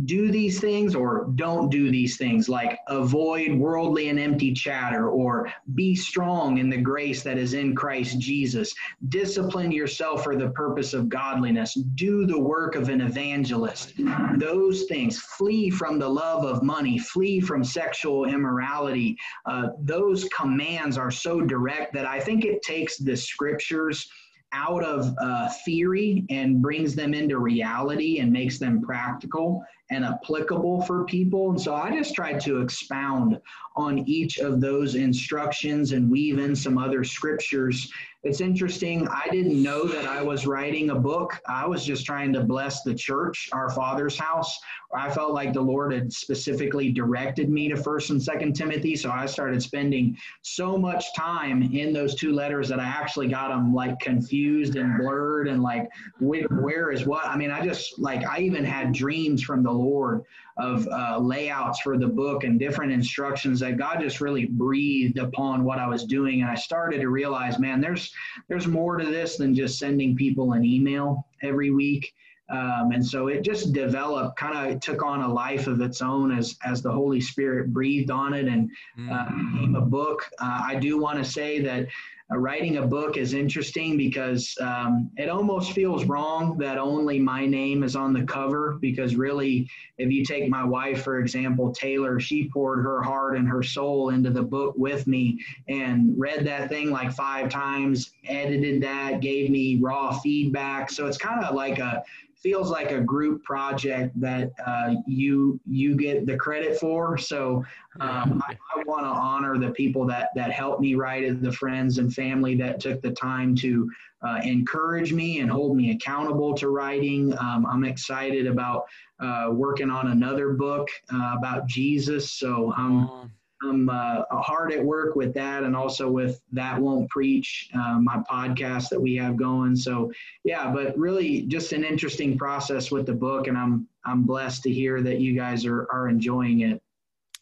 do 0.04 0.30
these 0.30 0.60
things 0.60 0.94
or 0.94 1.30
don't 1.34 1.68
do 1.68 1.90
these 1.90 2.16
things, 2.16 2.48
like 2.48 2.78
avoid 2.86 3.52
worldly 3.52 4.08
and 4.08 4.20
empty 4.20 4.52
chatter, 4.52 5.08
or 5.08 5.52
be 5.74 5.96
strong 5.96 6.58
in 6.58 6.70
the 6.70 6.76
grace 6.76 7.22
that 7.22 7.38
is 7.38 7.54
in 7.54 7.74
Christ 7.74 8.18
Jesus. 8.20 8.72
Discipline 9.08 9.72
yourself 9.72 10.22
for 10.22 10.36
the 10.36 10.50
purpose 10.50 10.94
of 10.94 11.08
godliness. 11.08 11.74
Do 11.94 12.24
the 12.24 12.38
work 12.38 12.76
of 12.76 12.88
an 12.88 13.00
evangelist. 13.00 13.94
Those 14.36 14.84
things. 14.84 15.18
Flee 15.18 15.70
from 15.70 15.98
the 15.98 16.08
love 16.08 16.44
of 16.44 16.62
money. 16.62 16.98
Flee 16.98 17.40
from 17.40 17.64
sexual 17.64 18.26
immorality. 18.26 19.18
Uh, 19.44 19.68
those 19.80 20.24
commands 20.24 20.98
are 20.98 21.10
so 21.10 21.40
direct 21.40 21.92
that 21.94 22.06
I 22.06 22.20
think 22.20 22.44
it 22.44 22.62
takes 22.62 22.96
the 22.98 23.16
scriptures 23.16 24.08
out 24.52 24.82
of 24.82 25.14
uh, 25.20 25.48
theory 25.64 26.24
and 26.28 26.60
brings 26.60 26.94
them 26.94 27.14
into 27.14 27.38
reality 27.38 28.18
and 28.18 28.32
makes 28.32 28.58
them 28.58 28.82
practical 28.82 29.64
and 29.90 30.04
applicable 30.04 30.82
for 30.82 31.04
people. 31.04 31.50
And 31.50 31.60
so 31.60 31.74
I 31.74 31.90
just 31.90 32.14
tried 32.14 32.40
to 32.40 32.60
expound 32.60 33.40
on 33.76 33.98
each 34.08 34.38
of 34.38 34.60
those 34.60 34.94
instructions 34.94 35.92
and 35.92 36.10
weave 36.10 36.38
in 36.38 36.54
some 36.54 36.78
other 36.78 37.04
scriptures 37.04 37.90
it's 38.22 38.42
interesting. 38.42 39.08
I 39.08 39.28
didn't 39.30 39.62
know 39.62 39.84
that 39.84 40.04
I 40.04 40.20
was 40.22 40.46
writing 40.46 40.90
a 40.90 40.94
book. 40.94 41.40
I 41.46 41.66
was 41.66 41.86
just 41.86 42.04
trying 42.04 42.34
to 42.34 42.42
bless 42.42 42.82
the 42.82 42.94
church, 42.94 43.48
our 43.52 43.70
Father's 43.70 44.18
house. 44.18 44.58
I 44.94 45.10
felt 45.10 45.32
like 45.32 45.54
the 45.54 45.62
Lord 45.62 45.94
had 45.94 46.12
specifically 46.12 46.92
directed 46.92 47.48
me 47.48 47.70
to 47.70 47.76
First 47.76 48.10
and 48.10 48.22
Second 48.22 48.54
Timothy, 48.54 48.94
so 48.94 49.10
I 49.10 49.24
started 49.24 49.62
spending 49.62 50.18
so 50.42 50.76
much 50.76 51.14
time 51.14 51.62
in 51.72 51.94
those 51.94 52.14
two 52.14 52.32
letters 52.32 52.68
that 52.68 52.78
I 52.78 52.84
actually 52.84 53.28
got 53.28 53.48
them 53.48 53.72
like 53.72 53.98
confused 54.00 54.76
and 54.76 54.98
blurred 54.98 55.48
and 55.48 55.62
like 55.62 55.88
where 56.18 56.90
is 56.90 57.06
what. 57.06 57.24
I 57.24 57.38
mean, 57.38 57.50
I 57.50 57.64
just 57.64 57.98
like 57.98 58.26
I 58.26 58.40
even 58.40 58.64
had 58.64 58.92
dreams 58.92 59.42
from 59.42 59.62
the 59.62 59.70
Lord 59.80 60.24
of 60.56 60.86
uh, 60.88 61.18
layouts 61.18 61.80
for 61.80 61.96
the 61.96 62.06
book 62.06 62.44
and 62.44 62.58
different 62.58 62.92
instructions 62.92 63.60
that 63.60 63.78
God 63.78 64.00
just 64.00 64.20
really 64.20 64.46
breathed 64.46 65.18
upon 65.18 65.64
what 65.64 65.78
I 65.78 65.86
was 65.86 66.04
doing. 66.04 66.42
And 66.42 66.50
I 66.50 66.54
started 66.54 67.00
to 67.00 67.08
realize, 67.08 67.58
man, 67.58 67.80
there's 67.80 68.12
there's 68.48 68.66
more 68.66 68.98
to 68.98 69.06
this 69.06 69.36
than 69.36 69.54
just 69.54 69.78
sending 69.78 70.16
people 70.16 70.52
an 70.52 70.64
email 70.64 71.26
every 71.42 71.70
week. 71.70 72.14
Um, 72.50 72.90
and 72.92 73.06
so 73.06 73.28
it 73.28 73.42
just 73.42 73.72
developed, 73.72 74.36
kind 74.36 74.72
of 74.72 74.80
took 74.80 75.04
on 75.04 75.22
a 75.22 75.32
life 75.32 75.68
of 75.68 75.80
its 75.80 76.02
own 76.02 76.36
as 76.36 76.56
as 76.64 76.82
the 76.82 76.90
Holy 76.90 77.20
Spirit 77.20 77.72
breathed 77.72 78.10
on 78.10 78.34
it 78.34 78.48
and 78.48 78.70
uh, 79.10 79.26
became 79.26 79.76
a 79.76 79.80
book. 79.80 80.28
Uh, 80.40 80.62
I 80.66 80.74
do 80.74 80.98
want 80.98 81.18
to 81.18 81.24
say 81.24 81.60
that 81.60 81.86
uh, 82.32 82.38
writing 82.38 82.76
a 82.76 82.86
book 82.86 83.16
is 83.16 83.34
interesting 83.34 83.96
because 83.96 84.56
um, 84.60 85.10
it 85.16 85.28
almost 85.28 85.72
feels 85.72 86.04
wrong 86.04 86.56
that 86.58 86.78
only 86.78 87.18
my 87.18 87.46
name 87.46 87.82
is 87.82 87.96
on 87.96 88.12
the 88.12 88.22
cover. 88.22 88.78
Because 88.80 89.16
really, 89.16 89.68
if 89.98 90.10
you 90.10 90.24
take 90.24 90.48
my 90.48 90.64
wife, 90.64 91.02
for 91.02 91.18
example, 91.18 91.72
Taylor, 91.72 92.20
she 92.20 92.48
poured 92.48 92.84
her 92.84 93.02
heart 93.02 93.36
and 93.36 93.48
her 93.48 93.62
soul 93.62 94.10
into 94.10 94.30
the 94.30 94.42
book 94.42 94.74
with 94.76 95.06
me 95.06 95.38
and 95.68 96.14
read 96.16 96.46
that 96.46 96.68
thing 96.68 96.90
like 96.90 97.12
five 97.12 97.48
times, 97.50 98.12
edited 98.26 98.82
that, 98.82 99.20
gave 99.20 99.50
me 99.50 99.78
raw 99.80 100.18
feedback. 100.18 100.90
So 100.90 101.06
it's 101.06 101.18
kind 101.18 101.44
of 101.44 101.54
like 101.54 101.78
a 101.78 102.02
feels 102.42 102.70
like 102.70 102.90
a 102.90 103.00
group 103.00 103.42
project 103.44 104.18
that 104.20 104.50
uh, 104.66 104.94
you 105.06 105.60
you 105.66 105.96
get 105.96 106.26
the 106.26 106.36
credit 106.36 106.78
for. 106.78 107.18
So 107.18 107.64
um, 108.00 108.42
I, 108.48 108.56
I 108.74 108.82
want 108.84 109.04
to 109.04 109.08
honor 109.08 109.58
the 109.58 109.70
people 109.70 110.06
that 110.06 110.30
that 110.34 110.50
helped 110.50 110.80
me 110.80 110.94
write 110.94 111.24
it, 111.24 111.42
the 111.42 111.52
friends 111.52 111.98
and 111.98 112.12
family 112.12 112.54
that 112.56 112.80
took 112.80 113.02
the 113.02 113.12
time 113.12 113.54
to 113.56 113.90
uh, 114.22 114.40
encourage 114.42 115.12
me 115.12 115.40
and 115.40 115.50
hold 115.50 115.76
me 115.76 115.92
accountable 115.92 116.54
to 116.54 116.68
writing. 116.68 117.36
Um, 117.38 117.66
I'm 117.66 117.84
excited 117.84 118.46
about 118.46 118.84
uh, 119.18 119.48
working 119.52 119.90
on 119.90 120.08
another 120.08 120.52
book 120.52 120.88
uh, 121.12 121.34
about 121.36 121.66
Jesus. 121.66 122.32
So 122.32 122.72
I'm 122.76 123.30
I'm 123.62 123.90
uh, 123.90 124.22
hard 124.30 124.72
at 124.72 124.82
work 124.82 125.16
with 125.16 125.34
that 125.34 125.64
and 125.64 125.76
also 125.76 126.10
with 126.10 126.40
That 126.52 126.80
Won't 126.80 127.10
Preach, 127.10 127.68
uh, 127.74 127.98
my 128.00 128.22
podcast 128.30 128.88
that 128.88 129.00
we 129.00 129.16
have 129.16 129.36
going. 129.36 129.76
So, 129.76 130.10
yeah, 130.44 130.70
but 130.70 130.96
really 130.96 131.42
just 131.42 131.72
an 131.72 131.84
interesting 131.84 132.38
process 132.38 132.90
with 132.90 133.04
the 133.04 133.12
book. 133.12 133.48
And 133.48 133.58
I'm, 133.58 133.86
I'm 134.04 134.22
blessed 134.22 134.62
to 134.62 134.72
hear 134.72 135.02
that 135.02 135.20
you 135.20 135.36
guys 135.36 135.66
are, 135.66 135.86
are 135.92 136.08
enjoying 136.08 136.60
it. 136.60 136.80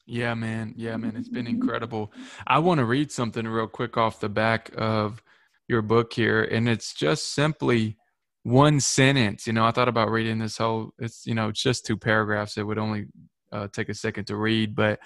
Yeah, 0.07 0.35
man. 0.35 0.75
Yeah, 0.77 0.97
man. 0.97 1.15
It's 1.17 1.29
been 1.29 1.47
incredible. 1.47 2.13
I 2.47 2.59
want 2.59 2.79
to 2.79 2.85
read 2.85 3.13
something 3.13 3.47
real 3.47 3.69
quick 3.69 3.97
off 3.97 4.21
the 4.21 4.29
back 4.29 4.71
of 4.77 5.23
your 5.69 5.83
book 5.83 6.13
here. 6.13 6.43
And 6.43 6.69
it's 6.69 6.95
just 6.95 7.35
simply 7.35 7.97
one 8.43 8.81
sentence. 8.81 9.47
You 9.47 9.53
know, 9.53 9.67
I 9.67 9.71
thought 9.71 9.89
about 9.89 10.11
reading 10.11 10.39
this 10.39 10.57
whole, 10.57 10.95
it's, 10.99 11.27
you 11.27 11.35
know, 11.35 11.51
it's 11.51 11.63
just 11.63 11.87
two 11.87 11.97
paragraphs. 11.97 12.57
It 12.57 12.63
would 12.63 12.79
only 12.79 13.07
uh, 13.53 13.69
take 13.71 13.89
a 13.89 13.95
second 13.95 14.25
to 14.29 14.37
read. 14.37 14.75
But 14.75 14.99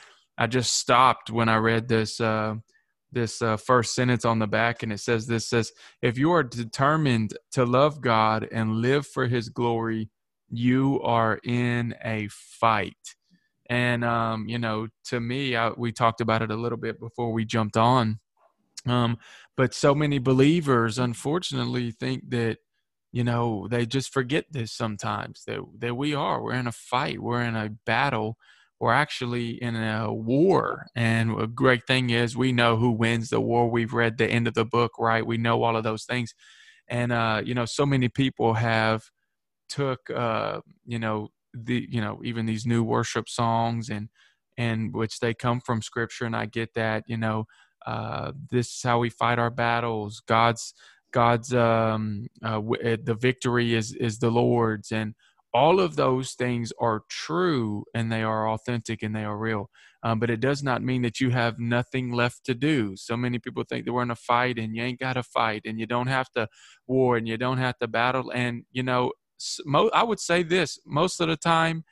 I 0.42 0.48
just 0.48 0.72
stopped 0.72 1.30
when 1.30 1.48
I 1.48 1.58
read 1.58 1.86
this 1.86 2.20
uh, 2.20 2.56
this 3.12 3.40
uh, 3.42 3.56
first 3.56 3.94
sentence 3.94 4.24
on 4.24 4.40
the 4.40 4.48
back, 4.48 4.82
and 4.82 4.92
it 4.92 4.98
says 4.98 5.28
this 5.28 5.46
says, 5.46 5.70
"If 6.02 6.18
you 6.18 6.32
are 6.32 6.42
determined 6.42 7.38
to 7.52 7.64
love 7.64 8.00
God 8.00 8.48
and 8.50 8.78
live 8.78 9.06
for 9.06 9.28
His 9.28 9.48
glory, 9.50 10.10
you 10.50 11.00
are 11.04 11.38
in 11.44 11.94
a 12.04 12.26
fight." 12.28 13.14
And 13.70 14.04
um, 14.04 14.48
you 14.48 14.58
know, 14.58 14.88
to 15.10 15.20
me, 15.20 15.54
I, 15.54 15.70
we 15.76 15.92
talked 15.92 16.20
about 16.20 16.42
it 16.42 16.50
a 16.50 16.56
little 16.56 16.76
bit 16.76 16.98
before 16.98 17.32
we 17.32 17.44
jumped 17.44 17.76
on. 17.76 18.18
Um, 18.84 19.18
but 19.56 19.74
so 19.74 19.94
many 19.94 20.18
believers, 20.18 20.98
unfortunately, 20.98 21.92
think 21.92 22.30
that 22.30 22.58
you 23.12 23.22
know, 23.22 23.68
they 23.70 23.86
just 23.86 24.12
forget 24.12 24.46
this 24.50 24.72
sometimes 24.72 25.44
that 25.46 25.60
that 25.78 25.94
we 25.94 26.16
are. 26.16 26.42
We're 26.42 26.54
in 26.54 26.66
a 26.66 26.72
fight. 26.72 27.20
We're 27.20 27.42
in 27.42 27.54
a 27.54 27.70
battle. 27.86 28.38
We're 28.82 28.94
actually 28.94 29.62
in 29.62 29.76
a 29.76 30.12
war. 30.12 30.88
And 30.96 31.40
a 31.40 31.46
great 31.46 31.86
thing 31.86 32.10
is 32.10 32.36
we 32.36 32.50
know 32.50 32.76
who 32.76 32.90
wins 32.90 33.30
the 33.30 33.40
war. 33.40 33.70
We've 33.70 33.92
read 33.92 34.18
the 34.18 34.26
end 34.26 34.48
of 34.48 34.54
the 34.54 34.64
book, 34.64 34.94
right? 34.98 35.24
We 35.24 35.38
know 35.38 35.62
all 35.62 35.76
of 35.76 35.84
those 35.84 36.04
things. 36.04 36.34
And 36.88 37.12
uh, 37.12 37.42
you 37.44 37.54
know, 37.54 37.64
so 37.64 37.86
many 37.86 38.08
people 38.08 38.54
have 38.54 39.04
took 39.68 40.10
uh, 40.10 40.62
you 40.84 40.98
know, 40.98 41.30
the 41.54 41.86
you 41.90 42.00
know, 42.00 42.20
even 42.24 42.46
these 42.46 42.66
new 42.66 42.82
worship 42.82 43.28
songs 43.28 43.88
and 43.88 44.08
and 44.58 44.92
which 44.94 45.20
they 45.20 45.34
come 45.34 45.60
from 45.60 45.82
scripture 45.82 46.24
and 46.26 46.36
I 46.36 46.46
get 46.46 46.74
that, 46.74 47.04
you 47.06 47.16
know, 47.18 47.46
uh, 47.86 48.32
this 48.50 48.68
is 48.68 48.82
how 48.82 48.98
we 48.98 49.10
fight 49.10 49.38
our 49.38 49.50
battles. 49.50 50.22
God's 50.26 50.74
God's 51.12 51.54
um, 51.54 52.26
uh, 52.42 52.54
w- 52.54 52.96
the 52.96 53.14
victory 53.14 53.74
is 53.74 53.92
is 53.94 54.18
the 54.18 54.30
Lord's, 54.30 54.92
and 54.92 55.14
all 55.54 55.80
of 55.80 55.96
those 55.96 56.32
things 56.32 56.72
are 56.78 57.02
true 57.08 57.84
and 57.94 58.10
they 58.10 58.22
are 58.22 58.48
authentic 58.48 59.02
and 59.02 59.14
they 59.14 59.24
are 59.24 59.36
real. 59.36 59.68
Um, 60.02 60.18
but 60.18 60.30
it 60.30 60.40
does 60.40 60.62
not 60.62 60.82
mean 60.82 61.02
that 61.02 61.20
you 61.20 61.30
have 61.30 61.58
nothing 61.58 62.10
left 62.10 62.44
to 62.46 62.54
do. 62.54 62.96
So 62.96 63.16
many 63.16 63.38
people 63.38 63.62
think 63.68 63.84
that 63.84 63.92
we're 63.92 64.02
in 64.02 64.10
a 64.10 64.16
fight 64.16 64.58
and 64.58 64.74
you 64.74 64.82
ain't 64.82 64.98
got 64.98 65.12
to 65.12 65.22
fight 65.22 65.62
and 65.64 65.78
you 65.78 65.86
don't 65.86 66.08
have 66.08 66.30
to 66.32 66.48
war 66.86 67.16
and 67.16 67.28
you 67.28 67.36
don't 67.36 67.58
have 67.58 67.78
to 67.78 67.86
battle. 67.86 68.30
And 68.30 68.64
you 68.72 68.82
know, 68.82 69.12
mo- 69.64 69.90
I 69.92 70.02
would 70.02 70.20
say 70.20 70.42
this 70.42 70.78
most 70.86 71.20
of 71.20 71.28
the 71.28 71.36
time, 71.36 71.84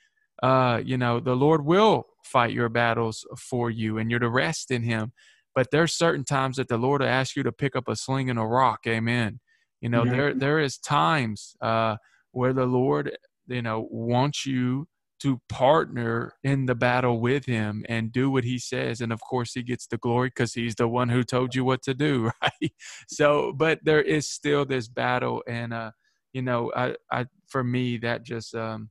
uh, 0.42 0.80
you 0.84 0.96
know, 0.96 1.20
the 1.20 1.36
Lord 1.36 1.64
will 1.64 2.06
fight 2.24 2.52
your 2.52 2.68
battles 2.68 3.26
for 3.38 3.70
you 3.70 3.98
and 3.98 4.10
you're 4.10 4.20
to 4.20 4.28
rest 4.30 4.70
in 4.70 4.82
Him. 4.82 5.12
But 5.54 5.70
there's 5.70 5.92
certain 5.92 6.24
times 6.24 6.56
that 6.56 6.68
the 6.68 6.78
Lord 6.78 7.02
will 7.02 7.08
ask 7.08 7.36
you 7.36 7.42
to 7.42 7.52
pick 7.52 7.76
up 7.76 7.88
a 7.88 7.96
sling 7.96 8.30
and 8.30 8.38
a 8.38 8.44
rock. 8.44 8.80
Amen. 8.86 9.40
You 9.80 9.88
know, 9.88 10.02
mm-hmm. 10.02 10.16
there 10.16 10.34
there 10.34 10.58
is 10.60 10.78
times 10.78 11.56
uh, 11.60 11.96
where 12.32 12.52
the 12.52 12.66
Lord, 12.66 13.16
you 13.50 13.62
know, 13.62 13.88
wants 13.90 14.46
you 14.46 14.86
to 15.20 15.40
partner 15.50 16.32
in 16.42 16.64
the 16.64 16.74
battle 16.74 17.20
with 17.20 17.44
him 17.44 17.84
and 17.88 18.10
do 18.10 18.30
what 18.30 18.44
he 18.44 18.58
says. 18.58 19.02
And 19.02 19.12
of 19.12 19.20
course 19.20 19.52
he 19.52 19.62
gets 19.62 19.86
the 19.86 19.98
glory 19.98 20.28
because 20.28 20.54
he's 20.54 20.74
the 20.76 20.88
one 20.88 21.10
who 21.10 21.22
told 21.22 21.54
you 21.54 21.62
what 21.62 21.82
to 21.82 21.92
do 21.94 22.30
right? 22.42 22.72
So 23.08 23.52
but 23.52 23.80
there 23.84 24.00
is 24.00 24.28
still 24.28 24.64
this 24.64 24.88
battle. 24.88 25.42
And 25.46 25.74
uh 25.74 25.90
you 26.32 26.42
know 26.42 26.70
i 26.76 26.94
i 27.10 27.26
for 27.48 27.64
me 27.64 27.96
that 27.98 28.22
just 28.22 28.54
um 28.54 28.88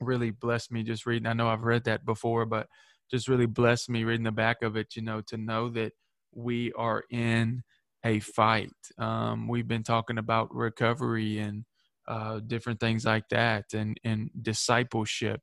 really 0.00 0.30
blessed 0.30 0.70
me 0.70 0.84
just 0.84 1.06
reading 1.06 1.26
i 1.26 1.32
know 1.32 1.48
i've 1.48 1.64
read 1.64 1.82
that 1.82 2.04
before 2.04 2.46
but 2.46 2.68
just 3.12 3.28
really 3.28 3.46
blessed 3.46 3.90
me 3.90 4.04
reading 4.04 4.24
the 4.24 4.32
back 4.32 4.62
of 4.62 4.74
it, 4.76 4.96
you 4.96 5.02
know, 5.02 5.20
to 5.26 5.36
know 5.36 5.68
that 5.68 5.92
we 6.34 6.72
are 6.72 7.04
in 7.10 7.62
a 8.04 8.20
fight. 8.20 8.72
Um, 8.98 9.46
we've 9.48 9.68
been 9.68 9.82
talking 9.82 10.18
about 10.18 10.54
recovery 10.54 11.38
and 11.38 11.64
uh, 12.08 12.40
different 12.46 12.80
things 12.80 13.04
like 13.04 13.28
that 13.30 13.72
and, 13.74 13.98
and 14.04 14.30
discipleship. 14.40 15.40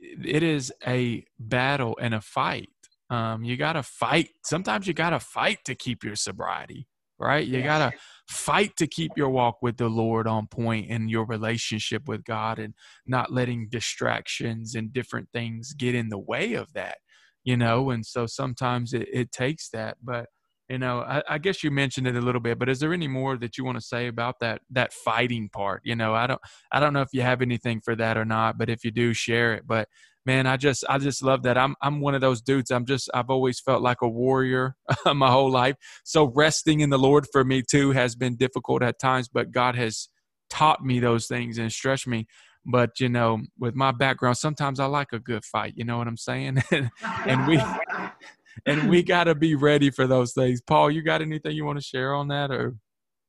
It 0.00 0.42
is 0.42 0.72
a 0.86 1.24
battle 1.38 1.96
and 2.00 2.14
a 2.14 2.20
fight. 2.20 2.68
Um, 3.10 3.44
you 3.44 3.56
got 3.56 3.74
to 3.74 3.82
fight. 3.82 4.30
Sometimes 4.44 4.86
you 4.86 4.94
got 4.94 5.10
to 5.10 5.20
fight 5.20 5.58
to 5.66 5.74
keep 5.74 6.02
your 6.04 6.16
sobriety, 6.16 6.86
right? 7.18 7.46
You 7.46 7.62
got 7.62 7.90
to 7.90 7.98
fight 8.28 8.76
to 8.78 8.86
keep 8.86 9.12
your 9.16 9.28
walk 9.28 9.58
with 9.62 9.76
the 9.76 9.88
Lord 9.88 10.26
on 10.26 10.46
point 10.46 10.86
and 10.90 11.10
your 11.10 11.26
relationship 11.26 12.08
with 12.08 12.24
God 12.24 12.58
and 12.58 12.74
not 13.06 13.32
letting 13.32 13.68
distractions 13.68 14.74
and 14.74 14.92
different 14.92 15.28
things 15.32 15.74
get 15.74 15.94
in 15.94 16.08
the 16.08 16.18
way 16.18 16.54
of 16.54 16.72
that 16.72 16.98
you 17.44 17.58
know, 17.58 17.90
and 17.90 18.04
so 18.04 18.26
sometimes 18.26 18.94
it, 18.94 19.06
it 19.12 19.30
takes 19.30 19.68
that. 19.70 19.98
But 20.02 20.26
you 20.68 20.78
know, 20.78 21.00
I, 21.00 21.22
I, 21.28 21.38
guess 21.38 21.62
you 21.62 21.70
mentioned 21.70 22.06
it 22.06 22.16
a 22.16 22.20
little 22.20 22.40
bit, 22.40 22.58
but 22.58 22.70
is 22.70 22.80
there 22.80 22.94
any 22.94 23.08
more 23.08 23.36
that 23.36 23.58
you 23.58 23.64
want 23.64 23.76
to 23.76 23.84
say 23.84 24.06
about 24.06 24.40
that 24.40 24.62
that 24.70 24.94
fighting 24.94 25.50
part? 25.50 25.82
You 25.84 25.94
know, 25.94 26.14
I 26.14 26.26
don't 26.26 26.40
I 26.72 26.80
don't 26.80 26.94
know 26.94 27.02
if 27.02 27.10
you 27.12 27.20
have 27.20 27.42
anything 27.42 27.80
for 27.80 27.94
that 27.96 28.16
or 28.16 28.24
not, 28.24 28.56
but 28.56 28.70
if 28.70 28.82
you 28.82 28.90
do, 28.90 29.12
share 29.12 29.54
it. 29.54 29.66
But 29.66 29.88
man, 30.24 30.46
I 30.46 30.56
just 30.56 30.84
I 30.88 30.98
just 30.98 31.22
love 31.22 31.42
that. 31.42 31.58
I'm 31.58 31.74
I'm 31.82 32.00
one 32.00 32.14
of 32.14 32.22
those 32.22 32.40
dudes. 32.40 32.70
I'm 32.70 32.86
just 32.86 33.10
I've 33.12 33.28
always 33.28 33.60
felt 33.60 33.82
like 33.82 33.98
a 34.02 34.08
warrior 34.08 34.76
my 35.14 35.30
whole 35.30 35.50
life. 35.50 35.76
So 36.02 36.32
resting 36.34 36.80
in 36.80 36.90
the 36.90 36.98
Lord 36.98 37.26
for 37.30 37.44
me 37.44 37.62
too 37.62 37.90
has 37.90 38.16
been 38.16 38.36
difficult 38.36 38.82
at 38.82 38.98
times, 38.98 39.28
but 39.28 39.52
God 39.52 39.76
has 39.76 40.08
taught 40.48 40.82
me 40.82 40.98
those 40.98 41.26
things 41.26 41.58
and 41.58 41.70
stretched 41.70 42.06
me. 42.06 42.26
But 42.64 43.00
you 43.00 43.10
know, 43.10 43.40
with 43.58 43.74
my 43.74 43.92
background, 43.92 44.38
sometimes 44.38 44.80
I 44.80 44.86
like 44.86 45.12
a 45.12 45.18
good 45.18 45.44
fight. 45.44 45.74
You 45.76 45.84
know 45.84 45.98
what 45.98 46.08
I'm 46.08 46.16
saying? 46.16 46.62
and 47.26 47.46
we 47.46 47.58
and 48.66 48.88
we 48.88 49.02
got 49.02 49.24
to 49.24 49.34
be 49.34 49.54
ready 49.54 49.90
for 49.90 50.06
those 50.06 50.32
things. 50.32 50.60
Paul, 50.60 50.90
you 50.90 51.02
got 51.02 51.22
anything 51.22 51.52
you 51.52 51.64
want 51.64 51.78
to 51.78 51.84
share 51.84 52.14
on 52.14 52.28
that, 52.28 52.50
or? 52.50 52.74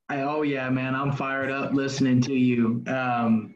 Oh 0.09 0.43
yeah, 0.43 0.69
man, 0.69 0.93
I'm 0.95 1.11
fired 1.11 1.51
up 1.51 1.73
listening 1.73 2.21
to 2.21 2.33
you, 2.33 2.83
um, 2.87 3.55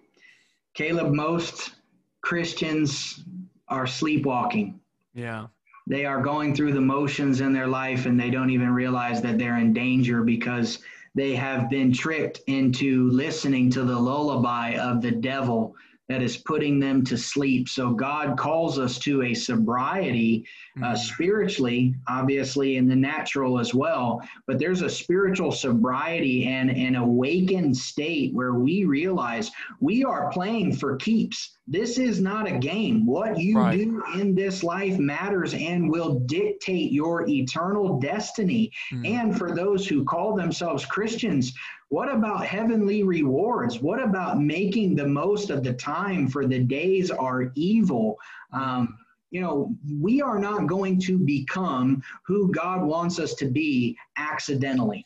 Caleb. 0.73 1.13
Most 1.13 1.75
Christians 2.21 3.23
are 3.67 3.87
sleepwalking. 3.87 4.79
Yeah. 5.13 5.47
They 5.87 6.05
are 6.05 6.21
going 6.21 6.55
through 6.55 6.73
the 6.73 6.81
motions 6.81 7.41
in 7.41 7.53
their 7.53 7.67
life 7.67 8.05
and 8.05 8.19
they 8.19 8.29
don't 8.29 8.49
even 8.49 8.71
realize 8.71 9.21
that 9.21 9.37
they're 9.37 9.57
in 9.57 9.73
danger 9.73 10.23
because 10.23 10.79
they 11.15 11.35
have 11.35 11.69
been 11.69 11.91
tricked 11.91 12.41
into 12.47 13.09
listening 13.09 13.69
to 13.71 13.83
the 13.83 13.97
lullaby 13.97 14.75
of 14.75 15.01
the 15.01 15.11
devil 15.11 15.75
that 16.09 16.23
is 16.23 16.37
putting 16.37 16.79
them 16.79 17.03
to 17.05 17.17
sleep. 17.17 17.69
So 17.69 17.91
God 17.91 18.37
calls 18.37 18.79
us 18.79 18.97
to 18.99 19.21
a 19.21 19.33
sobriety 19.33 20.45
uh, 20.77 20.87
mm-hmm. 20.87 20.95
spiritually, 20.95 21.95
obviously, 22.07 22.77
in 22.77 22.87
the 22.87 22.95
natural 22.95 23.59
as 23.59 23.73
well. 23.73 24.21
But 24.47 24.57
there's 24.57 24.81
a 24.81 24.89
spiritual 24.89 25.51
sobriety 25.51 26.47
and 26.47 26.71
an 26.71 26.95
awakened 26.95 27.77
state 27.77 28.33
where 28.33 28.55
we 28.55 28.85
realize 28.85 29.51
we 29.79 30.03
are 30.03 30.31
playing 30.31 30.75
for 30.75 30.95
keeps. 30.97 31.58
This 31.71 31.99
is 31.99 32.19
not 32.19 32.47
a 32.47 32.57
game. 32.57 33.05
What 33.05 33.37
you 33.37 33.57
right. 33.59 33.77
do 33.77 34.03
in 34.15 34.33
this 34.33 34.63
life 34.63 34.97
matters 34.97 35.53
and 35.53 35.87
will 35.87 36.19
dictate 36.21 36.91
your 36.91 37.29
eternal 37.29 37.99
destiny. 37.99 38.71
Mm-hmm. 38.91 39.05
And 39.05 39.37
for 39.37 39.53
those 39.53 39.85
who 39.87 40.03
call 40.03 40.35
themselves 40.35 40.83
Christians, 40.83 41.53
what 41.89 42.11
about 42.11 42.43
heavenly 42.43 43.03
rewards? 43.03 43.81
What 43.81 44.01
about 44.01 44.41
making 44.41 44.95
the 44.95 45.07
most 45.07 45.51
of 45.51 45.63
the 45.63 45.73
time 45.73 46.27
for 46.27 46.47
the 46.47 46.59
days 46.59 47.11
are 47.11 47.51
evil? 47.53 48.17
Um, 48.51 48.97
you 49.29 49.41
know, 49.41 49.75
we 50.01 50.21
are 50.21 50.39
not 50.39 50.65
going 50.65 50.99
to 51.01 51.19
become 51.19 52.01
who 52.25 52.51
God 52.51 52.83
wants 52.83 53.19
us 53.19 53.35
to 53.35 53.45
be 53.45 53.95
accidentally. 54.17 55.05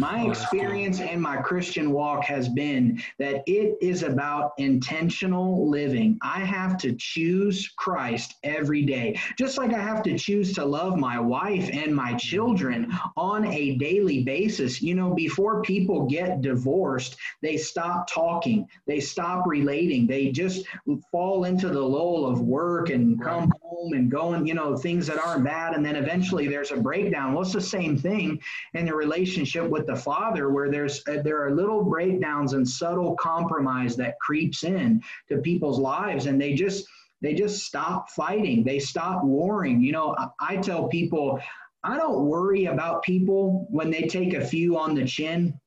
My 0.00 0.24
oh, 0.24 0.30
experience 0.30 0.98
and 1.00 1.20
my 1.20 1.36
Christian 1.36 1.90
walk 1.90 2.24
has 2.24 2.48
been 2.48 3.02
that 3.18 3.42
it 3.46 3.76
is 3.82 4.02
about 4.02 4.52
intentional 4.56 5.68
living. 5.68 6.18
I 6.22 6.40
have 6.40 6.78
to 6.78 6.94
choose 6.94 7.68
Christ 7.76 8.36
every 8.42 8.80
day, 8.80 9.20
just 9.38 9.58
like 9.58 9.74
I 9.74 9.82
have 9.82 10.02
to 10.04 10.16
choose 10.16 10.54
to 10.54 10.64
love 10.64 10.96
my 10.96 11.20
wife 11.20 11.68
and 11.70 11.94
my 11.94 12.12
mm-hmm. 12.12 12.16
children 12.16 12.90
on 13.18 13.44
a 13.44 13.76
daily 13.76 14.24
basis. 14.24 14.80
You 14.80 14.94
know, 14.94 15.12
before 15.12 15.60
people 15.60 16.06
get 16.06 16.40
divorced, 16.40 17.16
they 17.42 17.58
stop 17.58 18.08
talking, 18.10 18.66
they 18.86 19.00
stop 19.00 19.46
relating, 19.46 20.06
they 20.06 20.30
just 20.30 20.64
fall 21.12 21.44
into 21.44 21.68
the 21.68 21.82
lull 21.82 22.24
of 22.24 22.40
work 22.40 22.88
and 22.88 23.22
come 23.22 23.52
home 23.70 23.92
and 23.92 24.10
going, 24.10 24.46
you 24.46 24.54
know, 24.54 24.76
things 24.76 25.06
that 25.06 25.18
aren't 25.18 25.44
bad. 25.44 25.74
And 25.74 25.84
then 25.84 25.96
eventually 25.96 26.48
there's 26.48 26.72
a 26.72 26.76
breakdown. 26.76 27.32
Well, 27.32 27.42
it's 27.42 27.52
the 27.52 27.60
same 27.60 27.96
thing 27.96 28.40
in 28.74 28.84
the 28.84 28.94
relationship 28.94 29.68
with 29.68 29.86
the 29.86 29.96
father 29.96 30.50
where 30.50 30.70
there's 30.70 31.02
uh, 31.08 31.22
there 31.22 31.44
are 31.44 31.54
little 31.54 31.84
breakdowns 31.84 32.52
and 32.52 32.68
subtle 32.68 33.14
compromise 33.16 33.96
that 33.96 34.18
creeps 34.20 34.64
in 34.64 35.02
to 35.28 35.38
people's 35.38 35.78
lives 35.78 36.26
and 36.26 36.40
they 36.40 36.54
just 36.54 36.86
they 37.22 37.34
just 37.34 37.64
stop 37.64 38.10
fighting 38.10 38.64
they 38.64 38.78
stop 38.78 39.22
warring 39.22 39.80
you 39.82 39.92
know 39.92 40.14
I, 40.18 40.54
I 40.54 40.56
tell 40.56 40.88
people 40.88 41.38
i 41.84 41.96
don't 41.96 42.24
worry 42.24 42.66
about 42.66 43.02
people 43.02 43.66
when 43.70 43.90
they 43.90 44.02
take 44.02 44.32
a 44.32 44.44
few 44.44 44.78
on 44.78 44.94
the 44.94 45.04
chin 45.04 45.59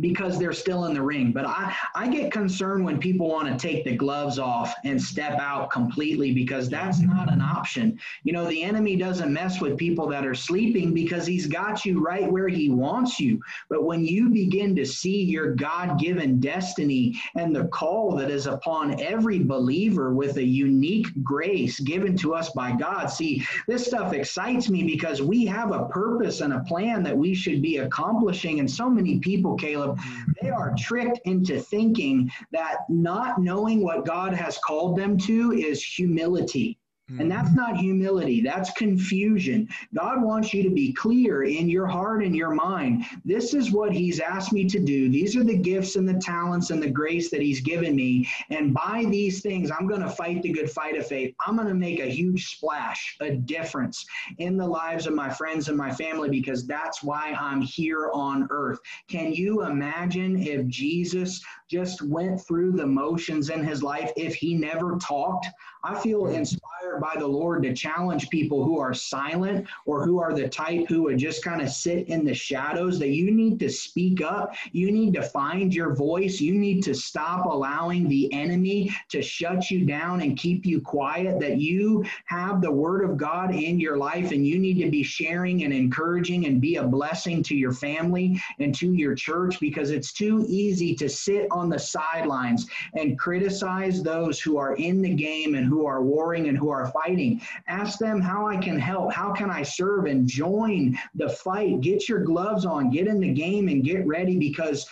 because 0.00 0.38
they're 0.38 0.52
still 0.52 0.86
in 0.86 0.94
the 0.94 1.02
ring. 1.02 1.30
But 1.32 1.46
I, 1.46 1.74
I 1.94 2.08
get 2.08 2.32
concerned 2.32 2.84
when 2.84 2.98
people 2.98 3.28
want 3.28 3.48
to 3.48 3.68
take 3.68 3.84
the 3.84 3.94
gloves 3.94 4.38
off 4.38 4.74
and 4.84 5.00
step 5.00 5.38
out 5.38 5.70
completely 5.70 6.32
because 6.32 6.70
that's 6.70 7.00
not 7.00 7.30
an 7.30 7.42
option. 7.42 7.98
You 8.22 8.32
know, 8.32 8.46
the 8.46 8.62
enemy 8.62 8.96
doesn't 8.96 9.32
mess 9.32 9.60
with 9.60 9.76
people 9.76 10.06
that 10.08 10.26
are 10.26 10.34
sleeping 10.34 10.94
because 10.94 11.26
he's 11.26 11.46
got 11.46 11.84
you 11.84 12.00
right 12.00 12.30
where 12.30 12.48
he 12.48 12.70
wants 12.70 13.20
you. 13.20 13.42
But 13.68 13.84
when 13.84 14.04
you 14.04 14.30
begin 14.30 14.74
to 14.76 14.86
see 14.86 15.22
your 15.22 15.54
God 15.54 15.98
given 15.98 16.40
destiny 16.40 17.20
and 17.36 17.54
the 17.54 17.66
call 17.66 18.16
that 18.16 18.30
is 18.30 18.46
upon 18.46 19.00
every 19.02 19.38
believer 19.38 20.14
with 20.14 20.38
a 20.38 20.44
unique 20.44 21.08
grace 21.22 21.78
given 21.80 22.16
to 22.18 22.34
us 22.34 22.50
by 22.50 22.72
God, 22.72 23.08
see, 23.08 23.46
this 23.68 23.86
stuff 23.86 24.14
excites 24.14 24.70
me 24.70 24.82
because 24.82 25.20
we 25.20 25.44
have 25.44 25.72
a 25.72 25.86
purpose 25.88 26.40
and 26.40 26.54
a 26.54 26.60
plan 26.60 27.02
that 27.02 27.16
we 27.16 27.34
should 27.34 27.60
be 27.60 27.78
accomplishing. 27.78 28.60
And 28.60 28.70
so 28.70 28.88
many 28.88 29.18
people, 29.18 29.56
Caleb, 29.56 29.73
Caleb, 29.74 29.98
mm-hmm. 29.98 30.32
they 30.40 30.50
are 30.50 30.74
tricked 30.78 31.20
into 31.24 31.58
thinking 31.60 32.30
that 32.52 32.78
not 32.88 33.40
knowing 33.40 33.82
what 33.82 34.04
God 34.04 34.32
has 34.32 34.58
called 34.58 34.96
them 34.96 35.18
to 35.18 35.52
is 35.52 35.82
humility. 35.82 36.78
And 37.08 37.20
hmm. 37.20 37.28
that's 37.28 37.52
not 37.52 37.76
humility, 37.76 38.40
that's 38.40 38.70
confusion. 38.72 39.68
God 39.94 40.22
wants 40.22 40.54
you 40.54 40.62
to 40.62 40.70
be 40.70 40.90
clear 40.94 41.42
in 41.42 41.68
your 41.68 41.86
heart 41.86 42.24
and 42.24 42.34
your 42.34 42.54
mind. 42.54 43.04
This 43.26 43.52
is 43.52 43.70
what 43.72 43.92
He's 43.92 44.20
asked 44.20 44.54
me 44.54 44.64
to 44.64 44.80
do. 44.80 45.10
These 45.10 45.36
are 45.36 45.44
the 45.44 45.56
gifts 45.56 45.96
and 45.96 46.08
the 46.08 46.18
talents 46.18 46.70
and 46.70 46.82
the 46.82 46.88
grace 46.88 47.30
that 47.30 47.42
He's 47.42 47.60
given 47.60 47.94
me. 47.94 48.26
And 48.48 48.72
by 48.72 49.04
these 49.10 49.42
things, 49.42 49.70
I'm 49.70 49.86
going 49.86 50.00
to 50.00 50.08
fight 50.08 50.42
the 50.42 50.52
good 50.52 50.70
fight 50.70 50.96
of 50.96 51.06
faith. 51.06 51.34
I'm 51.46 51.56
going 51.56 51.68
to 51.68 51.74
make 51.74 52.00
a 52.00 52.06
huge 52.06 52.46
splash, 52.56 53.16
a 53.20 53.32
difference 53.32 54.06
in 54.38 54.56
the 54.56 54.66
lives 54.66 55.06
of 55.06 55.12
my 55.12 55.28
friends 55.28 55.68
and 55.68 55.76
my 55.76 55.92
family 55.92 56.30
because 56.30 56.66
that's 56.66 57.02
why 57.02 57.36
I'm 57.38 57.60
here 57.60 58.10
on 58.14 58.48
earth. 58.50 58.78
Can 59.08 59.32
you 59.34 59.64
imagine 59.64 60.40
if 60.40 60.66
Jesus 60.68 61.42
just 61.68 62.00
went 62.00 62.40
through 62.40 62.72
the 62.72 62.86
motions 62.86 63.50
in 63.50 63.62
his 63.62 63.82
life, 63.82 64.10
if 64.16 64.34
he 64.34 64.54
never 64.54 64.96
talked? 64.96 65.48
I 65.84 66.00
feel 66.00 66.26
hmm. 66.26 66.34
inspired 66.34 66.93
by 67.00 67.14
the 67.18 67.26
Lord 67.26 67.62
to 67.62 67.74
challenge 67.74 68.28
people 68.30 68.64
who 68.64 68.78
are 68.78 68.94
silent 68.94 69.66
or 69.86 70.04
who 70.04 70.20
are 70.20 70.34
the 70.34 70.48
type 70.48 70.86
who 70.88 71.02
would 71.04 71.18
just 71.18 71.44
kind 71.44 71.60
of 71.60 71.70
sit 71.70 72.08
in 72.08 72.24
the 72.24 72.34
shadows 72.34 72.98
that 72.98 73.10
you 73.10 73.30
need 73.30 73.58
to 73.60 73.68
speak 73.68 74.22
up. 74.22 74.54
You 74.72 74.90
need 74.90 75.14
to 75.14 75.22
find 75.22 75.74
your 75.74 75.94
voice. 75.94 76.40
You 76.40 76.54
need 76.54 76.82
to 76.84 76.94
stop 76.94 77.46
allowing 77.46 78.08
the 78.08 78.32
enemy 78.32 78.94
to 79.08 79.22
shut 79.22 79.70
you 79.70 79.84
down 79.84 80.20
and 80.20 80.36
keep 80.36 80.66
you 80.66 80.80
quiet. 80.80 81.40
That 81.40 81.58
you 81.58 82.04
have 82.26 82.60
the 82.60 82.70
word 82.70 83.08
of 83.08 83.16
God 83.16 83.54
in 83.54 83.80
your 83.80 83.96
life 83.96 84.32
and 84.32 84.46
you 84.46 84.58
need 84.58 84.82
to 84.82 84.90
be 84.90 85.02
sharing 85.02 85.64
and 85.64 85.72
encouraging 85.72 86.46
and 86.46 86.60
be 86.60 86.76
a 86.76 86.84
blessing 86.84 87.42
to 87.44 87.54
your 87.54 87.72
family 87.72 88.40
and 88.58 88.74
to 88.76 88.92
your 88.92 89.14
church 89.14 89.60
because 89.60 89.90
it's 89.90 90.12
too 90.12 90.44
easy 90.48 90.94
to 90.94 91.08
sit 91.08 91.46
on 91.50 91.68
the 91.68 91.78
sidelines 91.78 92.66
and 92.94 93.18
criticize 93.18 94.02
those 94.02 94.40
who 94.40 94.56
are 94.56 94.74
in 94.76 95.02
the 95.02 95.14
game 95.14 95.54
and 95.54 95.66
who 95.66 95.86
are 95.86 96.02
warring 96.02 96.48
and 96.48 96.58
who 96.58 96.70
are 96.70 96.83
fighting. 96.86 97.40
Ask 97.66 97.98
them 97.98 98.20
how 98.20 98.46
I 98.46 98.56
can 98.56 98.78
help. 98.78 99.12
How 99.12 99.32
can 99.32 99.50
I 99.50 99.62
serve 99.62 100.06
and 100.06 100.26
join 100.26 100.98
the 101.14 101.28
fight? 101.28 101.80
Get 101.80 102.08
your 102.08 102.20
gloves 102.20 102.64
on, 102.64 102.90
get 102.90 103.06
in 103.06 103.20
the 103.20 103.32
game, 103.32 103.68
and 103.68 103.84
get 103.84 104.06
ready 104.06 104.38
because 104.38 104.86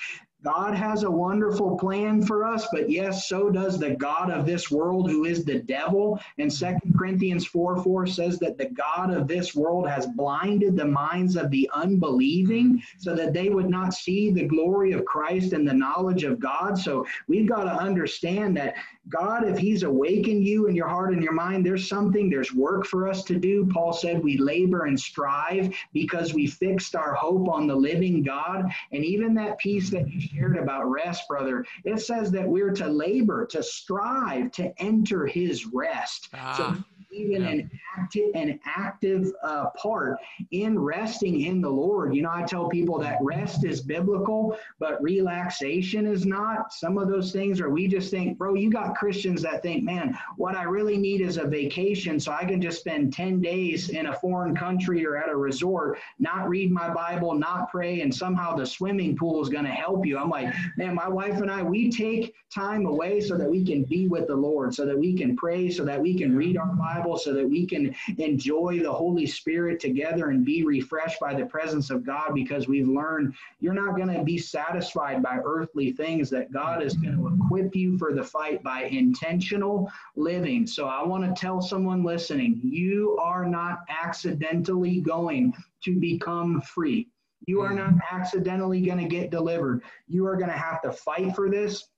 God 0.45 0.75
has 0.75 1.05
a 1.05 1.11
wonderful 1.11 1.77
plan 1.79 2.21
for 2.21 2.45
us, 2.45 2.67
but 2.73 2.91
yes, 2.91 3.29
so 3.29 3.49
does 3.49 3.79
the 3.79 3.91
God 3.91 4.31
of 4.31 4.45
this 4.45 4.71
world, 4.71 5.09
who 5.09 5.25
is 5.25 5.45
the 5.45 5.61
devil. 5.61 6.19
And 6.39 6.53
Second 6.53 6.95
Corinthians 6.99 7.47
4 7.47 7.83
4 7.83 8.07
says 8.07 8.39
that 8.41 8.59
the 8.59 8.71
God 8.71 9.15
of 9.15 9.29
this 9.29 9.55
world 9.55 9.89
has 9.89 10.07
blinded 10.07 10.77
the 10.77 10.85
minds 10.85 11.37
of 11.37 11.51
the 11.51 11.71
unbelieving 11.73 12.83
so 12.99 13.15
that 13.15 13.33
they 13.33 13.51
would 13.51 13.71
not 13.71 13.95
see 13.95 14.31
the 14.31 14.47
glory 14.47 14.93
of 14.93 15.05
Christ 15.05 15.53
and 15.53 15.67
the 15.67 15.75
knowledge 15.75 16.25
of 16.25 16.41
God. 16.41 16.77
So 16.77 17.07
we've 17.29 17.49
got 17.49 17.65
to 17.65 17.73
understand 17.73 18.57
that 18.57 18.75
God, 19.09 19.47
if 19.49 19.59
He's 19.59 19.83
awakened 19.83 20.45
you 20.45 20.67
in 20.67 20.77
your 20.77 20.89
heart 20.89 21.13
and 21.13 21.23
your 21.23 21.33
mind, 21.33 21.67
there's 21.67 21.89
something, 21.89 22.31
there's 22.31 22.53
work 22.53 22.87
for 22.87 23.09
us 23.09 23.25
to 23.25 23.37
do. 23.37 23.67
Paul 23.67 23.93
said 23.93 24.23
we 24.23 24.39
labor 24.39 24.87
and 24.87 24.99
strive 24.99 25.75
because 25.93 26.35
we 26.35 26.47
fixed 26.47 26.95
our 26.95 27.15
hope 27.15 27.49
on 27.49 27.67
the 27.67 27.75
living 27.75 28.23
God. 28.23 28.71
And 28.93 29.05
even 29.05 29.35
that 29.35 29.59
piece 29.59 29.91
that 29.91 30.09
shared 30.33 30.57
about 30.57 30.91
rest, 30.91 31.29
brother, 31.29 31.65
it 31.85 32.01
says 32.01 32.31
that 32.33 32.47
we're 32.47 32.73
to 32.73 32.89
labor, 32.89 33.47
to 33.47 33.63
strive 33.63 34.51
to 34.53 34.73
enter 34.83 35.27
his 35.27 35.67
rest. 35.67 36.29
Ah. 36.35 36.55
So 36.57 36.85
even 37.13 37.43
yeah. 37.43 37.49
an 37.49 37.71
active 37.97 38.31
an 38.35 38.59
active 38.65 39.33
uh, 39.43 39.67
part 39.71 40.19
in 40.51 40.79
resting 40.79 41.43
in 41.43 41.61
the 41.61 41.69
Lord. 41.69 42.15
You 42.15 42.23
know, 42.23 42.31
I 42.33 42.43
tell 42.43 42.69
people 42.69 42.99
that 43.01 43.19
rest 43.21 43.65
is 43.65 43.81
biblical, 43.81 44.57
but 44.79 45.03
relaxation 45.03 46.07
is 46.07 46.25
not. 46.25 46.73
Some 46.73 46.99
of 46.99 47.09
those 47.09 47.33
things 47.33 47.61
are 47.61 47.71
we 47.71 47.87
just 47.87 48.11
think, 48.11 48.39
bro, 48.39 48.55
you 48.55 48.71
got 48.71 48.97
Christians 48.97 49.43
that 49.43 49.63
think, 49.63 49.85
man, 49.85 50.19
what 50.37 50.57
I 50.57 50.63
really 50.65 50.97
need 50.97 51.21
is 51.21 51.37
a 51.37 51.45
vacation 51.45 52.19
so 52.19 52.33
I 52.33 52.45
can 52.45 52.61
just 52.61 52.81
spend 52.81 53.13
10 53.13 53.41
days 53.41 53.91
in 53.91 54.07
a 54.07 54.15
foreign 54.15 54.57
country 54.57 55.05
or 55.05 55.17
at 55.17 55.29
a 55.29 55.37
resort, 55.37 55.99
not 56.19 56.49
read 56.49 56.71
my 56.71 56.89
Bible, 56.93 57.35
not 57.35 57.71
pray, 57.71 58.01
and 58.01 58.15
somehow 58.15 58.57
the 58.57 58.67
swimming 58.67 59.17
pool 59.17 59.43
is 59.43 59.49
going 59.49 59.65
to 59.65 59.71
help 59.71 60.07
you. 60.07 60.19
I'm 60.19 60.31
like, 60.31 60.53
man, 60.77 60.95
my 60.95 61.09
wife 61.09 61.41
and 61.41 61.51
I, 61.51 61.63
we 61.63 61.91
take 61.91 62.35
time 62.53 62.87
away 62.87 63.21
so 63.21 63.37
that 63.37 63.51
we 63.51 63.65
can 63.65 63.85
be 63.85 64.09
with 64.09 64.27
the 64.27 64.37
Lord, 64.37 64.75
so 64.75 64.87
that 64.87 64.99
we 64.99 65.15
can 65.15 65.37
pray, 65.37 65.71
so 65.71 65.85
that 65.85 66.01
we 66.01 66.17
can 66.17 66.35
read 66.35 66.57
our 66.57 66.67
Bible 66.67 67.02
So 67.17 67.33
that 67.35 67.49
we 67.49 67.67
can 67.67 67.95
enjoy 68.19 68.81
the 68.81 68.93
Holy 68.93 69.27
Spirit 69.27 69.81
together 69.81 70.31
and 70.31 70.45
be 70.45 70.65
refreshed 70.65 71.19
by 71.21 71.35
the 71.35 71.45
presence 71.45 71.91
of 71.91 72.07
God 72.07 72.33
because 72.33 72.69
we've 72.69 72.89
learned 72.89 73.35
you're 73.61 73.75
not 73.75 73.97
going 73.97 74.13
to 74.17 74.23
be 74.23 74.39
satisfied 74.39 75.23
by 75.23 75.39
earthly 75.45 75.93
things, 75.93 76.31
that 76.31 76.53
God 76.53 76.83
is 76.83 76.95
going 76.95 77.17
to 77.17 77.45
equip 77.45 77.75
you 77.75 77.99
for 77.99 78.13
the 78.13 78.23
fight 78.23 78.63
by 78.63 78.85
intentional 78.85 79.91
living. 80.17 80.67
So 80.67 80.87
I 80.87 81.05
want 81.05 81.25
to 81.25 81.41
tell 81.41 81.61
someone 81.61 82.05
listening 82.05 82.61
you 82.63 83.17
are 83.21 83.45
not 83.45 83.81
accidentally 83.89 85.01
going 85.01 85.53
to 85.85 85.99
become 85.99 86.61
free. 86.61 87.09
You 87.47 87.61
are 87.61 87.75
not 87.75 87.95
accidentally 88.11 88.81
going 88.83 88.99
to 88.99 89.09
get 89.09 89.31
delivered. 89.31 89.83
You 90.07 90.27
are 90.27 90.37
going 90.37 90.51
to 90.51 90.57
have 90.57 90.81
to 90.83 90.93
fight 90.93 91.35
for 91.35 91.51
this 91.51 91.89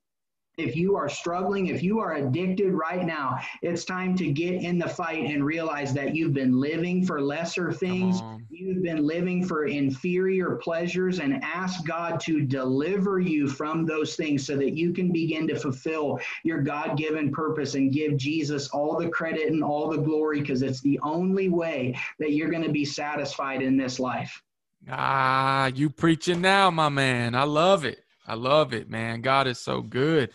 if 0.57 0.77
you 0.77 0.97
are 0.97 1.09
struggling, 1.09 1.67
if 1.67 1.83
you 1.83 1.99
are 2.01 2.15
addicted 2.15 2.73
right 2.73 3.05
now, 3.05 3.39
it's 3.63 3.85
time 3.85 4.17
to 4.17 4.31
get 4.31 4.55
in 4.55 4.79
the 4.79 4.89
fight 4.89 5.25
and 5.25 5.45
realize 5.45 5.93
that 5.95 6.15
you've 6.15 6.33
been 6.33 6.61
living 6.61 7.05
for 7.05 7.21
lesser 7.21 7.73
things. 7.73 8.21
You've 8.51 8.83
been 8.83 9.05
living 9.05 9.45
for 9.45 9.67
inferior 9.67 10.57
pleasures 10.57 11.19
and 11.19 11.43
ask 11.43 11.85
God 11.85 12.21
to 12.21 12.43
deliver 12.43 13.19
you 13.19 13.49
from 13.49 13.85
those 13.85 14.15
things 14.15 14.47
so 14.47 14.57
that 14.57 14.77
you 14.77 14.93
can 14.93 15.11
begin 15.11 15.49
to 15.49 15.59
fulfill 15.59 16.21
your 16.45 16.63
God 16.63 16.97
given 16.97 17.33
purpose 17.33 17.75
and 17.75 17.93
give 17.93 18.17
Jesus 18.17 18.69
all 18.69 18.97
the 18.99 19.09
credit 19.09 19.49
and 19.49 19.65
all 19.65 19.89
the 19.89 19.99
glory 19.99 20.41
because 20.41 20.63
it's 20.63 20.81
the 20.83 21.01
only 21.03 21.49
way 21.49 21.99
that 22.21 22.33
you're 22.33 22.51
going 22.51 22.63
to 22.63 22.73
be 22.73 22.85
satisfied 22.85 23.61
in 23.61 23.77
this 23.77 23.99
life. 23.99 24.41
Ah, 24.89 25.67
you 25.67 25.91
preaching 25.91 26.41
now, 26.41 26.71
my 26.71 26.91
man. 26.91 27.35
I 27.35 27.45
love 27.45 27.85
it. 27.85 28.04
I 28.27 28.35
love 28.35 28.72
it, 28.72 28.89
man. 28.89 29.20
God 29.20 29.47
is 29.47 29.59
so 29.59 29.81
good. 29.81 30.31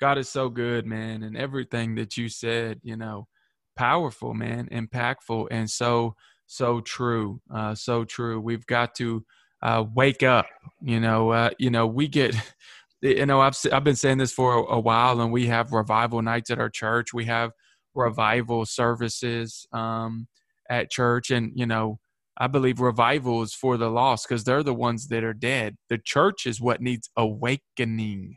God 0.00 0.18
is 0.18 0.28
so 0.28 0.48
good, 0.48 0.86
man. 0.86 1.22
And 1.22 1.36
everything 1.36 1.94
that 1.96 2.16
you 2.16 2.28
said, 2.28 2.80
you 2.82 2.96
know, 2.96 3.26
powerful, 3.76 4.34
man, 4.34 4.68
impactful, 4.70 5.48
and 5.50 5.68
so, 5.68 6.14
so 6.46 6.80
true. 6.80 7.40
Uh, 7.52 7.74
so 7.74 8.04
true. 8.04 8.40
We've 8.40 8.66
got 8.66 8.94
to 8.96 9.24
uh, 9.62 9.84
wake 9.94 10.22
up. 10.22 10.46
You 10.82 11.00
know, 11.00 11.30
uh, 11.30 11.50
you 11.58 11.70
know, 11.70 11.86
we 11.86 12.06
get, 12.08 12.36
you 13.02 13.26
know, 13.26 13.40
I've 13.40 13.56
I've 13.72 13.84
been 13.84 13.96
saying 13.96 14.18
this 14.18 14.32
for 14.32 14.54
a, 14.54 14.74
a, 14.74 14.80
while, 14.80 15.20
and 15.20 15.32
we 15.32 15.46
have 15.46 15.72
revival 15.72 16.22
nights 16.22 16.50
at 16.50 16.58
our 16.58 16.70
church. 16.70 17.12
We 17.12 17.24
have 17.24 17.52
revival 17.94 18.66
services 18.66 19.66
um, 19.72 20.26
at 20.68 20.90
church, 20.90 21.30
and 21.30 21.52
you 21.54 21.66
know, 21.66 21.98
I 22.36 22.48
believe 22.48 22.80
revival 22.80 23.42
is 23.42 23.54
for 23.54 23.76
the 23.76 23.90
lost 23.90 24.28
because 24.28 24.44
they're 24.44 24.62
the 24.62 24.74
ones 24.74 25.08
that 25.08 25.22
are 25.22 25.34
dead. 25.34 25.76
The 25.88 25.98
church 25.98 26.46
is 26.46 26.60
what 26.60 26.80
needs 26.80 27.08
awakening. 27.16 28.34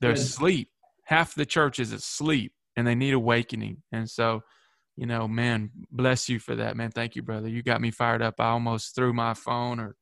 They're 0.00 0.12
Good. 0.12 0.22
asleep. 0.22 0.70
Half 1.04 1.34
the 1.34 1.46
church 1.46 1.78
is 1.78 1.92
asleep 1.92 2.52
and 2.76 2.86
they 2.86 2.94
need 2.94 3.12
awakening. 3.12 3.82
And 3.92 4.08
so, 4.08 4.40
you 4.96 5.06
know, 5.06 5.28
man, 5.28 5.70
bless 5.90 6.28
you 6.28 6.38
for 6.38 6.54
that, 6.56 6.76
man. 6.76 6.90
Thank 6.90 7.14
you, 7.14 7.22
brother. 7.22 7.48
You 7.48 7.62
got 7.62 7.80
me 7.80 7.90
fired 7.90 8.22
up. 8.22 8.34
I 8.38 8.50
almost 8.50 8.94
threw 8.94 9.12
my 9.12 9.34
phone 9.34 9.80
or 9.80 9.96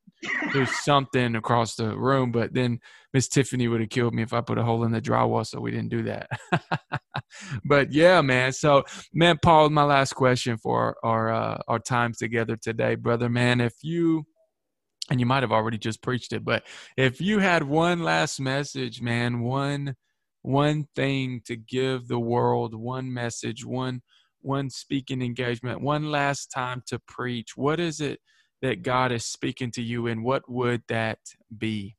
threw 0.51 0.67
something 0.67 1.37
across 1.37 1.75
the 1.77 1.97
room, 1.97 2.33
but 2.33 2.55
then 2.55 2.81
Miss 3.13 3.29
Tiffany 3.29 3.69
would 3.69 3.81
have 3.81 3.91
killed 3.91 4.15
me 4.15 4.23
if 4.23 4.33
I 4.33 4.41
put 4.41 4.59
a 4.59 4.63
hole 4.63 4.85
in 4.85 4.93
the 4.93 5.01
drywall, 5.01 5.47
so 5.47 5.61
we 5.61 5.71
didn't 5.71 5.89
do 5.89 6.03
that. 6.05 6.29
but 7.65 7.93
yeah, 7.93 8.21
man. 8.21 8.53
So, 8.53 8.85
man, 9.13 9.39
Paul, 9.43 9.71
my 9.71 9.85
last 9.85 10.15
question 10.15 10.57
for 10.59 10.97
our 11.03 11.33
uh, 11.33 11.59
our 11.69 11.79
times 11.79 12.19
together 12.19 12.57
today, 12.57 12.95
brother. 12.95 13.29
Man, 13.29 13.61
if 13.61 13.75
you 13.83 14.25
and 15.11 15.21
you 15.21 15.27
might 15.27 15.43
have 15.43 15.53
already 15.53 15.79
just 15.79 16.03
preached 16.03 16.33
it, 16.33 16.45
but 16.45 16.65
if 16.97 17.21
you 17.21 17.39
had 17.39 17.63
one 17.63 18.03
last 18.03 18.41
message, 18.41 19.01
man, 19.01 19.41
one 19.41 19.95
one 20.43 20.87
thing 20.95 21.41
to 21.47 21.57
give 21.57 22.09
the 22.09 22.21
world, 22.21 22.75
one 22.75 23.13
message, 23.13 23.65
one 23.65 24.03
one 24.41 24.71
speaking 24.71 25.23
engagement, 25.23 25.81
one 25.81 26.11
last 26.11 26.49
time 26.49 26.83
to 26.87 26.99
preach, 27.01 27.57
what 27.57 27.81
is 27.81 28.01
it 28.01 28.21
that 28.67 28.83
God 28.83 29.13
is 29.13 29.25
speaking 29.25 29.71
to 29.73 29.83
you, 29.83 30.07
and 30.07 30.25
what 30.25 30.49
would 30.51 30.83
that 30.89 31.19
be? 31.57 31.97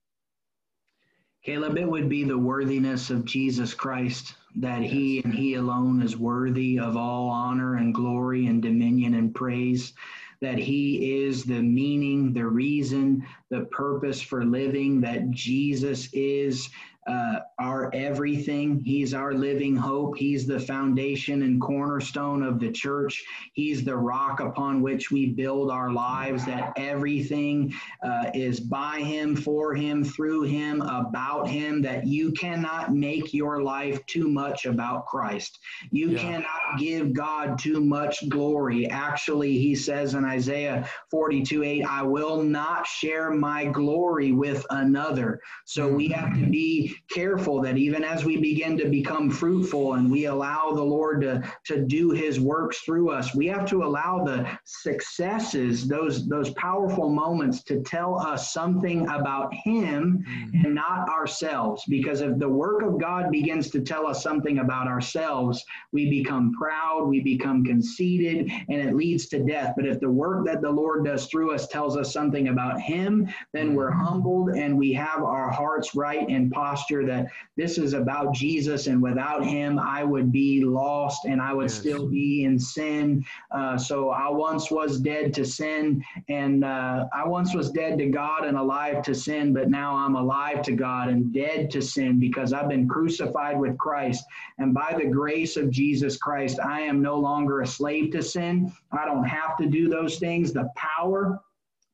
Caleb, 1.44 1.78
it 1.78 1.90
would 1.90 2.10
be 2.10 2.24
the 2.24 2.38
worthiness 2.38 3.10
of 3.10 3.26
Jesus 3.26 3.74
Christ, 3.74 4.36
that 4.56 4.82
he 4.82 5.22
and 5.24 5.34
he 5.34 5.54
alone 5.54 6.02
is 6.02 6.18
worthy 6.18 6.78
of 6.78 6.98
all 6.98 7.30
honor 7.30 7.76
and 7.76 7.94
glory 7.94 8.48
and 8.48 8.62
dominion 8.62 9.14
and 9.14 9.34
praise 9.34 9.94
that 10.42 10.58
He 10.58 11.24
is 11.24 11.44
the 11.44 11.62
meaning, 11.62 12.34
the 12.34 12.46
reason, 12.46 13.26
the 13.50 13.62
purpose 13.72 14.22
for 14.22 14.46
living, 14.46 15.02
that 15.02 15.32
Jesus 15.32 16.10
is 16.14 16.70
uh, 17.08 17.40
our 17.58 17.90
everything. 17.94 18.82
He's 18.84 19.14
our 19.14 19.34
living 19.34 19.76
hope. 19.76 20.18
He's 20.18 20.46
the 20.46 20.60
foundation 20.60 21.42
and 21.42 21.62
cornerstone 21.62 22.44
of 22.44 22.60
the 22.60 22.72
church. 22.72 23.24
He's 23.54 23.84
the 23.84 23.96
rock 23.96 24.42
upon 24.42 24.82
which 24.82 25.10
we 25.10 25.28
build 25.28 25.72
our 25.72 25.92
lives, 25.92 26.46
that 26.46 26.74
everything 26.76 27.74
uh, 28.04 28.30
is 28.34 28.60
by 28.60 29.00
Him, 29.00 29.36
for 29.36 29.74
Him, 29.74 30.04
through 30.04 30.44
Him, 30.44 30.82
about 30.82 31.48
Him, 31.48 31.82
that 31.84 32.06
you 32.06 32.32
cannot 32.34 32.94
make 32.94 33.34
your 33.34 33.64
life 33.64 34.06
too 34.06 34.28
much 34.28 34.66
about 34.66 35.06
Christ. 35.06 35.60
You 35.92 36.12
yeah. 36.12 36.20
cannot 36.20 36.80
give 36.80 37.14
God 37.14 37.58
too 37.58 37.80
much 37.80 38.28
glory. 38.28 38.88
Actually, 38.90 39.58
He 39.58 39.76
says 39.76 40.14
in 40.14 40.26
Isaiah 40.26 40.88
42 41.10 41.64
8, 41.64 41.84
I 41.86 42.04
will 42.04 42.44
not 42.44 42.86
share 42.86 43.32
my 43.32 43.66
glory 43.66 44.34
with 44.34 44.66
another. 44.70 45.40
So 45.66 45.88
we 45.88 46.10
have 46.10 46.34
to 46.36 46.46
be 46.46 46.97
careful 47.10 47.62
that 47.62 47.78
even 47.78 48.04
as 48.04 48.26
we 48.26 48.38
begin 48.38 48.78
to 48.78 48.90
become 48.90 49.30
fruitful 49.30 49.94
and 49.94 50.10
we 50.10 50.26
allow 50.26 50.72
the 50.72 50.84
Lord 50.84 51.22
to, 51.22 51.44
to 51.66 51.84
do 51.86 52.12
his 52.12 52.40
works 52.40 52.80
through 52.80 53.12
us, 53.12 53.36
we 53.36 53.48
have 53.48 53.66
to 53.70 53.84
allow 53.84 54.24
the 54.24 54.48
successes, 54.66 55.88
those, 55.88 56.28
those 56.28 56.52
powerful 56.52 57.10
moments 57.10 57.64
to 57.64 57.82
tell 57.82 58.20
us 58.20 58.54
something 58.54 59.08
about 59.10 59.54
him 59.54 60.26
mm-hmm. 60.28 60.66
and 60.66 60.76
not 60.76 61.08
ourselves. 61.10 61.84
Because 61.88 62.22
if 62.22 62.38
the 62.38 62.50
work 62.50 62.82
of 62.82 63.00
God 63.00 63.32
begins 63.32 63.70
to 63.72 63.82
tell 63.82 64.08
us 64.08 64.24
something 64.24 64.60
about 64.60 64.88
ourselves, 64.88 65.64
we 65.92 66.10
become 66.10 66.54
proud, 66.54 67.08
we 67.08 67.22
become 67.22 67.64
conceited, 67.64 68.52
and 68.70 68.82
it 68.82 68.96
leads 68.96 69.28
to 69.28 69.40
death. 69.40 69.74
But 69.76 69.86
if 69.86 70.00
the 70.00 70.10
work 70.10 70.46
that 70.46 70.62
the 70.62 70.72
Lord 70.72 71.06
does 71.06 71.28
through 71.28 71.54
us 71.54 71.68
tells 71.68 71.98
us 71.98 72.12
something 72.12 72.48
about 72.48 72.82
him, 72.82 73.28
then 73.54 73.76
we're 73.76 73.92
mm-hmm. 73.92 74.06
humbled 74.06 74.50
and 74.50 74.78
we 74.78 74.94
have 74.94 75.24
our 75.24 75.50
hearts 75.50 75.96
right 75.96 76.28
in 76.28 76.50
posture 76.50 76.87
posture 76.88 77.06
that 77.06 77.28
this 77.56 77.78
is 77.78 77.94
about 77.94 78.34
Jesus, 78.34 78.88
and 78.88 79.02
without 79.02 79.46
Him, 79.46 79.80
I 79.80 80.04
would 80.04 80.32
be 80.32 80.64
lost 80.64 81.26
and 81.26 81.42
I 81.42 81.54
would 81.54 81.70
yes. 81.70 81.74
still 81.74 82.08
be 82.08 82.44
in 82.44 82.60
sin. 82.60 83.26
Uh, 83.52 83.78
so 83.78 84.10
I 84.10 84.30
once 84.30 84.70
was 84.72 85.00
dead 85.00 85.34
to 85.36 85.46
sin, 85.46 86.04
and 86.30 86.64
uh, 86.64 87.06
I 87.14 87.28
once 87.28 87.54
was 87.54 87.72
dead 87.72 87.98
to 88.00 88.08
God 88.08 88.46
and 88.46 88.58
alive 88.58 89.02
to 89.04 89.16
sin, 89.16 89.54
but 89.54 89.70
now 89.70 89.96
I'm 89.96 90.16
alive 90.16 90.62
to 90.64 90.74
God 90.74 91.10
and 91.10 91.34
dead 91.34 91.72
to 91.72 91.82
sin 91.82 92.20
because 92.20 92.54
I've 92.54 92.70
been 92.70 92.88
crucified 92.88 93.60
with 93.60 93.78
Christ. 93.78 94.24
And 94.58 94.74
by 94.74 94.96
the 94.98 95.08
grace 95.08 95.58
of 95.58 95.70
Jesus 95.70 96.18
Christ, 96.18 96.60
I 96.60 96.82
am 96.82 97.02
no 97.02 97.18
longer 97.18 97.62
a 97.62 97.68
slave 97.68 98.12
to 98.12 98.22
sin. 98.22 98.72
I 98.92 99.06
don't 99.06 99.26
have 99.26 99.58
to 99.58 99.66
do 99.66 99.90
those 99.90 100.20
things. 100.20 100.54
The 100.54 100.70
power 100.76 101.42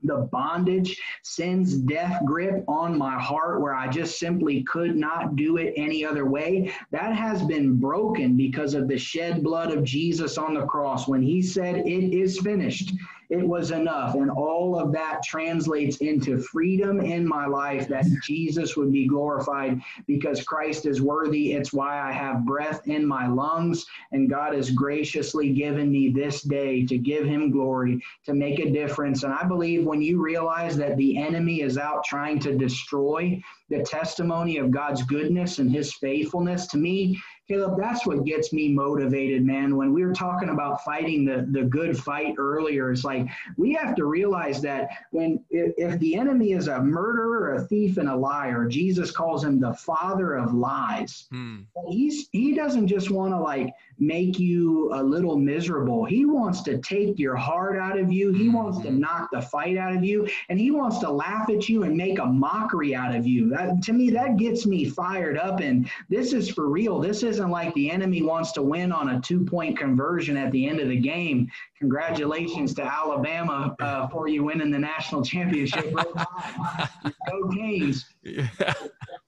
the 0.03 0.27
bondage, 0.31 1.01
sin's 1.23 1.77
death 1.77 2.21
grip 2.25 2.63
on 2.67 2.97
my 2.97 3.19
heart 3.19 3.61
where 3.61 3.73
I 3.73 3.87
just 3.87 4.19
simply 4.19 4.63
could 4.63 4.95
not 4.95 5.35
do 5.35 5.57
it 5.57 5.73
any 5.77 6.05
other 6.05 6.25
way, 6.25 6.73
that 6.91 7.15
has 7.15 7.43
been 7.43 7.77
broken 7.77 8.35
because 8.35 8.73
of 8.73 8.87
the 8.87 8.97
shed 8.97 9.43
blood 9.43 9.71
of 9.71 9.83
Jesus 9.83 10.37
on 10.37 10.53
the 10.53 10.65
cross. 10.65 11.07
When 11.07 11.21
he 11.21 11.41
said, 11.41 11.77
It 11.87 12.13
is 12.13 12.39
finished, 12.39 12.93
it 13.29 13.47
was 13.47 13.71
enough. 13.71 14.15
And 14.15 14.29
all 14.29 14.77
of 14.77 14.91
that 14.93 15.23
translates 15.23 15.97
into 15.97 16.37
freedom 16.37 17.01
in 17.01 17.27
my 17.27 17.45
life 17.45 17.87
that 17.87 18.05
Jesus 18.23 18.75
would 18.75 18.91
be 18.91 19.07
glorified 19.07 19.81
because 20.07 20.43
Christ 20.43 20.85
is 20.85 21.01
worthy. 21.01 21.53
It's 21.53 21.73
why 21.73 21.99
I 21.99 22.11
have 22.11 22.45
breath 22.45 22.87
in 22.87 23.05
my 23.05 23.27
lungs. 23.27 23.85
And 24.11 24.29
God 24.29 24.53
has 24.53 24.71
graciously 24.71 25.51
given 25.53 25.91
me 25.91 26.09
this 26.09 26.41
day 26.41 26.85
to 26.85 26.97
give 26.97 27.25
him 27.25 27.51
glory, 27.51 28.01
to 28.25 28.33
make 28.33 28.59
a 28.59 28.71
difference. 28.71 29.23
And 29.23 29.33
I 29.33 29.43
believe 29.43 29.85
when 29.85 30.01
you 30.01 30.21
realize 30.21 30.77
that 30.77 30.97
the 30.97 31.17
enemy 31.17 31.61
is 31.61 31.77
out 31.77 32.03
trying 32.03 32.39
to 32.39 32.57
destroy 32.57 33.41
the 33.69 33.83
testimony 33.83 34.57
of 34.57 34.71
God's 34.71 35.03
goodness 35.03 35.59
and 35.59 35.71
his 35.71 35.93
faithfulness, 35.93 36.67
to 36.67 36.77
me, 36.77 37.19
Caleb, 37.47 37.77
that's 37.77 38.05
what 38.05 38.23
gets 38.25 38.53
me 38.53 38.69
motivated, 38.69 39.45
man. 39.45 39.75
When 39.75 39.82
were 40.13 40.31
talking 40.31 40.49
about 40.49 40.83
fighting 40.83 41.25
the, 41.25 41.47
the 41.49 41.63
good 41.63 41.97
fight 41.97 42.35
earlier, 42.37 42.91
it's 42.91 43.03
like 43.03 43.27
we 43.57 43.73
have 43.73 43.95
to 43.95 44.05
realize 44.05 44.61
that 44.61 44.89
when 45.11 45.43
if, 45.49 45.73
if 45.77 45.99
the 45.99 46.15
enemy 46.15 46.53
is 46.53 46.67
a 46.67 46.81
murderer, 46.81 47.55
a 47.55 47.61
thief, 47.61 47.97
and 47.97 48.09
a 48.09 48.15
liar, 48.15 48.67
Jesus 48.67 49.11
calls 49.11 49.43
him 49.43 49.59
the 49.59 49.73
father 49.73 50.35
of 50.35 50.53
lies. 50.53 51.25
Hmm. 51.31 51.61
He's 51.89 52.29
he 52.31 52.53
doesn't 52.53 52.87
just 52.87 53.09
want 53.09 53.33
to 53.33 53.39
like 53.39 53.73
make 54.05 54.39
you 54.39 54.93
a 54.93 55.01
little 55.01 55.37
miserable. 55.37 56.05
He 56.05 56.25
wants 56.25 56.61
to 56.63 56.77
take 56.79 57.17
your 57.17 57.35
heart 57.35 57.77
out 57.77 57.97
of 57.97 58.11
you. 58.11 58.31
He 58.31 58.49
wants 58.49 58.79
to 58.79 58.87
mm-hmm. 58.87 58.99
knock 58.99 59.29
the 59.31 59.41
fight 59.41 59.77
out 59.77 59.95
of 59.95 60.03
you, 60.03 60.27
and 60.49 60.59
he 60.59 60.71
wants 60.71 60.99
to 60.99 61.11
laugh 61.11 61.49
at 61.49 61.69
you 61.69 61.83
and 61.83 61.95
make 61.95 62.19
a 62.19 62.25
mockery 62.25 62.95
out 62.95 63.15
of 63.15 63.25
you. 63.25 63.49
That, 63.49 63.81
to 63.83 63.93
me, 63.93 64.09
that 64.11 64.37
gets 64.37 64.65
me 64.65 64.89
fired 64.89 65.37
up. 65.37 65.59
And 65.59 65.89
this 66.09 66.33
is 66.33 66.49
for 66.49 66.69
real. 66.69 66.99
This 66.99 67.23
isn't 67.23 67.49
like 67.49 67.73
the 67.73 67.89
enemy 67.89 68.21
wants 68.21 68.51
to 68.53 68.61
win 68.61 68.91
on 68.91 69.09
a 69.09 69.21
two-point 69.21 69.77
conversion 69.77 70.37
at 70.37 70.51
the 70.51 70.67
end 70.67 70.79
of 70.79 70.89
the 70.89 70.99
game. 70.99 71.49
Congratulations 71.79 72.73
to 72.75 72.83
Alabama 72.83 73.75
uh, 73.79 74.07
for 74.07 74.27
you 74.27 74.43
winning 74.43 74.71
the 74.71 74.79
national 74.79 75.23
championship. 75.23 75.93
Go 75.93 77.49
Canes. 77.53 78.05
Yeah 78.23 78.47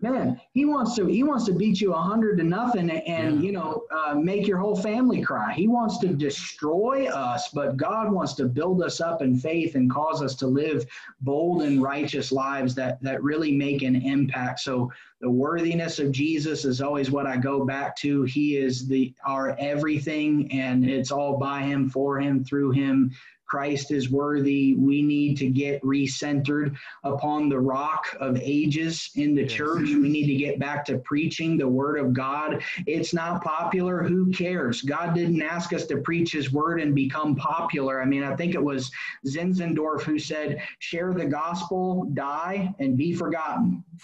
man 0.00 0.40
he 0.52 0.64
wants 0.64 0.94
to 0.94 1.06
he 1.06 1.22
wants 1.22 1.44
to 1.44 1.52
beat 1.52 1.80
you 1.80 1.92
a 1.92 2.00
hundred 2.00 2.38
to 2.38 2.44
nothing 2.44 2.90
and 2.90 3.36
yeah. 3.36 3.40
you 3.40 3.52
know 3.52 3.82
uh, 3.90 4.14
make 4.14 4.46
your 4.46 4.58
whole 4.58 4.76
family 4.76 5.20
cry. 5.20 5.52
He 5.52 5.66
wants 5.66 5.98
to 5.98 6.08
destroy 6.08 7.08
us 7.08 7.48
but 7.48 7.76
god 7.76 8.12
wants 8.12 8.34
to 8.34 8.44
build 8.44 8.82
us 8.82 9.00
up 9.00 9.22
in 9.22 9.36
faith 9.36 9.74
and 9.74 9.90
cause 9.90 10.22
us 10.22 10.34
to 10.36 10.46
live 10.46 10.86
bold 11.20 11.62
and 11.62 11.82
righteous 11.82 12.30
lives 12.30 12.74
that 12.76 13.02
that 13.02 13.22
really 13.22 13.52
make 13.52 13.82
an 13.82 13.96
impact. 13.96 14.60
So 14.60 14.92
the 15.20 15.30
worthiness 15.30 15.98
of 15.98 16.12
jesus 16.12 16.64
is 16.64 16.80
always 16.80 17.10
what 17.10 17.26
i 17.26 17.36
go 17.36 17.64
back 17.64 17.96
to. 17.96 18.22
He 18.22 18.56
is 18.56 18.86
the 18.86 19.12
our 19.26 19.56
everything 19.58 20.50
and 20.52 20.88
it's 20.88 21.10
all 21.10 21.38
by 21.38 21.62
him 21.62 21.90
for 21.90 22.20
him 22.20 22.44
through 22.44 22.70
him 22.70 23.12
Christ 23.48 23.90
is 23.90 24.10
worthy. 24.10 24.74
We 24.74 25.02
need 25.02 25.36
to 25.38 25.48
get 25.48 25.82
recentered 25.82 26.76
upon 27.02 27.48
the 27.48 27.58
rock 27.58 28.14
of 28.20 28.38
ages 28.40 29.10
in 29.16 29.34
the 29.34 29.42
yes. 29.42 29.52
church. 29.52 29.88
We 29.88 30.08
need 30.08 30.26
to 30.26 30.34
get 30.34 30.58
back 30.58 30.84
to 30.86 30.98
preaching 30.98 31.56
the 31.56 31.68
word 31.68 31.98
of 31.98 32.12
God. 32.12 32.62
It's 32.86 33.14
not 33.14 33.42
popular. 33.42 34.02
Who 34.02 34.30
cares? 34.30 34.82
God 34.82 35.14
didn't 35.14 35.42
ask 35.42 35.72
us 35.72 35.86
to 35.86 35.98
preach 35.98 36.32
his 36.32 36.52
word 36.52 36.80
and 36.80 36.94
become 36.94 37.34
popular. 37.34 38.02
I 38.02 38.04
mean, 38.04 38.22
I 38.22 38.36
think 38.36 38.54
it 38.54 38.62
was 38.62 38.90
Zinzendorf 39.26 40.02
who 40.02 40.18
said, 40.18 40.62
share 40.78 41.14
the 41.14 41.26
gospel, 41.26 42.04
die, 42.14 42.74
and 42.78 42.96
be 42.96 43.14
forgotten. 43.14 43.84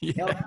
Yes. 0.00 0.16
Know, 0.16 0.38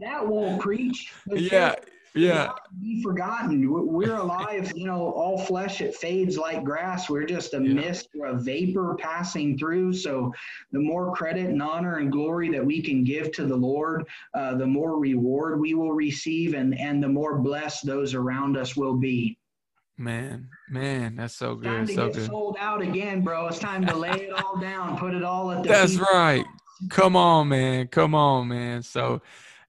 that 0.00 0.28
won't 0.28 0.62
preach. 0.62 1.12
Yeah 1.26 1.74
yeah 2.14 2.50
be 2.80 3.02
forgotten 3.02 3.70
we're 3.70 4.16
alive 4.20 4.72
you 4.76 4.86
know 4.86 5.12
all 5.12 5.38
flesh 5.38 5.80
it 5.80 5.94
fades 5.94 6.36
like 6.36 6.62
grass 6.62 7.08
we're 7.08 7.24
just 7.24 7.54
a 7.54 7.56
yeah. 7.56 7.72
mist 7.72 8.08
or 8.18 8.26
a 8.26 8.34
vapor 8.34 8.96
passing 8.98 9.56
through 9.56 9.92
so 9.92 10.32
the 10.72 10.78
more 10.78 11.14
credit 11.14 11.46
and 11.46 11.62
honor 11.62 11.98
and 11.98 12.12
glory 12.12 12.50
that 12.50 12.64
we 12.64 12.82
can 12.82 13.02
give 13.02 13.32
to 13.32 13.46
the 13.46 13.56
lord 13.56 14.06
uh, 14.34 14.54
the 14.54 14.66
more 14.66 14.98
reward 14.98 15.58
we 15.58 15.74
will 15.74 15.92
receive 15.92 16.54
and 16.54 16.78
and 16.78 17.02
the 17.02 17.08
more 17.08 17.38
blessed 17.38 17.86
those 17.86 18.14
around 18.14 18.56
us 18.56 18.76
will 18.76 18.94
be 18.94 19.36
Man, 19.98 20.48
man, 20.70 21.16
that's 21.16 21.34
so 21.34 21.54
good. 21.54 21.64
Time 21.66 21.86
to 21.86 21.94
so 21.94 22.06
get 22.06 22.14
good. 22.16 22.26
sold 22.26 22.56
out 22.58 22.80
again, 22.80 23.20
bro. 23.20 23.46
It's 23.46 23.58
time 23.58 23.86
to 23.86 23.94
lay 23.94 24.10
it 24.10 24.32
all 24.32 24.56
down, 24.58 24.98
put 24.98 25.14
it 25.14 25.22
all 25.22 25.52
at 25.52 25.62
the. 25.62 25.68
That's 25.68 25.96
right. 25.96 26.44
Come 26.88 27.14
on, 27.14 27.48
man. 27.48 27.86
Come 27.88 28.14
on, 28.14 28.48
man. 28.48 28.82
So, 28.82 29.22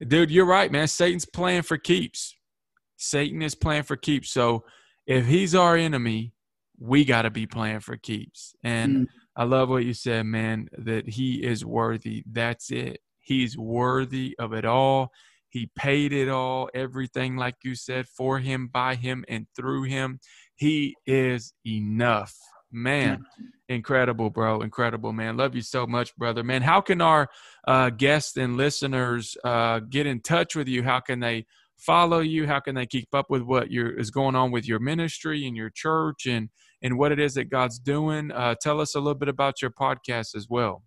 dude, 0.07 0.31
you're 0.31 0.45
right, 0.45 0.71
man. 0.71 0.87
Satan's 0.87 1.25
playing 1.25 1.63
for 1.63 1.77
keeps. 1.77 2.35
Satan 2.97 3.41
is 3.41 3.55
playing 3.55 3.83
for 3.83 3.95
keeps. 3.95 4.31
So 4.31 4.63
if 5.07 5.25
he's 5.25 5.55
our 5.55 5.75
enemy, 5.75 6.33
we 6.79 7.05
got 7.05 7.23
to 7.23 7.29
be 7.29 7.45
playing 7.45 7.81
for 7.81 7.97
keeps. 7.97 8.55
And 8.63 8.95
mm. 8.95 9.05
I 9.35 9.43
love 9.43 9.69
what 9.69 9.85
you 9.85 9.93
said, 9.93 10.25
man, 10.25 10.69
that 10.77 11.07
he 11.07 11.43
is 11.43 11.65
worthy. 11.65 12.23
That's 12.31 12.71
it. 12.71 12.99
He's 13.19 13.57
worthy 13.57 14.35
of 14.39 14.53
it 14.53 14.65
all. 14.65 15.11
He 15.49 15.69
paid 15.75 16.13
it 16.13 16.29
all, 16.29 16.69
everything, 16.73 17.35
like 17.35 17.55
you 17.63 17.75
said, 17.75 18.07
for 18.07 18.39
him, 18.39 18.69
by 18.73 18.95
him, 18.95 19.23
and 19.29 19.45
through 19.55 19.83
him. 19.83 20.19
He 20.55 20.95
is 21.05 21.53
enough. 21.65 22.35
Man, 22.73 23.23
incredible, 23.69 24.31
bro. 24.31 24.61
Incredible, 24.61 25.13
man. 25.13 25.37
Love 25.37 25.53
you 25.53 25.61
so 25.61 25.85
much, 25.85 26.15
brother. 26.17 26.43
Man, 26.43 26.63
how 26.63 26.81
can 26.81 27.01
our 27.01 27.29
uh, 27.67 27.91
guests 27.91 28.35
and 28.35 28.57
listeners 28.57 29.37
uh, 29.43 29.79
get 29.79 30.07
in 30.07 30.21
touch 30.21 30.55
with 30.55 30.67
you? 30.67 30.81
How 30.81 30.99
can 30.99 31.19
they 31.19 31.45
follow 31.77 32.19
you? 32.19 32.47
How 32.47 32.59
can 32.59 32.73
they 32.73 32.87
keep 32.87 33.13
up 33.13 33.27
with 33.29 33.43
what 33.43 33.67
is 33.69 34.09
going 34.09 34.35
on 34.35 34.51
with 34.51 34.67
your 34.67 34.79
ministry 34.79 35.45
and 35.45 35.55
your 35.55 35.69
church 35.69 36.25
and 36.25 36.49
and 36.81 36.97
what 36.97 37.11
it 37.11 37.19
is 37.19 37.35
that 37.35 37.51
God's 37.51 37.77
doing? 37.77 38.31
Uh, 38.31 38.55
tell 38.59 38.81
us 38.81 38.95
a 38.95 38.99
little 38.99 39.13
bit 39.13 39.29
about 39.29 39.61
your 39.61 39.71
podcast 39.71 40.35
as 40.35 40.47
well. 40.49 40.83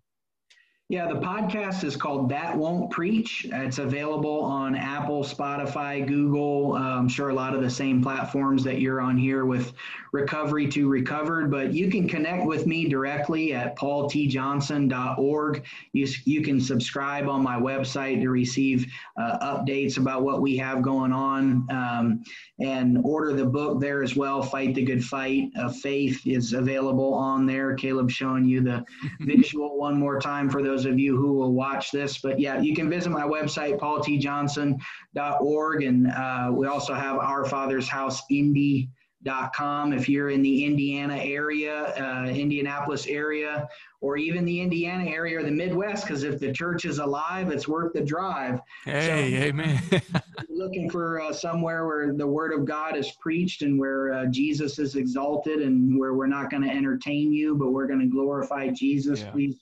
Yeah, 0.89 1.05
the 1.05 1.19
podcast 1.19 1.83
is 1.83 1.97
called 1.97 2.29
That 2.29 2.55
Won't 2.55 2.89
Preach. 2.91 3.45
It's 3.51 3.77
available 3.77 4.39
on 4.39 4.73
Apple, 4.73 5.21
Spotify, 5.21 6.07
Google. 6.07 6.75
Uh, 6.75 6.79
I'm 6.79 7.09
sure 7.09 7.27
a 7.27 7.33
lot 7.33 7.53
of 7.53 7.61
the 7.61 7.69
same 7.69 8.01
platforms 8.01 8.63
that 8.63 8.79
you're 8.79 9.01
on 9.01 9.17
here 9.17 9.43
with 9.43 9.73
Recovery 10.13 10.65
to 10.69 10.87
Recovered. 10.87 11.51
But 11.51 11.73
you 11.73 11.91
can 11.91 12.07
connect 12.07 12.45
with 12.45 12.67
me 12.67 12.87
directly 12.87 13.53
at 13.53 13.75
paultjohnson.org. 13.75 15.65
You, 15.91 16.07
you 16.23 16.41
can 16.41 16.61
subscribe 16.61 17.27
on 17.27 17.43
my 17.43 17.59
website 17.59 18.21
to 18.21 18.29
receive 18.29 18.89
uh, 19.17 19.57
updates 19.57 19.97
about 19.97 20.23
what 20.23 20.41
we 20.41 20.55
have 20.55 20.81
going 20.81 21.11
on 21.11 21.67
um, 21.69 22.23
and 22.61 22.99
order 23.03 23.33
the 23.33 23.45
book 23.45 23.81
there 23.81 24.03
as 24.03 24.15
well. 24.15 24.41
Fight 24.41 24.73
the 24.73 24.83
Good 24.83 25.03
Fight 25.03 25.49
of 25.57 25.75
Faith 25.75 26.25
is 26.25 26.53
available 26.53 27.13
on 27.13 27.45
there. 27.45 27.75
Caleb 27.75 28.09
showing 28.09 28.45
you 28.45 28.61
the 28.61 28.85
visual 29.19 29.77
one 29.77 29.99
more 29.99 30.17
time 30.17 30.49
for 30.49 30.63
those 30.63 30.76
those 30.77 30.85
of 30.85 30.99
you 30.99 31.17
who 31.17 31.33
will 31.33 31.53
watch 31.53 31.91
this. 31.91 32.19
But 32.19 32.39
yeah, 32.39 32.61
you 32.61 32.75
can 32.75 32.87
visit 32.89 33.09
my 33.09 33.23
website, 33.23 33.79
paultjohnson.org. 33.79 35.83
And 35.83 36.07
uh, 36.07 36.51
we 36.53 36.67
also 36.67 36.93
have 36.93 37.17
Our 37.17 37.45
Father's 37.45 37.87
House 37.87 38.21
Indy. 38.29 38.89
Dot 39.23 39.51
com 39.51 39.93
if 39.93 40.07
you're 40.07 40.29
in 40.29 40.43
the 40.43 40.63
Indiana 40.63 41.17
area, 41.17 41.85
uh, 41.99 42.29
Indianapolis 42.29 43.07
area, 43.07 43.67
or 43.99 44.15
even 44.15 44.45
the 44.45 44.61
Indiana 44.61 45.09
area 45.09 45.39
or 45.39 45.43
the 45.43 45.49
Midwest, 45.49 46.05
because 46.05 46.23
if 46.23 46.39
the 46.39 46.53
church 46.53 46.85
is 46.85 46.99
alive, 46.99 47.51
it's 47.51 47.67
worth 47.67 47.93
the 47.93 48.01
drive. 48.01 48.61
Hey, 48.85 49.31
so, 49.31 49.47
amen. 49.47 49.81
looking 50.49 50.87
for 50.87 51.19
uh, 51.19 51.33
somewhere 51.33 51.87
where 51.87 52.13
the 52.13 52.27
word 52.27 52.53
of 52.53 52.63
God 52.63 52.95
is 52.95 53.11
preached 53.19 53.63
and 53.63 53.79
where 53.79 54.13
uh, 54.13 54.27
Jesus 54.27 54.77
is 54.77 54.95
exalted 54.95 55.63
and 55.63 55.99
where 55.99 56.13
we're 56.13 56.27
not 56.27 56.51
going 56.51 56.63
to 56.63 56.69
entertain 56.69 57.33
you, 57.33 57.55
but 57.55 57.71
we're 57.71 57.87
going 57.87 57.99
to 57.99 58.07
glorify 58.07 58.69
Jesus. 58.69 59.21
Yeah. 59.21 59.31
Please 59.31 59.55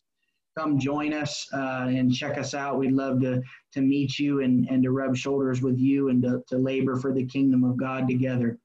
come 0.57 0.79
join 0.79 1.13
us 1.13 1.47
uh, 1.53 1.87
and 1.89 2.13
check 2.13 2.37
us 2.37 2.53
out. 2.53 2.77
We'd 2.77 2.93
love 2.93 3.21
to 3.21 3.41
to 3.73 3.81
meet 3.81 4.17
you 4.17 4.41
and, 4.41 4.67
and 4.69 4.81
to 4.83 4.91
rub 4.91 5.15
shoulders 5.15 5.61
with 5.61 5.77
you 5.77 6.09
and 6.09 6.21
to, 6.23 6.41
to 6.47 6.57
labor 6.57 6.95
for 6.95 7.13
the 7.13 7.25
kingdom 7.25 7.63
of 7.63 7.75
God 7.77 8.07
together. 8.07 8.57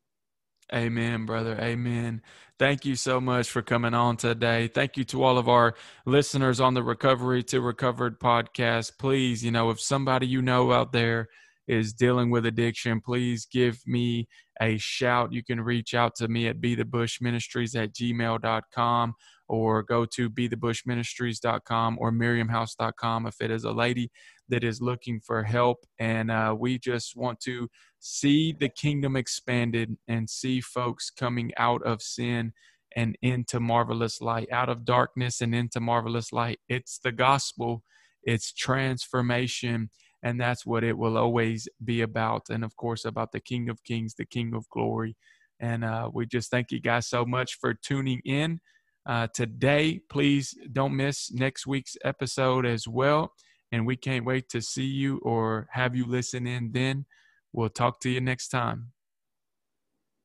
Amen, 0.73 1.27
brother. 1.27 1.59
Amen. 1.61 2.23
Thank 2.59 2.85
you 2.85 2.95
so 2.95 3.21
much 3.21 3.51
for 3.51 3.61
coming 3.61 3.95
on 3.95 4.17
today. 4.17 4.69
Thank 4.69 4.97
you 4.97 5.03
to 5.05 5.25
all 5.25 5.37
of 5.37 5.49
our 5.49 5.75
listeners 6.07 6.61
on 6.61 6.75
the 6.75 6.83
Recovery 6.83 7.43
to 7.45 7.61
Recovered 7.61 8.21
podcast. 8.21 8.93
Please, 8.99 9.43
you 9.45 9.51
know, 9.51 9.71
if 9.71 9.81
somebody 9.81 10.29
you 10.29 10.43
know 10.43 10.71
out 10.71 10.93
there 10.93 11.29
is 11.67 11.93
dealing 11.93 12.31
with 12.31 12.47
addiction, 12.47 13.01
please 13.01 13.47
give 13.47 13.81
me 13.87 14.29
a 14.61 14.77
shout. 14.79 15.33
You 15.33 15.43
can 15.43 15.61
reach 15.61 15.95
out 15.95 16.15
to 16.17 16.29
me 16.29 16.47
at 16.49 16.61
be 16.61 16.75
the 16.75 16.85
bush 16.85 17.21
ministries 17.21 17.75
at 17.75 17.95
gmail.com 17.95 19.15
or 19.49 19.83
go 19.83 20.05
to 20.05 20.31
bethebushministries.com 20.31 21.99
or 22.01 22.13
miriamhouse.com 22.13 23.27
if 23.27 23.35
it 23.41 23.51
is 23.51 23.65
a 23.65 23.73
lady 23.73 24.11
that 24.49 24.63
is 24.63 24.81
looking 24.81 25.21
for 25.21 25.43
help. 25.43 25.79
And 25.99 26.31
uh, 26.31 26.55
we 26.59 26.79
just 26.79 27.17
want 27.17 27.41
to 27.41 27.69
see 27.99 28.55
the 28.59 28.69
kingdom 28.69 29.17
expanded 29.17 29.97
and 30.07 30.29
see 30.29 30.61
folks 30.61 31.11
coming 31.11 31.53
out 31.57 31.83
of 31.83 32.03
sin 32.03 32.53
and 32.97 33.17
into 33.23 33.61
marvelous 33.61 34.21
light, 34.21 34.49
out 34.53 34.69
of 34.69 34.85
darkness 34.85 35.41
and 35.41 35.55
into 35.55 35.81
marvelous 35.81 36.33
light. 36.33 36.61
It's 36.69 36.99
the 36.99 37.13
gospel, 37.13 37.83
it's 38.23 38.53
transformation. 38.53 39.91
And 40.23 40.41
that's 40.41 40.67
what 40.67 40.85
it 40.85 40.97
will 40.97 41.17
always 41.17 41.69
be 41.85 42.03
about. 42.03 42.51
And 42.51 42.65
of 42.65 42.77
course, 42.77 43.05
about 43.05 43.33
the 43.33 43.41
King 43.41 43.69
of 43.69 43.83
Kings, 43.85 44.15
the 44.15 44.27
King 44.27 44.55
of 44.55 44.69
Glory. 44.69 45.17
And 45.61 45.85
uh, 45.85 46.11
we 46.13 46.27
just 46.27 46.51
thank 46.51 46.71
you 46.71 46.81
guys 46.81 47.09
so 47.09 47.25
much 47.25 47.59
for 47.61 47.75
tuning 47.75 48.21
in 48.25 48.61
uh, 49.07 49.29
today. 49.35 50.01
Please 50.11 50.55
don't 50.73 50.97
miss 50.97 51.33
next 51.33 51.67
week's 51.67 51.97
episode 52.05 52.67
as 52.67 52.87
well. 52.87 53.33
And 53.73 53.87
we 53.87 53.97
can't 53.97 54.25
wait 54.25 54.49
to 54.51 54.61
see 54.61 54.85
you 54.85 55.19
or 55.19 55.69
have 55.73 55.95
you 55.95 56.07
listen 56.07 56.47
in 56.47 56.73
then. 56.73 57.07
We'll 57.53 57.69
talk 57.69 58.01
to 58.01 58.11
you 58.11 58.21
next 58.21 58.49
time. 58.49 58.93